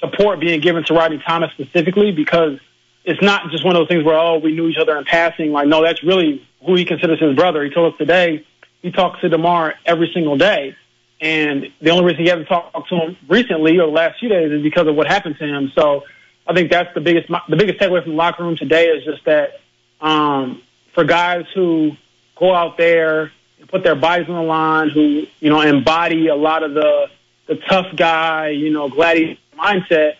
support 0.00 0.40
being 0.40 0.60
given 0.60 0.84
to 0.84 0.94
Rodney 0.94 1.22
Thomas 1.24 1.50
specifically 1.52 2.12
because– 2.12 2.58
it's 3.04 3.20
not 3.22 3.50
just 3.50 3.64
one 3.64 3.76
of 3.76 3.80
those 3.80 3.88
things 3.88 4.04
where 4.04 4.18
oh 4.18 4.38
we 4.38 4.52
knew 4.52 4.68
each 4.68 4.78
other 4.78 4.96
in 4.96 5.04
passing. 5.04 5.52
Like 5.52 5.68
no, 5.68 5.82
that's 5.82 6.02
really 6.02 6.46
who 6.64 6.74
he 6.74 6.84
considers 6.84 7.20
his 7.20 7.36
brother. 7.36 7.62
He 7.62 7.70
told 7.70 7.92
us 7.92 7.98
today 7.98 8.46
he 8.82 8.90
talks 8.90 9.20
to 9.20 9.28
Damar 9.28 9.74
every 9.84 10.10
single 10.12 10.36
day, 10.36 10.74
and 11.20 11.70
the 11.80 11.90
only 11.90 12.04
reason 12.04 12.24
he 12.24 12.30
hasn't 12.30 12.48
talked 12.48 12.88
to 12.88 12.96
him 12.96 13.16
recently 13.28 13.78
or 13.78 13.86
the 13.86 13.92
last 13.92 14.18
few 14.18 14.28
days 14.28 14.50
is 14.50 14.62
because 14.62 14.86
of 14.86 14.94
what 14.94 15.06
happened 15.06 15.36
to 15.38 15.46
him. 15.46 15.72
So 15.74 16.04
I 16.46 16.54
think 16.54 16.70
that's 16.70 16.92
the 16.94 17.00
biggest 17.00 17.28
the 17.48 17.56
biggest 17.56 17.78
takeaway 17.78 18.02
from 18.02 18.12
the 18.12 18.16
locker 18.16 18.42
room 18.42 18.56
today 18.56 18.86
is 18.86 19.04
just 19.04 19.24
that 19.26 19.60
um, 20.00 20.62
for 20.94 21.04
guys 21.04 21.44
who 21.54 21.92
go 22.36 22.54
out 22.54 22.76
there 22.76 23.32
and 23.58 23.68
put 23.68 23.82
their 23.82 23.94
bodies 23.94 24.28
on 24.28 24.34
the 24.36 24.42
line, 24.42 24.88
who 24.88 25.26
you 25.40 25.50
know 25.50 25.60
embody 25.60 26.28
a 26.28 26.36
lot 26.36 26.62
of 26.62 26.74
the 26.74 27.08
the 27.46 27.56
tough 27.56 27.94
guy, 27.94 28.48
you 28.48 28.70
know, 28.70 28.88
gladiator 28.88 29.38
mindset 29.58 30.14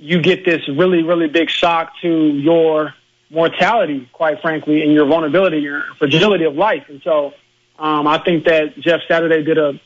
you 0.00 0.20
get 0.20 0.46
this 0.46 0.66
really, 0.66 1.02
really 1.02 1.28
big 1.28 1.50
shock 1.50 1.92
to 2.00 2.08
your 2.08 2.94
mortality, 3.28 4.08
quite 4.12 4.40
frankly, 4.40 4.82
and 4.82 4.92
your 4.92 5.04
vulnerability, 5.04 5.58
your 5.58 5.84
fragility 5.98 6.44
of 6.44 6.54
life. 6.54 6.84
And 6.88 7.02
so 7.02 7.34
um, 7.78 8.06
I 8.06 8.18
think 8.18 8.44
that 8.46 8.78
Jeff 8.80 9.02
Saturday 9.06 9.44
did 9.44 9.58
a 9.58 9.78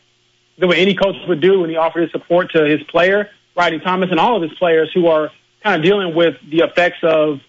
did 0.57 0.66
what 0.66 0.79
any 0.79 0.94
coach 0.94 1.16
would 1.27 1.40
do 1.40 1.61
when 1.61 1.70
he 1.70 1.77
offered 1.77 2.03
his 2.03 2.12
support 2.12 2.53
to 2.53 2.64
his 2.64 2.81
player, 2.85 3.29
Rodney 3.57 3.81
Thomas, 3.81 4.11
and 4.12 4.20
all 4.20 4.37
of 4.37 4.42
his 4.49 4.57
players 4.57 4.88
who 4.94 5.09
are 5.09 5.33
kind 5.64 5.75
of 5.75 5.83
dealing 5.83 6.14
with 6.14 6.37
the 6.49 6.61
effects 6.61 6.99
of, 7.03 7.40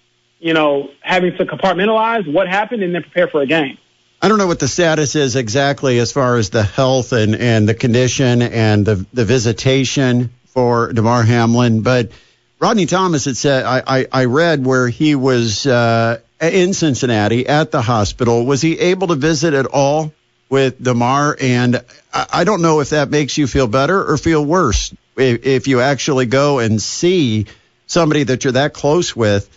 you 0.45 0.53
know, 0.53 0.89
having 1.01 1.36
to 1.38 1.45
compartmentalize 1.45 2.31
what 2.31 2.47
happened 2.47 2.84
and 2.84 2.93
then 2.93 3.01
prepare 3.01 3.27
for 3.27 3.41
a 3.41 3.47
game. 3.47 3.77
I 4.21 4.27
don't 4.27 4.38
know 4.38 4.47
what 4.47 4.60
the 4.60 4.67
status 4.67 5.15
is 5.15 5.36
exactly 5.36 5.99
as 5.99 6.12
far 6.12 6.38
as 6.38 6.49
the 6.49 6.63
health 6.63 7.12
and, 7.12 7.36
and 7.36 7.67
the 7.67 7.73
condition 7.73 8.41
and 8.41 8.86
the, 8.86 9.05
the 9.13 9.25
visitation 9.25 10.31
for 10.45 10.93
Damar 10.93 11.23
Hamlin, 11.23 11.81
but– 11.81 12.12
Rodney 12.60 12.86
Thomas 12.86 13.25
had 13.25 13.36
said, 13.36 13.65
I, 13.65 13.84
I, 13.86 14.08
I 14.12 14.25
read 14.25 14.65
where 14.65 14.88
he 14.88 15.15
was 15.15 15.67
uh, 15.67 16.19
in 16.41 16.73
Cincinnati 16.73 17.47
at 17.47 17.71
the 17.71 17.81
hospital. 17.81 18.45
Was 18.45 18.62
he 18.62 18.79
able 18.79 19.08
to 19.08 19.15
visit 19.15 19.53
at 19.53 19.65
all 19.65 20.13
with 20.49 20.81
Damar? 20.81 21.36
And 21.39 21.84
I, 22.13 22.27
I 22.31 22.43
don't 22.43 22.62
know 22.62 22.79
if 22.79 22.91
that 22.91 23.10
makes 23.10 23.38
you 23.38 23.47
feel 23.47 23.67
better 23.67 24.03
or 24.03 24.17
feel 24.17 24.43
worse 24.43 24.93
if, 25.17 25.45
if 25.45 25.67
you 25.67 25.81
actually 25.81 26.27
go 26.27 26.60
and 26.60 26.81
see 26.81 27.45
somebody 27.88 28.23
that 28.23 28.43
you're 28.43 28.53
that 28.53 28.73
close 28.73 29.15
with 29.15 29.49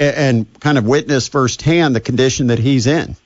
and, 0.00 0.60
kind 0.60 0.78
of 0.78 0.86
witness 0.86 1.28
firsthand 1.28 1.94
the 1.94 2.00
condition 2.00 2.48
that 2.48 2.58
he's 2.58 2.86
in. 2.86 3.16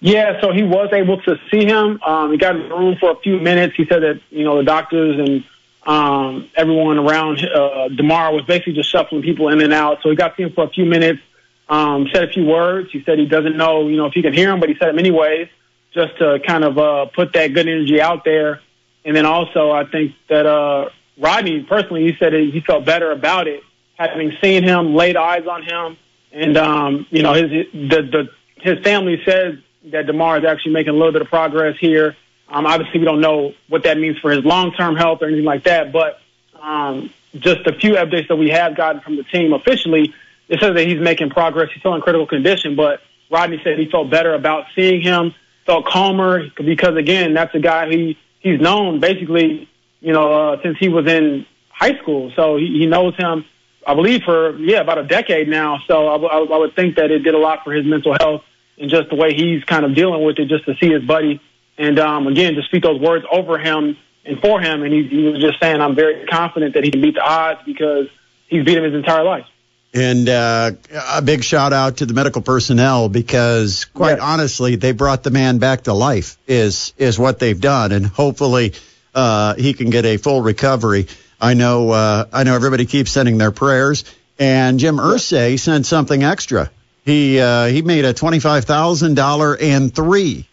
Yeah, 0.00 0.40
so 0.40 0.52
he 0.52 0.62
was 0.62 0.90
able 0.92 1.20
to 1.22 1.36
see 1.50 1.64
him. 1.64 2.00
Um, 2.06 2.30
he 2.30 2.36
got 2.36 2.56
in 2.56 2.68
the 2.68 2.74
room 2.74 2.96
for 3.00 3.12
a 3.12 3.16
few 3.16 3.38
minutes. 3.38 3.74
He 3.74 3.86
said 3.86 4.02
that 4.02 4.20
you 4.30 4.44
know 4.44 4.58
the 4.58 4.64
doctors 4.64 5.18
and 5.18 5.44
um, 5.86 6.50
everyone 6.54 6.98
around 6.98 7.40
uh, 7.44 7.88
Damar 7.88 8.32
was 8.32 8.44
basically 8.44 8.74
just 8.74 8.90
shuffling 8.90 9.22
people 9.22 9.48
in 9.48 9.60
and 9.60 9.72
out. 9.72 9.98
So 10.02 10.10
he 10.10 10.16
got 10.16 10.28
to 10.28 10.36
see 10.36 10.42
him 10.44 10.52
for 10.52 10.64
a 10.64 10.70
few 10.70 10.84
minutes, 10.84 11.20
um, 11.68 12.08
said 12.12 12.24
a 12.24 12.32
few 12.32 12.44
words. 12.44 12.90
He 12.92 13.02
said 13.04 13.18
he 13.18 13.26
doesn't 13.26 13.56
know, 13.56 13.88
you 13.88 13.96
know, 13.96 14.06
if 14.06 14.12
he 14.12 14.22
can 14.22 14.32
hear 14.32 14.50
him, 14.50 14.60
but 14.60 14.68
he 14.68 14.76
said 14.78 14.88
them 14.88 14.98
anyways, 14.98 15.48
just 15.92 16.18
to 16.18 16.40
kind 16.46 16.64
of 16.64 16.78
uh, 16.78 17.06
put 17.06 17.32
that 17.34 17.48
good 17.48 17.68
energy 17.68 18.00
out 18.00 18.24
there. 18.24 18.60
And 19.04 19.14
then 19.14 19.26
also, 19.26 19.70
I 19.70 19.84
think 19.84 20.14
that 20.28 20.46
uh, 20.46 20.88
Rodney 21.18 21.62
personally, 21.62 22.04
he 22.04 22.16
said 22.18 22.32
he 22.32 22.62
felt 22.66 22.84
better 22.84 23.10
about 23.10 23.46
it, 23.46 23.62
having 23.94 24.32
seen 24.42 24.62
him, 24.62 24.94
laid 24.94 25.16
eyes 25.16 25.46
on 25.46 25.62
him, 25.62 25.96
and 26.32 26.56
um, 26.56 27.06
you 27.10 27.22
know, 27.22 27.32
his 27.32 27.50
the 27.72 28.02
the 28.02 28.28
his 28.56 28.82
family 28.82 29.20
says 29.24 29.56
that 29.86 30.06
Damar 30.06 30.38
is 30.38 30.44
actually 30.44 30.72
making 30.72 30.90
a 30.90 30.96
little 30.96 31.12
bit 31.12 31.22
of 31.22 31.28
progress 31.28 31.76
here 31.78 32.16
um, 32.48 32.66
obviously, 32.66 33.00
we 33.00 33.06
don't 33.06 33.20
know 33.20 33.54
what 33.68 33.84
that 33.84 33.98
means 33.98 34.18
for 34.18 34.30
his 34.30 34.44
long-term 34.44 34.96
health 34.96 35.22
or 35.22 35.26
anything 35.26 35.44
like 35.44 35.64
that, 35.64 35.92
but 35.92 36.20
um, 36.60 37.10
just 37.34 37.66
a 37.66 37.72
few 37.72 37.94
updates 37.94 38.28
that 38.28 38.36
we 38.36 38.50
have 38.50 38.76
gotten 38.76 39.00
from 39.00 39.16
the 39.16 39.24
team 39.24 39.52
officially, 39.52 40.14
it 40.48 40.60
says 40.60 40.74
that 40.74 40.86
he's 40.86 41.00
making 41.00 41.30
progress. 41.30 41.70
He's 41.72 41.80
still 41.80 41.94
in 41.94 42.00
critical 42.00 42.26
condition, 42.26 42.76
but 42.76 43.00
Rodney 43.30 43.60
said 43.64 43.78
he 43.78 43.90
felt 43.90 44.10
better 44.10 44.34
about 44.34 44.66
seeing 44.74 45.00
him, 45.00 45.34
felt 45.64 45.86
calmer 45.86 46.48
because 46.56 46.96
again, 46.96 47.32
that's 47.32 47.54
a 47.54 47.58
guy 47.58 47.88
he 47.88 48.18
he's 48.40 48.60
known 48.60 49.00
basically, 49.00 49.68
you 50.00 50.12
know, 50.12 50.32
uh, 50.32 50.62
since 50.62 50.76
he 50.78 50.88
was 50.88 51.06
in 51.06 51.46
high 51.70 51.98
school. 51.98 52.30
So 52.36 52.56
he, 52.56 52.78
he 52.80 52.86
knows 52.86 53.16
him, 53.16 53.46
I 53.86 53.94
believe, 53.94 54.22
for 54.22 54.56
yeah 54.58 54.80
about 54.80 54.98
a 54.98 55.04
decade 55.04 55.48
now. 55.48 55.78
So 55.86 56.08
I, 56.08 56.16
I, 56.16 56.38
I 56.44 56.58
would 56.58 56.74
think 56.74 56.96
that 56.96 57.10
it 57.10 57.20
did 57.20 57.34
a 57.34 57.38
lot 57.38 57.64
for 57.64 57.72
his 57.72 57.86
mental 57.86 58.14
health 58.18 58.42
and 58.78 58.90
just 58.90 59.10
the 59.10 59.16
way 59.16 59.34
he's 59.34 59.62
kind 59.64 59.84
of 59.84 59.94
dealing 59.94 60.24
with 60.24 60.38
it, 60.38 60.48
just 60.48 60.64
to 60.64 60.74
see 60.80 60.90
his 60.90 61.04
buddy 61.04 61.40
and 61.78 61.98
um, 61.98 62.26
again, 62.26 62.54
to 62.54 62.62
speak 62.62 62.82
those 62.82 63.00
words 63.00 63.24
over 63.30 63.58
him 63.58 63.96
and 64.24 64.40
for 64.40 64.60
him. 64.60 64.82
And 64.82 64.92
he, 64.92 65.06
he 65.08 65.22
was 65.28 65.40
just 65.40 65.60
saying, 65.60 65.80
I'm 65.80 65.94
very 65.94 66.26
confident 66.26 66.74
that 66.74 66.84
he 66.84 66.90
can 66.90 67.00
beat 67.00 67.14
the 67.14 67.20
odds 67.20 67.60
because 67.64 68.08
he's 68.48 68.64
beat 68.64 68.76
him 68.76 68.84
his 68.84 68.94
entire 68.94 69.24
life. 69.24 69.44
And 69.92 70.28
uh, 70.28 70.72
a 71.12 71.22
big 71.22 71.44
shout 71.44 71.72
out 71.72 71.98
to 71.98 72.06
the 72.06 72.14
medical 72.14 72.42
personnel 72.42 73.08
because, 73.08 73.84
quite 73.84 74.16
yes. 74.16 74.20
honestly, 74.22 74.74
they 74.74 74.90
brought 74.90 75.22
the 75.22 75.30
man 75.30 75.58
back 75.58 75.82
to 75.82 75.92
life. 75.92 76.36
Is 76.48 76.92
is 76.98 77.16
what 77.16 77.38
they've 77.38 77.60
done, 77.60 77.92
and 77.92 78.04
hopefully 78.04 78.74
uh, 79.14 79.54
he 79.54 79.72
can 79.72 79.90
get 79.90 80.04
a 80.04 80.16
full 80.16 80.40
recovery. 80.40 81.06
I 81.44 81.52
know 81.52 81.90
uh, 81.90 82.24
I 82.32 82.44
know 82.44 82.54
everybody 82.54 82.86
keeps 82.86 83.10
sending 83.10 83.36
their 83.36 83.50
prayers, 83.50 84.04
and 84.38 84.78
Jim 84.78 84.96
Irsay 84.96 85.58
sent 85.58 85.84
something 85.84 86.22
extra 86.22 86.70
He 87.04 87.38
uh, 87.38 87.66
he 87.66 87.82
made 87.82 88.06
a 88.06 88.14
twenty 88.14 88.40
five 88.40 88.64
thousand 88.64 89.14
dollar 89.14 89.54
and 89.54 89.94
three 89.94 90.48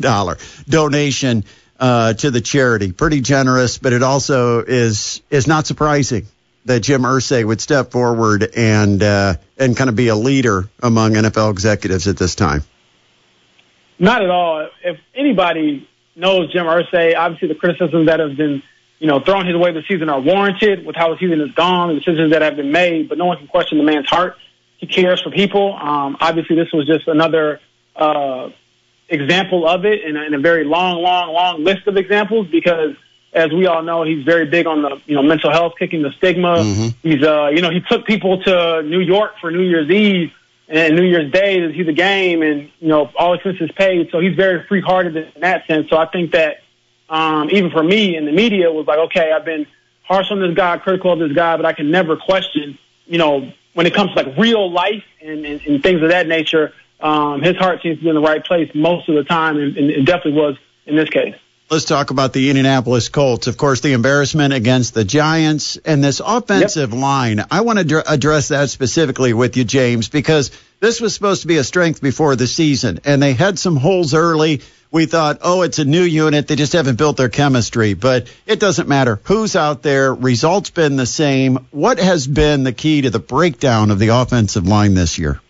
dollar 0.00 0.38
donation 0.68 1.44
uh, 1.78 2.14
to 2.14 2.32
the 2.32 2.40
charity. 2.40 2.90
Pretty 2.90 3.20
generous, 3.20 3.78
but 3.78 3.92
it 3.92 4.02
also 4.02 4.64
is 4.64 5.22
is 5.30 5.46
not 5.46 5.68
surprising 5.68 6.26
that 6.64 6.80
Jim 6.80 7.02
Irsay 7.02 7.44
would 7.44 7.60
step 7.60 7.92
forward 7.92 8.42
and 8.56 9.00
uh, 9.00 9.34
and 9.56 9.76
kind 9.76 9.90
of 9.90 9.94
be 9.94 10.08
a 10.08 10.16
leader 10.16 10.68
among 10.82 11.12
NFL 11.12 11.52
executives 11.52 12.08
at 12.08 12.16
this 12.16 12.34
time. 12.34 12.64
Not 14.00 14.22
at 14.22 14.30
all. 14.30 14.68
If 14.82 14.98
anybody 15.14 15.88
knows 16.16 16.52
Jim 16.52 16.66
Irsay, 16.66 17.16
obviously 17.16 17.46
the 17.46 17.54
criticisms 17.54 18.06
that 18.06 18.18
have 18.18 18.36
been 18.36 18.60
you 19.02 19.08
know 19.08 19.18
thrown 19.18 19.46
his 19.46 19.56
way 19.56 19.72
this 19.72 19.84
season 19.88 20.08
are 20.08 20.20
warranted 20.20 20.86
with 20.86 20.94
how 20.94 21.12
the 21.12 21.18
season 21.18 21.40
has 21.40 21.50
gone, 21.50 21.88
the 21.88 21.96
decisions 21.96 22.30
that 22.30 22.40
have 22.40 22.54
been 22.54 22.70
made, 22.70 23.08
but 23.08 23.18
no 23.18 23.26
one 23.26 23.36
can 23.36 23.48
question 23.48 23.78
the 23.78 23.84
man's 23.84 24.08
heart. 24.08 24.36
He 24.78 24.86
cares 24.86 25.20
for 25.20 25.30
people. 25.30 25.74
Um, 25.74 26.16
obviously, 26.20 26.54
this 26.54 26.72
was 26.72 26.86
just 26.86 27.08
another 27.08 27.58
uh, 27.96 28.50
example 29.08 29.68
of 29.68 29.84
it 29.84 30.04
in 30.04 30.16
a, 30.16 30.22
in 30.22 30.34
a 30.34 30.38
very 30.38 30.64
long, 30.64 31.02
long, 31.02 31.32
long 31.32 31.64
list 31.64 31.88
of 31.88 31.96
examples 31.96 32.46
because 32.46 32.94
as 33.32 33.50
we 33.50 33.66
all 33.66 33.82
know, 33.82 34.04
he's 34.04 34.24
very 34.24 34.46
big 34.46 34.68
on 34.68 34.82
the 34.82 35.00
you 35.06 35.16
know 35.16 35.22
mental 35.22 35.50
health, 35.50 35.72
kicking 35.80 36.02
the 36.02 36.12
stigma. 36.18 36.58
Mm-hmm. 36.58 36.88
He's 37.02 37.24
uh 37.24 37.48
you 37.48 37.60
know 37.60 37.70
he 37.70 37.80
took 37.80 38.06
people 38.06 38.40
to 38.44 38.82
New 38.84 39.00
York 39.00 39.32
for 39.40 39.50
New 39.50 39.62
Year's 39.62 39.90
Eve 39.90 40.30
and 40.68 40.94
New 40.94 41.04
Year's 41.04 41.32
Day 41.32 41.58
to 41.58 41.72
see 41.72 41.82
the 41.82 41.92
game, 41.92 42.42
and 42.42 42.70
you 42.78 42.88
know 42.88 43.10
all 43.18 43.34
expenses 43.34 43.70
paid. 43.76 44.10
So 44.12 44.20
he's 44.20 44.36
very 44.36 44.64
free 44.68 44.80
hearted 44.80 45.16
in 45.16 45.40
that 45.40 45.66
sense. 45.66 45.90
So 45.90 45.96
I 45.96 46.06
think 46.06 46.32
that 46.32 46.61
um, 47.12 47.50
even 47.50 47.70
for 47.70 47.82
me 47.82 48.16
in 48.16 48.24
the 48.24 48.32
media 48.32 48.72
was 48.72 48.86
like, 48.86 48.98
okay, 48.98 49.30
I've 49.30 49.44
been 49.44 49.66
harsh 50.02 50.30
on 50.32 50.40
this 50.40 50.54
guy, 50.54 50.76
critical 50.78 51.12
of 51.12 51.20
this 51.20 51.32
guy, 51.32 51.56
but 51.56 51.64
I 51.64 51.72
can 51.72 51.90
never 51.90 52.16
question 52.16 52.78
you 53.06 53.18
know 53.18 53.52
when 53.74 53.86
it 53.86 53.94
comes 53.94 54.10
to 54.14 54.22
like 54.22 54.36
real 54.36 54.70
life 54.70 55.04
and, 55.20 55.44
and, 55.44 55.60
and 55.66 55.82
things 55.82 56.02
of 56.02 56.08
that 56.08 56.26
nature. 56.26 56.72
Um, 57.00 57.42
his 57.42 57.56
heart 57.56 57.82
seems 57.82 57.98
to 57.98 58.02
be 58.04 58.08
in 58.08 58.14
the 58.14 58.20
right 58.20 58.44
place 58.44 58.70
most 58.74 59.08
of 59.08 59.16
the 59.16 59.24
time, 59.24 59.58
and, 59.58 59.76
and 59.76 59.90
it 59.90 60.04
definitely 60.04 60.40
was 60.40 60.56
in 60.86 60.96
this 60.96 61.08
case. 61.08 61.34
Let's 61.72 61.86
talk 61.86 62.10
about 62.10 62.34
the 62.34 62.50
Indianapolis 62.50 63.08
Colts. 63.08 63.46
Of 63.46 63.56
course, 63.56 63.80
the 63.80 63.94
embarrassment 63.94 64.52
against 64.52 64.92
the 64.92 65.04
Giants 65.04 65.78
and 65.78 66.04
this 66.04 66.20
offensive 66.20 66.92
yep. 66.92 67.00
line. 67.00 67.42
I 67.50 67.62
want 67.62 67.78
to 67.78 67.84
dr- 67.86 68.04
address 68.06 68.48
that 68.48 68.68
specifically 68.68 69.32
with 69.32 69.56
you, 69.56 69.64
James, 69.64 70.10
because 70.10 70.50
this 70.80 71.00
was 71.00 71.14
supposed 71.14 71.40
to 71.40 71.48
be 71.48 71.56
a 71.56 71.64
strength 71.64 72.02
before 72.02 72.36
the 72.36 72.46
season, 72.46 73.00
and 73.06 73.22
they 73.22 73.32
had 73.32 73.58
some 73.58 73.76
holes 73.76 74.12
early. 74.12 74.60
We 74.90 75.06
thought, 75.06 75.38
oh, 75.40 75.62
it's 75.62 75.78
a 75.78 75.86
new 75.86 76.02
unit. 76.02 76.46
They 76.46 76.56
just 76.56 76.74
haven't 76.74 76.98
built 76.98 77.16
their 77.16 77.30
chemistry. 77.30 77.94
But 77.94 78.30
it 78.44 78.60
doesn't 78.60 78.86
matter 78.86 79.18
who's 79.24 79.56
out 79.56 79.82
there. 79.82 80.12
Results 80.12 80.68
been 80.68 80.96
the 80.96 81.06
same. 81.06 81.68
What 81.70 81.98
has 81.98 82.26
been 82.26 82.64
the 82.64 82.74
key 82.74 83.00
to 83.00 83.08
the 83.08 83.18
breakdown 83.18 83.90
of 83.90 83.98
the 83.98 84.08
offensive 84.08 84.68
line 84.68 84.92
this 84.92 85.16
year? 85.16 85.40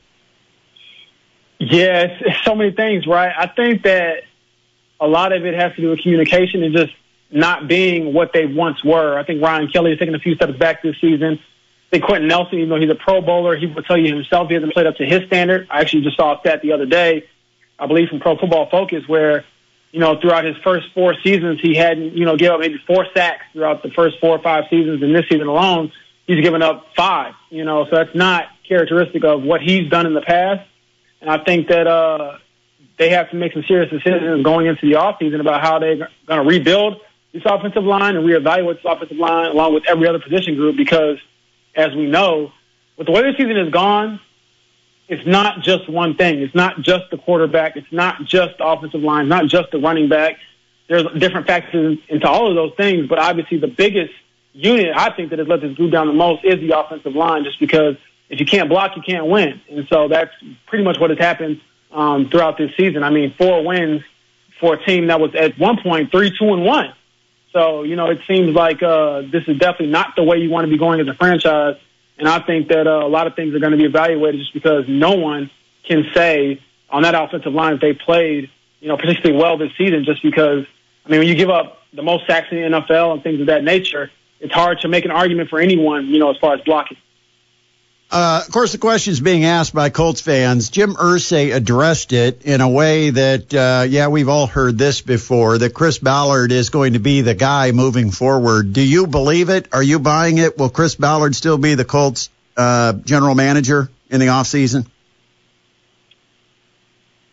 Yeah, 1.58 2.16
it's 2.20 2.44
so 2.44 2.54
many 2.54 2.70
things, 2.70 3.08
right? 3.08 3.32
I 3.36 3.48
think 3.48 3.82
that 3.82 4.22
a 5.02 5.08
lot 5.08 5.32
of 5.32 5.44
it 5.44 5.54
has 5.54 5.74
to 5.74 5.82
do 5.82 5.90
with 5.90 6.00
communication 6.00 6.62
and 6.62 6.74
just 6.74 6.92
not 7.30 7.66
being 7.66 8.14
what 8.14 8.32
they 8.32 8.46
once 8.46 8.84
were. 8.84 9.18
I 9.18 9.24
think 9.24 9.42
Ryan 9.42 9.68
Kelly 9.68 9.90
has 9.90 9.98
taken 9.98 10.14
a 10.14 10.20
few 10.20 10.36
steps 10.36 10.56
back 10.56 10.82
this 10.82 10.94
season. 11.00 11.40
I 11.40 11.90
think 11.90 12.04
Quenton 12.04 12.28
Nelson, 12.28 12.58
even 12.58 12.68
though 12.68 12.80
he's 12.80 12.90
a 12.90 12.94
Pro 12.94 13.20
Bowler, 13.20 13.56
he 13.56 13.66
would 13.66 13.84
tell 13.84 13.98
you 13.98 14.14
himself 14.14 14.48
he 14.48 14.54
hasn't 14.54 14.72
played 14.72 14.86
up 14.86 14.96
to 14.96 15.04
his 15.04 15.26
standard. 15.26 15.66
I 15.70 15.80
actually 15.80 16.02
just 16.02 16.16
saw 16.16 16.36
a 16.36 16.40
stat 16.40 16.62
the 16.62 16.72
other 16.72 16.86
day, 16.86 17.24
I 17.78 17.86
believe 17.86 18.08
from 18.08 18.20
Pro 18.20 18.36
Football 18.36 18.70
Focus, 18.70 19.02
where 19.08 19.44
you 19.90 19.98
know 19.98 20.18
throughout 20.20 20.44
his 20.44 20.56
first 20.62 20.86
four 20.94 21.14
seasons 21.22 21.60
he 21.60 21.74
hadn't 21.74 22.16
you 22.16 22.24
know 22.24 22.36
gave 22.36 22.50
up 22.50 22.60
maybe 22.60 22.80
four 22.86 23.06
sacks 23.12 23.44
throughout 23.52 23.82
the 23.82 23.90
first 23.90 24.20
four 24.20 24.36
or 24.36 24.42
five 24.42 24.64
seasons, 24.70 25.02
and 25.02 25.14
this 25.14 25.24
season 25.28 25.48
alone 25.48 25.92
he's 26.26 26.42
given 26.42 26.62
up 26.62 26.86
five. 26.96 27.34
You 27.50 27.64
know, 27.64 27.84
so 27.86 27.96
that's 27.96 28.14
not 28.14 28.44
characteristic 28.68 29.24
of 29.24 29.42
what 29.42 29.60
he's 29.60 29.90
done 29.90 30.06
in 30.06 30.14
the 30.14 30.22
past. 30.22 30.66
And 31.20 31.30
I 31.30 31.42
think 31.44 31.68
that 31.68 31.86
uh, 31.86 32.38
they 32.98 33.10
have 33.10 33.30
to 33.30 33.36
make 33.36 33.52
some 33.52 33.64
serious 33.66 33.90
decisions 33.90 34.44
going 34.44 34.66
into 34.66 34.86
the 34.86 34.96
offseason 34.96 35.40
about 35.40 35.60
how 35.60 35.78
they're 35.78 35.96
going 35.96 36.10
to 36.28 36.42
rebuild 36.42 37.00
this 37.32 37.42
offensive 37.46 37.84
line 37.84 38.16
and 38.16 38.26
reevaluate 38.26 38.76
this 38.76 38.84
offensive 38.84 39.16
line 39.16 39.50
along 39.50 39.74
with 39.74 39.84
every 39.88 40.06
other 40.06 40.18
position 40.20 40.54
group 40.56 40.76
because, 40.76 41.18
as 41.74 41.94
we 41.94 42.06
know, 42.06 42.52
with 42.96 43.06
the 43.06 43.12
way 43.12 43.22
the 43.22 43.32
season 43.36 43.56
has 43.56 43.70
gone, 43.70 44.20
it's 45.08 45.26
not 45.26 45.62
just 45.62 45.88
one 45.88 46.16
thing. 46.16 46.40
It's 46.40 46.54
not 46.54 46.80
just 46.80 47.04
the 47.10 47.18
quarterback. 47.18 47.76
It's 47.76 47.90
not 47.90 48.24
just 48.24 48.58
the 48.58 48.66
offensive 48.66 49.00
line. 49.00 49.26
It's 49.26 49.30
not 49.30 49.46
just 49.46 49.70
the 49.70 49.78
running 49.78 50.08
back. 50.08 50.36
There's 50.88 51.04
different 51.18 51.46
factors 51.46 51.98
into 52.08 52.28
all 52.28 52.48
of 52.48 52.54
those 52.54 52.72
things, 52.76 53.08
but 53.08 53.18
obviously 53.18 53.58
the 53.58 53.66
biggest 53.66 54.12
unit 54.52 54.94
I 54.94 55.14
think 55.14 55.30
that 55.30 55.38
has 55.38 55.48
let 55.48 55.62
this 55.62 55.74
group 55.74 55.92
down 55.92 56.06
the 56.06 56.12
most 56.12 56.44
is 56.44 56.60
the 56.60 56.78
offensive 56.78 57.14
line, 57.14 57.44
just 57.44 57.58
because 57.58 57.96
if 58.28 58.40
you 58.40 58.46
can't 58.46 58.68
block, 58.68 58.92
you 58.96 59.02
can't 59.02 59.26
win, 59.26 59.60
and 59.70 59.86
so 59.88 60.08
that's 60.08 60.30
pretty 60.66 60.84
much 60.84 60.98
what 60.98 61.10
has 61.10 61.18
happened 61.18 61.60
um, 61.92 62.28
throughout 62.28 62.58
this 62.58 62.74
season. 62.76 63.02
I 63.02 63.10
mean, 63.10 63.34
four 63.36 63.64
wins 63.64 64.02
for 64.60 64.74
a 64.74 64.84
team 64.84 65.08
that 65.08 65.20
was 65.20 65.34
at 65.34 65.58
one 65.58 65.80
point 65.82 66.10
three, 66.10 66.36
two, 66.36 66.52
and 66.52 66.64
one. 66.64 66.92
So 67.52 67.82
you 67.82 67.96
know, 67.96 68.10
it 68.10 68.20
seems 68.26 68.54
like 68.54 68.82
uh, 68.82 69.22
this 69.22 69.44
is 69.46 69.58
definitely 69.58 69.88
not 69.88 70.16
the 70.16 70.22
way 70.22 70.38
you 70.38 70.50
want 70.50 70.64
to 70.64 70.70
be 70.70 70.78
going 70.78 71.00
as 71.00 71.08
a 71.08 71.14
franchise. 71.14 71.76
And 72.18 72.28
I 72.28 72.40
think 72.40 72.68
that 72.68 72.86
uh, 72.86 73.04
a 73.04 73.08
lot 73.08 73.26
of 73.26 73.34
things 73.34 73.54
are 73.54 73.58
going 73.58 73.72
to 73.72 73.78
be 73.78 73.84
evaluated 73.84 74.40
just 74.40 74.54
because 74.54 74.84
no 74.86 75.12
one 75.16 75.50
can 75.84 76.04
say 76.14 76.62
on 76.88 77.02
that 77.02 77.14
offensive 77.14 77.52
line 77.52 77.74
if 77.74 77.80
they 77.80 77.94
played, 77.94 78.50
you 78.80 78.88
know, 78.88 78.96
particularly 78.96 79.36
well 79.40 79.56
this 79.56 79.72
season. 79.76 80.04
Just 80.04 80.22
because, 80.22 80.66
I 81.04 81.08
mean, 81.08 81.20
when 81.20 81.28
you 81.28 81.34
give 81.34 81.50
up 81.50 81.82
the 81.92 82.02
most 82.02 82.26
sacks 82.26 82.48
in 82.50 82.58
the 82.58 82.78
NFL 82.78 83.14
and 83.14 83.22
things 83.22 83.40
of 83.40 83.46
that 83.46 83.64
nature, 83.64 84.10
it's 84.40 84.52
hard 84.52 84.80
to 84.80 84.88
make 84.88 85.04
an 85.04 85.10
argument 85.10 85.50
for 85.50 85.58
anyone, 85.58 86.06
you 86.06 86.18
know, 86.18 86.30
as 86.30 86.36
far 86.36 86.54
as 86.54 86.60
blocking. 86.62 86.98
Uh, 88.12 88.42
of 88.46 88.52
course, 88.52 88.72
the 88.72 88.78
question 88.78 89.10
is 89.12 89.20
being 89.20 89.46
asked 89.46 89.74
by 89.74 89.88
Colts 89.88 90.20
fans. 90.20 90.68
Jim 90.68 90.92
Irsay 90.96 91.54
addressed 91.54 92.12
it 92.12 92.42
in 92.42 92.60
a 92.60 92.68
way 92.68 93.08
that, 93.08 93.54
uh, 93.54 93.86
yeah, 93.88 94.08
we've 94.08 94.28
all 94.28 94.46
heard 94.46 94.76
this 94.76 95.00
before, 95.00 95.56
that 95.56 95.72
Chris 95.72 95.96
Ballard 95.96 96.52
is 96.52 96.68
going 96.68 96.92
to 96.92 96.98
be 96.98 97.22
the 97.22 97.32
guy 97.32 97.72
moving 97.72 98.10
forward. 98.10 98.74
Do 98.74 98.82
you 98.82 99.06
believe 99.06 99.48
it? 99.48 99.68
Are 99.72 99.82
you 99.82 99.98
buying 99.98 100.36
it? 100.36 100.58
Will 100.58 100.68
Chris 100.68 100.94
Ballard 100.94 101.34
still 101.34 101.56
be 101.56 101.74
the 101.74 101.86
Colts 101.86 102.28
uh, 102.54 102.92
general 102.92 103.34
manager 103.34 103.88
in 104.10 104.20
the 104.20 104.26
offseason? 104.26 104.86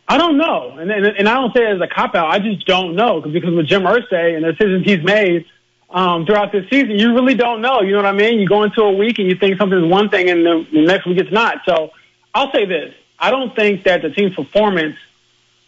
I 0.08 0.18
don't 0.18 0.38
know. 0.38 0.78
And, 0.78 0.90
and, 0.90 1.06
and 1.08 1.28
I 1.28 1.34
don't 1.34 1.54
say 1.54 1.70
it 1.70 1.76
as 1.76 1.82
a 1.82 1.94
cop 1.94 2.16
out. 2.16 2.30
I 2.30 2.40
just 2.40 2.66
don't 2.66 2.96
know 2.96 3.20
because 3.20 3.54
with 3.54 3.68
Jim 3.68 3.84
Irsay 3.84 4.34
and 4.34 4.46
the 4.46 4.54
decisions 4.54 4.86
he's 4.86 5.04
made– 5.04 5.46
um, 5.92 6.26
throughout 6.26 6.52
this 6.52 6.70
season, 6.70 6.92
you 6.92 7.14
really 7.14 7.34
don't 7.34 7.62
know. 7.62 7.82
You 7.82 7.92
know 7.92 7.98
what 7.98 8.06
I 8.06 8.12
mean? 8.12 8.40
You 8.40 8.48
go 8.48 8.64
into 8.64 8.82
a 8.82 8.92
week 8.92 9.20
and 9.20 9.28
you 9.28 9.36
think 9.36 9.58
something's 9.58 9.90
one 9.90 10.10
thing, 10.10 10.30
and 10.30 10.46
the, 10.46 10.68
next 10.72 11.06
week 11.06 11.18
it's 11.18 11.32
not. 11.32 11.62
So 11.66 11.92
I'll 12.34 12.52
say 12.52 12.66
this: 12.66 12.94
I 13.18 13.32
don't 13.32 13.56
think 13.56 13.84
that 13.84 14.02
the 14.02 14.10
team's 14.10 14.36
performance 14.36 14.98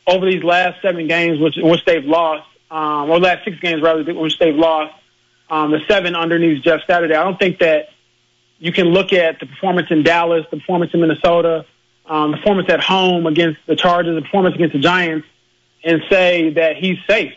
over 0.05 0.29
these 0.29 0.43
last 0.43 0.81
seven 0.81 1.07
games, 1.07 1.39
which 1.39 1.55
which 1.57 1.83
they've 1.85 2.05
lost, 2.05 2.47
um, 2.69 3.09
or 3.09 3.19
last 3.19 3.45
six 3.45 3.57
games 3.59 3.81
rather, 3.81 4.03
which 4.13 4.37
they've 4.37 4.55
lost, 4.55 4.93
um, 5.49 5.71
the 5.71 5.79
seven 5.87 6.15
underneath 6.15 6.63
Jeff 6.63 6.81
Saturday. 6.85 7.15
I 7.15 7.23
don't 7.23 7.39
think 7.39 7.59
that 7.59 7.89
you 8.59 8.71
can 8.71 8.87
look 8.87 9.13
at 9.13 9.39
the 9.39 9.47
performance 9.47 9.87
in 9.89 10.03
Dallas, 10.03 10.45
the 10.51 10.57
performance 10.57 10.93
in 10.93 11.01
Minnesota, 11.01 11.65
um, 12.05 12.31
the 12.31 12.37
performance 12.37 12.69
at 12.69 12.79
home 12.79 13.25
against 13.25 13.59
the 13.65 13.75
Chargers, 13.75 14.15
the 14.15 14.21
performance 14.21 14.53
against 14.53 14.73
the 14.73 14.79
Giants, 14.79 15.27
and 15.83 16.03
say 16.09 16.51
that 16.51 16.77
he's 16.77 16.99
safe. 17.07 17.33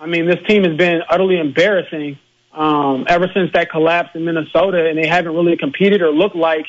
I 0.00 0.06
mean, 0.06 0.26
this 0.26 0.38
team 0.48 0.64
has 0.64 0.76
been 0.76 1.02
utterly 1.10 1.38
embarrassing 1.38 2.18
um, 2.52 3.04
ever 3.06 3.30
since 3.34 3.52
that 3.52 3.70
collapse 3.70 4.10
in 4.14 4.24
Minnesota, 4.24 4.88
and 4.88 4.98
they 4.98 5.06
haven't 5.06 5.34
really 5.34 5.58
competed 5.58 6.00
or 6.00 6.10
looked 6.10 6.34
like. 6.34 6.64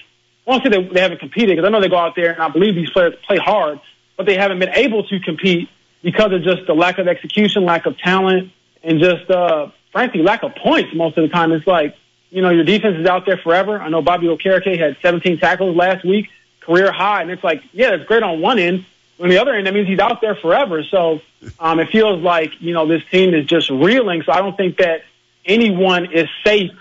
I 0.45 0.51
won't 0.51 0.63
say 0.63 0.69
they, 0.69 0.83
they 0.83 0.99
haven't 0.99 1.19
competed 1.19 1.55
because 1.55 1.65
I 1.65 1.69
know 1.69 1.79
they 1.79 1.87
go 1.87 1.97
out 1.97 2.13
there 2.15 2.33
and 2.33 2.41
I 2.41 2.49
believe 2.49 2.75
these 2.75 2.89
players 2.89 3.13
play 3.25 3.37
hard, 3.37 3.79
but 4.17 4.25
they 4.25 4.35
haven't 4.35 4.59
been 4.59 4.73
able 4.73 5.07
to 5.07 5.19
compete 5.21 5.69
because 6.03 6.33
of 6.33 6.43
just 6.43 6.67
the 6.67 6.73
lack 6.73 6.97
of 6.97 7.07
execution, 7.07 7.63
lack 7.63 7.85
of 7.85 7.97
talent, 7.97 8.51
and 8.83 8.99
just 8.99 9.29
uh, 9.31 9.67
frankly 9.93 10.21
lack 10.21 10.43
of 10.43 10.53
points. 10.55 10.89
Most 10.93 11.17
of 11.17 11.23
the 11.23 11.29
time, 11.29 11.53
it's 11.53 11.65
like 11.65 11.95
you 12.31 12.41
know 12.41 12.49
your 12.49 12.65
defense 12.65 12.97
is 12.99 13.05
out 13.05 13.25
there 13.25 13.37
forever. 13.37 13.79
I 13.79 13.87
know 13.87 14.01
Bobby 14.01 14.27
Okereke 14.27 14.77
had 14.77 14.97
17 15.01 15.39
tackles 15.39 15.75
last 15.75 16.03
week, 16.03 16.27
career 16.59 16.91
high, 16.91 17.21
and 17.21 17.31
it's 17.31 17.43
like 17.43 17.61
yeah, 17.71 17.91
it's 17.91 18.05
great 18.05 18.23
on 18.23 18.41
one 18.41 18.59
end. 18.59 18.85
On 19.21 19.29
the 19.29 19.37
other 19.37 19.53
end, 19.53 19.67
that 19.67 19.73
means 19.73 19.87
he's 19.87 19.99
out 19.99 20.19
there 20.19 20.35
forever. 20.35 20.83
So 20.83 21.21
um, 21.59 21.79
it 21.79 21.89
feels 21.89 22.21
like 22.21 22.53
you 22.59 22.73
know 22.73 22.87
this 22.87 23.03
team 23.11 23.33
is 23.33 23.45
just 23.45 23.69
reeling. 23.69 24.23
So 24.23 24.31
I 24.31 24.41
don't 24.41 24.57
think 24.57 24.77
that 24.77 25.03
anyone 25.45 26.11
is 26.11 26.27
safe, 26.43 26.71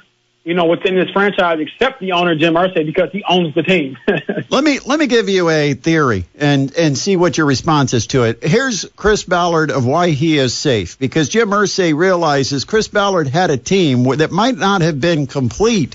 you 0.44 0.54
know, 0.54 0.64
within 0.64 0.94
this 0.94 1.10
franchise 1.10 1.58
except 1.60 2.00
the 2.00 2.12
owner 2.12 2.34
Jim 2.34 2.54
Irsay 2.54 2.86
because 2.86 3.10
he 3.12 3.22
owns 3.28 3.54
the 3.54 3.62
team. 3.62 3.98
let 4.48 4.64
me 4.64 4.78
let 4.78 4.98
me 4.98 5.06
give 5.06 5.28
you 5.28 5.50
a 5.50 5.74
theory 5.74 6.24
and 6.34 6.74
and 6.76 6.96
see 6.96 7.16
what 7.16 7.36
your 7.36 7.46
response 7.46 7.92
is 7.92 8.06
to 8.08 8.24
it. 8.24 8.42
Here's 8.42 8.86
Chris 8.96 9.22
Ballard 9.24 9.70
of 9.70 9.84
why 9.84 10.08
he 10.08 10.38
is 10.38 10.54
safe 10.54 10.98
because 10.98 11.28
Jim 11.28 11.50
Irsay 11.50 11.94
realizes 11.94 12.64
Chris 12.64 12.88
Ballard 12.88 13.28
had 13.28 13.50
a 13.50 13.58
team 13.58 14.04
that 14.16 14.30
might 14.30 14.56
not 14.56 14.80
have 14.80 14.98
been 14.98 15.26
complete, 15.26 15.94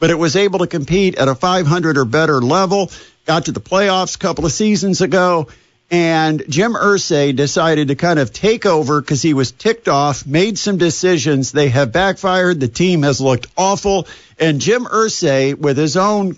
but 0.00 0.10
it 0.10 0.18
was 0.18 0.34
able 0.34 0.58
to 0.58 0.66
compete 0.66 1.14
at 1.16 1.28
a 1.28 1.36
500 1.36 1.98
or 1.98 2.04
better 2.04 2.40
level. 2.40 2.90
Got 3.26 3.46
to 3.46 3.52
the 3.52 3.60
playoffs 3.60 4.16
a 4.16 4.18
couple 4.18 4.44
of 4.44 4.52
seasons 4.52 5.00
ago 5.00 5.48
and 5.94 6.42
Jim 6.48 6.72
Irsay 6.72 7.36
decided 7.36 7.86
to 7.86 7.94
kind 7.94 8.18
of 8.18 8.32
take 8.32 8.66
over 8.66 9.00
because 9.00 9.22
he 9.22 9.32
was 9.32 9.52
ticked 9.52 9.86
off, 9.86 10.26
made 10.26 10.58
some 10.58 10.76
decisions. 10.76 11.52
They 11.52 11.68
have 11.68 11.92
backfired. 11.92 12.58
The 12.58 12.66
team 12.66 13.04
has 13.04 13.20
looked 13.20 13.46
awful. 13.56 14.08
And 14.36 14.60
Jim 14.60 14.86
Irsay, 14.86 15.56
with 15.56 15.76
his 15.76 15.96
own 15.96 16.36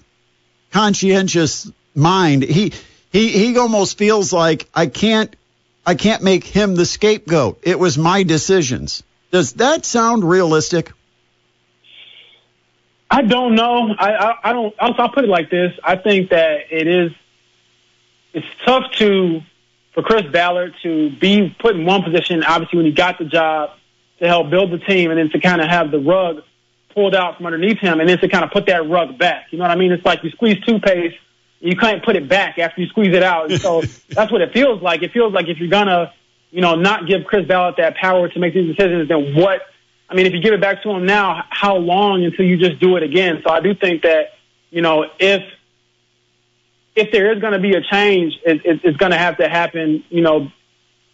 conscientious 0.73 1.73
mind, 1.95 2.43
he 2.43 2.75
he 3.11 3.31
he 3.31 3.57
almost 3.57 3.97
feels 3.97 4.31
like 4.31 4.69
I 4.75 4.89
can't 4.89 5.35
I 5.87 5.95
can't 5.95 6.23
make 6.23 6.45
him 6.45 6.75
the 6.75 6.85
scapegoat. 6.85 7.61
It 7.63 7.79
was 7.79 7.97
my 7.97 8.25
decisions. 8.25 9.05
Does 9.31 9.55
that 9.55 9.87
sound 9.87 10.23
realistic? 10.23 10.93
I 13.11 13.23
don't 13.23 13.55
know. 13.55 13.95
I, 13.99 14.17
I, 14.17 14.35
I 14.51 14.53
don't. 14.53 14.75
I'll, 14.79 14.95
I'll 14.99 15.09
put 15.09 15.25
it 15.25 15.31
like 15.31 15.49
this. 15.49 15.73
I 15.83 15.97
think 15.97 16.29
that 16.29 16.67
it 16.71 16.87
is. 16.87 17.13
It's 18.37 18.47
tough 18.67 18.93
to 18.99 19.41
for 19.95 20.03
Chris 20.03 20.27
Ballard 20.31 20.75
to 20.83 21.09
be 21.19 21.57
put 21.59 21.75
in 21.75 21.87
one 21.87 22.03
position. 22.03 22.45
Obviously, 22.45 22.77
when 22.77 22.85
he 22.85 22.93
got 22.93 23.19
the 23.19 23.25
job 23.25 23.71
to 24.19 24.27
help 24.27 24.51
build 24.51 24.71
the 24.71 24.79
team, 24.79 25.11
and 25.11 25.19
then 25.19 25.31
to 25.31 25.41
kind 25.41 25.63
of 25.63 25.69
have 25.69 25.91
the 25.91 25.99
rug 25.99 26.43
pulled 26.93 27.15
out 27.15 27.39
from 27.39 27.47
underneath 27.47 27.79
him, 27.79 27.99
and 27.99 28.07
then 28.07 28.19
to 28.19 28.29
kind 28.29 28.45
of 28.45 28.51
put 28.51 28.67
that 28.67 28.87
rug 28.91 29.17
back. 29.17 29.47
You 29.51 29.59
know 29.59 29.65
what 29.65 29.71
I 29.71 29.77
mean? 29.77 29.91
It's 29.91 30.05
like 30.05 30.23
you 30.23 30.29
squeeze 30.31 30.63
toothpaste, 30.67 31.17
you 31.61 31.77
can't 31.77 32.05
put 32.05 32.15
it 32.15 32.29
back 32.29 32.59
after 32.59 32.83
you 32.83 32.89
squeeze 32.89 33.15
it 33.15 33.23
out. 33.23 33.51
And 33.51 33.59
so 33.59 33.81
that's 34.11 34.31
what 34.31 34.43
it 34.43 34.53
feels 34.53 34.83
like. 34.83 35.03
It 35.03 35.13
feels 35.13 35.33
like 35.33 35.49
if 35.49 35.57
you're 35.57 35.71
gonna, 35.71 36.13
you 36.51 36.61
know, 36.61 36.75
not 36.75 37.07
give 37.07 37.25
Chris 37.25 37.47
Ballard 37.47 37.77
that 37.79 37.97
power 37.97 38.29
to 38.29 38.39
make 38.39 38.53
these 38.53 38.69
decisions, 38.77 39.09
then 39.09 39.35
what? 39.35 39.63
I 40.11 40.15
mean, 40.15 40.27
if 40.27 40.35
you 40.35 40.43
give 40.43 40.53
it 40.53 40.61
back 40.61 40.83
to 40.83 40.91
him 40.91 41.07
now, 41.07 41.43
how 41.49 41.77
long 41.77 42.23
until 42.23 42.45
you 42.45 42.59
just 42.59 42.81
do 42.81 42.97
it 42.97 43.03
again? 43.03 43.41
So 43.43 43.51
I 43.51 43.61
do 43.61 43.75
think 43.75 44.03
that, 44.03 44.35
you 44.69 44.83
know, 44.83 45.07
if 45.19 45.43
if 46.97 47.13
there 47.13 47.33
is 47.33 47.41
going 47.41 47.53
to 47.53 47.61
be 47.61 47.75
a 47.75 47.83
change, 47.83 48.33
it, 48.45 48.65
it, 48.65 48.81
it's 48.83 48.97
going 48.97 49.13
to 49.13 49.19
have 49.19 49.37
to 49.37 49.49
happen, 49.49 50.03
you 50.09 50.23
know, 50.23 50.51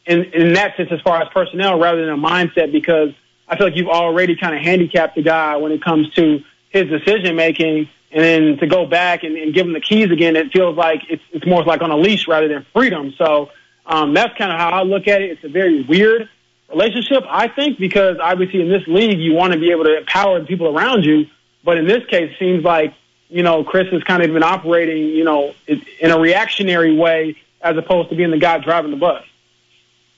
in 0.06 0.24
in 0.32 0.54
that 0.54 0.76
sense 0.76 0.90
as 0.90 1.00
far 1.02 1.20
as 1.20 1.28
personnel 1.34 1.78
rather 1.78 2.04
than 2.04 2.14
a 2.14 2.16
mindset 2.16 2.72
because 2.72 3.10
I 3.48 3.56
feel 3.56 3.66
like 3.66 3.76
you've 3.76 3.88
already 3.88 4.36
kind 4.36 4.56
of 4.56 4.62
handicapped 4.62 5.16
the 5.16 5.22
guy 5.22 5.56
when 5.56 5.72
it 5.72 5.82
comes 5.82 6.08
to 6.14 6.42
his 6.70 6.88
decision 6.88 7.36
making. 7.36 7.88
And 8.14 8.22
then 8.22 8.58
to 8.58 8.66
go 8.66 8.84
back 8.84 9.24
and, 9.24 9.36
and 9.38 9.54
give 9.54 9.66
him 9.66 9.72
the 9.72 9.80
keys 9.80 10.10
again, 10.10 10.36
it 10.36 10.52
feels 10.52 10.76
like 10.76 11.00
it's, 11.08 11.22
it's 11.32 11.46
more 11.46 11.64
like 11.64 11.80
on 11.80 11.90
a 11.90 11.96
leash 11.96 12.28
rather 12.28 12.46
than 12.46 12.66
freedom. 12.74 13.14
So 13.16 13.50
um, 13.86 14.12
that's 14.12 14.36
kind 14.36 14.52
of 14.52 14.58
how 14.58 14.68
I 14.68 14.82
look 14.82 15.08
at 15.08 15.22
it. 15.22 15.30
It's 15.30 15.44
a 15.44 15.48
very 15.48 15.82
weird 15.82 16.28
relationship, 16.68 17.24
I 17.26 17.48
think, 17.48 17.78
because 17.78 18.18
obviously 18.22 18.60
in 18.60 18.68
this 18.68 18.86
league, 18.86 19.18
you 19.18 19.32
want 19.32 19.54
to 19.54 19.58
be 19.58 19.70
able 19.70 19.84
to 19.84 19.96
empower 19.96 20.40
the 20.40 20.46
people 20.46 20.76
around 20.76 21.04
you. 21.04 21.24
But 21.64 21.78
in 21.78 21.86
this 21.86 22.04
case, 22.10 22.30
it 22.32 22.38
seems 22.38 22.62
like, 22.62 22.92
you 23.32 23.42
know, 23.42 23.64
Chris 23.64 23.88
has 23.92 24.02
kind 24.04 24.22
of 24.22 24.30
been 24.30 24.42
operating, 24.42 25.08
you 25.08 25.24
know, 25.24 25.54
in 25.66 26.10
a 26.10 26.18
reactionary 26.18 26.94
way 26.94 27.36
as 27.62 27.76
opposed 27.78 28.10
to 28.10 28.16
being 28.16 28.30
the 28.30 28.38
guy 28.38 28.58
driving 28.58 28.90
the 28.90 28.96
bus. 28.98 29.24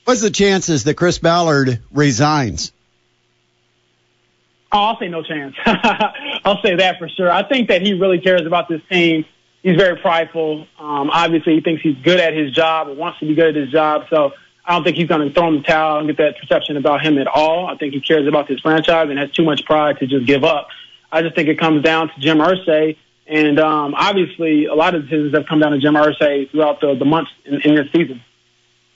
What's 0.05 0.21
the 0.21 0.31
chances 0.31 0.85
that 0.85 0.97
Chris 0.97 1.19
Ballard 1.19 1.81
resigns? 1.93 2.73
Oh, 4.73 4.79
I'll 4.79 4.99
say 4.99 5.09
no 5.09 5.23
chance. 5.23 5.55
I'll 5.65 6.61
say 6.61 6.75
that 6.77 6.99
for 6.99 7.09
sure. 7.09 7.31
I 7.31 7.45
think 7.45 7.69
that 7.69 7.83
he 7.83 7.95
really 7.95 8.19
cares 8.19 8.45
about 8.45 8.69
this 8.69 8.83
team. 8.91 9.25
He's 9.63 9.77
very 9.77 9.97
prideful. 9.97 10.67
Um, 10.79 11.09
obviously, 11.11 11.55
he 11.55 11.61
thinks 11.61 11.83
he's 11.83 11.97
good 11.99 12.19
at 12.19 12.35
his 12.35 12.51
job 12.51 12.89
or 12.89 12.95
wants 12.95 13.21
to 13.21 13.27
be 13.27 13.37
good 13.37 13.51
at 13.51 13.55
his 13.55 13.71
job. 13.71 14.07
So 14.11 14.33
I 14.65 14.75
don't 14.75 14.83
think 14.83 14.97
he's 14.97 15.07
going 15.07 15.27
to 15.27 15.33
throw 15.33 15.47
in 15.49 15.59
the 15.59 15.63
towel 15.63 15.99
and 15.99 16.09
get 16.09 16.17
that 16.17 16.41
perception 16.41 16.77
about 16.77 17.03
him 17.03 17.17
at 17.19 17.29
all. 17.29 17.67
I 17.67 17.77
think 17.77 17.95
he 17.95 18.01
cares 18.01 18.27
about 18.27 18.49
this 18.49 18.59
franchise 18.59 19.09
and 19.09 19.19
has 19.19 19.31
too 19.31 19.45
much 19.45 19.65
pride 19.65 20.01
to 20.01 20.07
just 20.09 20.27
give 20.27 20.43
up. 20.43 20.69
I 21.13 21.23
just 21.23 21.37
think 21.37 21.49
it 21.49 21.61
comes 21.61 21.85
down 21.85 22.09
to 22.09 22.19
Jim 22.19 22.39
Irsay. 22.39 22.97
And 23.27 23.59
um, 23.59 23.95
obviously, 23.95 24.67
a 24.67 24.75
lot 24.75 24.95
of 24.95 25.03
decisions 25.03 25.35
have 25.35 25.47
come 25.47 25.61
down 25.61 25.73
to 25.73 25.79
Jim 25.79 25.95
Irsay 25.95 26.51
throughout 26.51 26.81
the, 26.81 26.95
the 26.95 27.05
months 27.05 27.31
in, 27.45 27.61
in 27.63 27.75
this 27.75 27.87
season. 27.93 28.23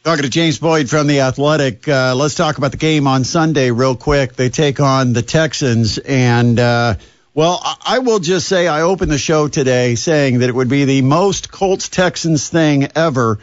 Talking 0.04 0.24
to 0.24 0.30
James 0.30 0.58
Boyd 0.58 0.88
from 0.88 1.06
The 1.06 1.20
Athletic. 1.20 1.88
Uh, 1.88 2.14
let's 2.14 2.34
talk 2.34 2.58
about 2.58 2.70
the 2.70 2.76
game 2.76 3.06
on 3.06 3.24
Sunday 3.24 3.70
real 3.70 3.96
quick. 3.96 4.34
They 4.34 4.48
take 4.48 4.80
on 4.80 5.12
the 5.12 5.22
Texans. 5.22 5.98
And, 5.98 6.58
uh, 6.58 6.94
well, 7.34 7.60
I 7.84 7.98
will 8.00 8.18
just 8.18 8.48
say 8.48 8.68
I 8.68 8.82
opened 8.82 9.10
the 9.10 9.18
show 9.18 9.48
today 9.48 9.94
saying 9.96 10.38
that 10.40 10.48
it 10.48 10.54
would 10.54 10.68
be 10.68 10.84
the 10.84 11.02
most 11.02 11.50
Colts 11.50 11.88
Texans 11.88 12.48
thing 12.48 12.88
ever 12.94 13.38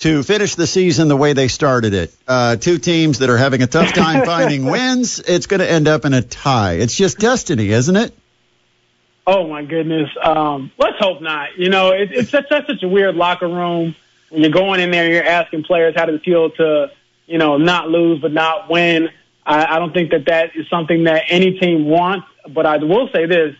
to 0.00 0.22
finish 0.22 0.54
the 0.54 0.66
season 0.66 1.08
the 1.08 1.16
way 1.16 1.32
they 1.32 1.48
started 1.48 1.92
it. 1.92 2.14
Uh, 2.26 2.56
two 2.56 2.78
teams 2.78 3.18
that 3.18 3.30
are 3.30 3.38
having 3.38 3.62
a 3.62 3.66
tough 3.66 3.92
time 3.92 4.24
finding 4.24 4.64
wins. 4.64 5.18
It's 5.18 5.46
going 5.46 5.60
to 5.60 5.70
end 5.70 5.88
up 5.88 6.04
in 6.04 6.14
a 6.14 6.22
tie. 6.22 6.74
It's 6.74 6.96
just 6.96 7.18
destiny, 7.18 7.68
isn't 7.70 7.96
it? 7.96 8.14
Oh, 9.28 9.46
my 9.46 9.62
goodness. 9.62 10.08
Um, 10.22 10.72
let's 10.78 10.96
hope 10.98 11.20
not. 11.20 11.58
You 11.58 11.68
know, 11.68 11.90
it, 11.90 12.12
it's 12.12 12.30
such, 12.30 12.48
such 12.48 12.82
a 12.82 12.88
weird 12.88 13.14
locker 13.14 13.46
room 13.46 13.94
when 14.30 14.40
you're 14.40 14.50
going 14.50 14.80
in 14.80 14.90
there 14.90 15.04
and 15.04 15.12
you're 15.12 15.22
asking 15.22 15.64
players 15.64 15.94
how 15.94 16.08
it 16.08 16.22
feel 16.22 16.48
to, 16.52 16.90
you 17.26 17.36
know, 17.36 17.58
not 17.58 17.90
lose 17.90 18.22
but 18.22 18.32
not 18.32 18.70
win. 18.70 19.10
I, 19.44 19.76
I 19.76 19.78
don't 19.80 19.92
think 19.92 20.12
that 20.12 20.24
that 20.28 20.56
is 20.56 20.66
something 20.70 21.04
that 21.04 21.24
any 21.28 21.58
team 21.58 21.84
wants. 21.84 22.26
But 22.48 22.64
I 22.64 22.78
will 22.78 23.10
say 23.12 23.26
this: 23.26 23.54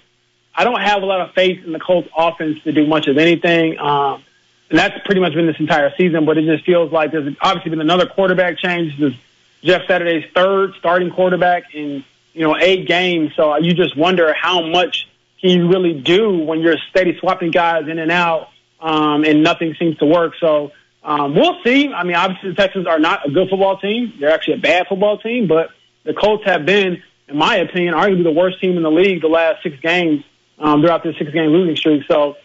I 0.55 0.65
don't 0.65 0.81
have 0.81 1.03
a 1.03 1.05
lot 1.05 1.21
of 1.21 1.35
faith 1.35 1.63
in 1.63 1.73
the 1.73 1.81
Colts 1.81 2.09
offense 2.17 2.63
to 2.63 2.73
do 2.73 2.87
much 2.87 3.07
of 3.07 3.19
anything. 3.19 3.79
Um, 3.79 4.25
and 4.71 4.79
that's 4.79 4.95
pretty 5.05 5.21
much 5.21 5.35
been 5.35 5.47
this 5.47 5.61
entire 5.61 5.93
season. 5.99 6.25
But 6.25 6.39
it 6.39 6.47
just 6.47 6.65
feels 6.65 6.91
like 6.91 7.13
there's 7.13 7.37
obviously 7.43 7.73
been 7.73 7.83
another 7.83 8.07
quarterback 8.07 8.57
change. 8.57 8.99
This 8.99 9.13
is 9.13 9.19
Jeff 9.63 9.83
Saturday's 9.87 10.25
third 10.35 10.73
starting 10.79 11.11
quarterback 11.11 11.75
in 11.75 12.03
you 12.33 12.41
know 12.41 12.57
eight 12.59 12.89
games. 12.89 13.33
So 13.37 13.55
you 13.59 13.75
just 13.75 13.99
wonder 13.99 14.33
how 14.33 14.67
much 14.67 15.07
can 15.41 15.51
you 15.51 15.69
really 15.69 15.95
do 15.95 16.39
when 16.39 16.61
you're 16.61 16.77
steady 16.91 17.17
swapping 17.19 17.51
guys 17.51 17.89
in 17.89 17.99
and 17.99 18.11
out 18.11 18.49
um, 18.81 19.25
and 19.25 19.43
nothing 19.43 19.75
seems 19.79 19.97
to 19.99 20.07
work. 20.07 20.35
So 20.41 20.73
um, 21.03 21.35
we'll 21.35 21.63
see. 21.65 21.93
I 21.93 22.05
mean, 22.05 22.17
obviously 22.17 22.51
the 22.51 22.57
Texans 22.57 22.87
are 22.87 22.99
not 22.99 23.27
a 23.27 23.31
good 23.31 23.49
football 23.49 23.79
team; 23.79 24.15
they're 24.19 24.31
actually 24.31 24.55
a 24.55 24.59
bad 24.59 24.87
football 24.89 25.19
team. 25.19 25.47
But 25.47 25.71
the 26.05 26.15
Colts 26.15 26.45
have 26.45 26.67
been, 26.67 27.03
in 27.29 27.37
my 27.37 27.57
opinion, 27.57 27.95
arguably 27.95 28.25
the 28.25 28.33
worst 28.33 28.61
team 28.61 28.77
in 28.77 28.83
the 28.83 28.91
league 28.91 29.23
the 29.23 29.29
last 29.29 29.63
six 29.63 29.79
games 29.81 30.25
um, 30.59 30.81
throughout 30.81 31.03
this 31.03 31.17
six-game 31.19 31.51
losing 31.51 31.77
streak. 31.77 32.03
So 32.09 32.37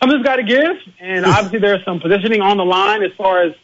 something's 0.00 0.24
got 0.24 0.36
to 0.36 0.42
give, 0.42 0.76
and 1.00 1.24
obviously 1.26 1.60
there's 1.60 1.84
some 1.84 2.00
positioning 2.00 2.40
on 2.40 2.56
the 2.56 2.64
line 2.64 3.02
as 3.02 3.12
far 3.16 3.42
as 3.42 3.54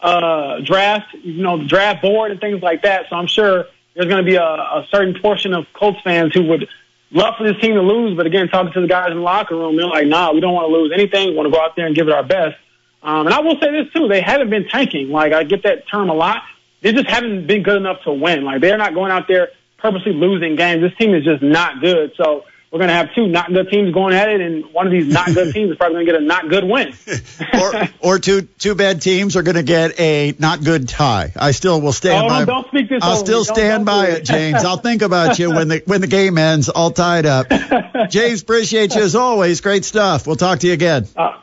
uh, 0.00 0.60
draft, 0.64 1.14
you 1.22 1.42
know, 1.42 1.58
the 1.58 1.66
draft 1.66 2.02
board 2.02 2.30
and 2.30 2.40
things 2.40 2.62
like 2.62 2.82
that. 2.82 3.06
So 3.08 3.16
I'm 3.16 3.26
sure 3.26 3.66
there's 3.94 4.06
going 4.06 4.24
to 4.24 4.28
be 4.28 4.36
a, 4.36 4.42
a 4.42 4.86
certain 4.90 5.18
portion 5.20 5.54
of 5.54 5.66
Colts 5.72 5.98
fans 6.02 6.34
who 6.34 6.44
would 6.48 6.68
love 7.14 7.34
for 7.38 7.44
this 7.44 7.60
team 7.60 7.74
to 7.74 7.80
lose, 7.80 8.16
but 8.16 8.26
again, 8.26 8.48
talking 8.48 8.72
to 8.72 8.80
the 8.80 8.86
guys 8.86 9.10
in 9.10 9.16
the 9.16 9.22
locker 9.22 9.56
room, 9.56 9.76
they're 9.76 9.86
like, 9.86 10.06
nah, 10.06 10.32
we 10.32 10.40
don't 10.40 10.52
want 10.52 10.68
to 10.68 10.72
lose 10.74 10.92
anything. 10.92 11.30
We 11.30 11.34
want 11.34 11.46
to 11.46 11.50
go 11.50 11.60
out 11.60 11.76
there 11.76 11.86
and 11.86 11.94
give 11.94 12.08
it 12.08 12.12
our 12.12 12.24
best. 12.24 12.56
Um, 13.02 13.26
and 13.26 13.34
I 13.34 13.40
will 13.40 13.58
say 13.60 13.70
this 13.70 13.92
too, 13.92 14.08
they 14.08 14.20
haven't 14.20 14.50
been 14.50 14.68
tanking. 14.68 15.10
Like 15.10 15.32
I 15.32 15.44
get 15.44 15.62
that 15.62 15.88
term 15.88 16.10
a 16.10 16.14
lot. 16.14 16.42
They 16.80 16.92
just 16.92 17.08
haven't 17.08 17.46
been 17.46 17.62
good 17.62 17.76
enough 17.76 18.02
to 18.04 18.12
win. 18.12 18.44
Like 18.44 18.60
they're 18.60 18.76
not 18.76 18.94
going 18.94 19.10
out 19.12 19.28
there 19.28 19.48
purposely 19.78 20.12
losing 20.12 20.56
games. 20.56 20.82
This 20.82 20.94
team 20.96 21.14
is 21.14 21.24
just 21.24 21.42
not 21.42 21.80
good. 21.80 22.12
So 22.16 22.44
we're 22.74 22.78
going 22.78 22.88
to 22.88 22.94
have 22.94 23.14
two 23.14 23.28
not 23.28 23.52
good 23.52 23.70
teams 23.70 23.94
going 23.94 24.14
at 24.14 24.28
it, 24.28 24.40
and 24.40 24.64
one 24.72 24.84
of 24.84 24.90
these 24.90 25.06
not 25.06 25.32
good 25.32 25.54
teams 25.54 25.70
is 25.70 25.76
probably 25.76 26.04
going 26.04 26.06
to 26.06 26.12
get 26.12 26.20
a 26.20 26.24
not 26.24 26.48
good 26.48 26.64
win. 26.64 26.92
or, 27.54 27.88
or 28.00 28.18
two 28.18 28.42
two 28.42 28.74
bad 28.74 29.00
teams 29.00 29.36
are 29.36 29.44
going 29.44 29.54
to 29.54 29.62
get 29.62 30.00
a 30.00 30.34
not 30.40 30.64
good 30.64 30.88
tie. 30.88 31.32
I 31.36 31.52
still 31.52 31.80
will 31.80 31.92
stand 31.92 32.26
oh, 32.26 32.28
by. 32.28 32.40
No, 32.40 32.46
don't 32.46 32.66
speak 32.66 32.88
this. 32.88 32.98
I'll 33.00 33.14
still 33.14 33.44
don't, 33.44 33.54
stand 33.54 33.86
don't 33.86 33.94
by 33.94 34.06
it, 34.08 34.24
James. 34.24 34.64
I'll 34.64 34.78
think 34.78 35.02
about 35.02 35.38
you 35.38 35.54
when 35.54 35.68
the 35.68 35.84
when 35.86 36.00
the 36.00 36.08
game 36.08 36.36
ends, 36.36 36.68
all 36.68 36.90
tied 36.90 37.26
up. 37.26 37.46
James, 38.10 38.42
appreciate 38.42 38.96
you 38.96 39.02
as 39.02 39.14
always. 39.14 39.60
Great 39.60 39.84
stuff. 39.84 40.26
We'll 40.26 40.34
talk 40.34 40.58
to 40.58 40.66
you 40.66 40.72
again. 40.72 41.06
Uh, 41.16 41.38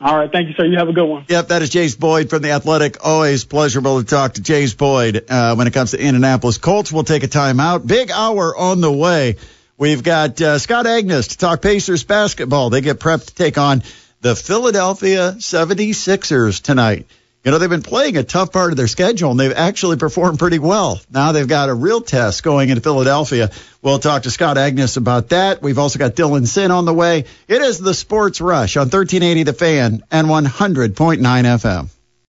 all 0.00 0.18
right. 0.18 0.32
Thank 0.32 0.48
you, 0.48 0.54
sir. 0.54 0.64
You 0.64 0.78
have 0.78 0.88
a 0.88 0.92
good 0.92 1.06
one. 1.06 1.26
Yep, 1.28 1.46
that 1.46 1.62
is 1.62 1.70
James 1.70 1.94
Boyd 1.94 2.28
from 2.28 2.42
The 2.42 2.50
Athletic. 2.50 3.06
Always 3.06 3.44
pleasurable 3.44 4.00
to 4.00 4.04
talk 4.04 4.34
to 4.34 4.42
James 4.42 4.74
Boyd 4.74 5.26
uh, 5.28 5.54
when 5.54 5.68
it 5.68 5.72
comes 5.72 5.92
to 5.92 6.00
Indianapolis 6.00 6.58
Colts. 6.58 6.90
We'll 6.90 7.04
take 7.04 7.22
a 7.22 7.28
timeout. 7.28 7.86
Big 7.86 8.10
hour 8.10 8.56
on 8.56 8.80
the 8.80 8.90
way. 8.90 9.36
We've 9.82 10.04
got 10.04 10.40
uh, 10.40 10.60
Scott 10.60 10.86
Agness 10.86 11.30
to 11.30 11.38
talk 11.38 11.60
Pacers 11.60 12.04
basketball. 12.04 12.70
They 12.70 12.82
get 12.82 13.00
prepped 13.00 13.26
to 13.26 13.34
take 13.34 13.58
on 13.58 13.82
the 14.20 14.36
Philadelphia 14.36 15.32
76ers 15.32 16.62
tonight. 16.62 17.08
You 17.42 17.50
know, 17.50 17.58
they've 17.58 17.68
been 17.68 17.82
playing 17.82 18.16
a 18.16 18.22
tough 18.22 18.52
part 18.52 18.70
of 18.70 18.76
their 18.76 18.86
schedule 18.86 19.32
and 19.32 19.40
they've 19.40 19.52
actually 19.52 19.96
performed 19.96 20.38
pretty 20.38 20.60
well. 20.60 21.00
Now 21.10 21.32
they've 21.32 21.48
got 21.48 21.68
a 21.68 21.74
real 21.74 22.00
test 22.00 22.44
going 22.44 22.68
into 22.68 22.80
Philadelphia. 22.80 23.50
We'll 23.82 23.98
talk 23.98 24.22
to 24.22 24.30
Scott 24.30 24.56
Agness 24.56 24.96
about 24.96 25.30
that. 25.30 25.62
We've 25.62 25.80
also 25.80 25.98
got 25.98 26.12
Dylan 26.12 26.46
Sinn 26.46 26.70
on 26.70 26.84
the 26.84 26.94
way. 26.94 27.24
It 27.48 27.60
is 27.60 27.80
the 27.80 27.92
Sports 27.92 28.40
Rush 28.40 28.76
on 28.76 28.82
1380 28.82 29.42
The 29.42 29.52
Fan 29.52 30.04
and 30.12 30.28
100.9 30.28 30.94
FM. 31.18 31.88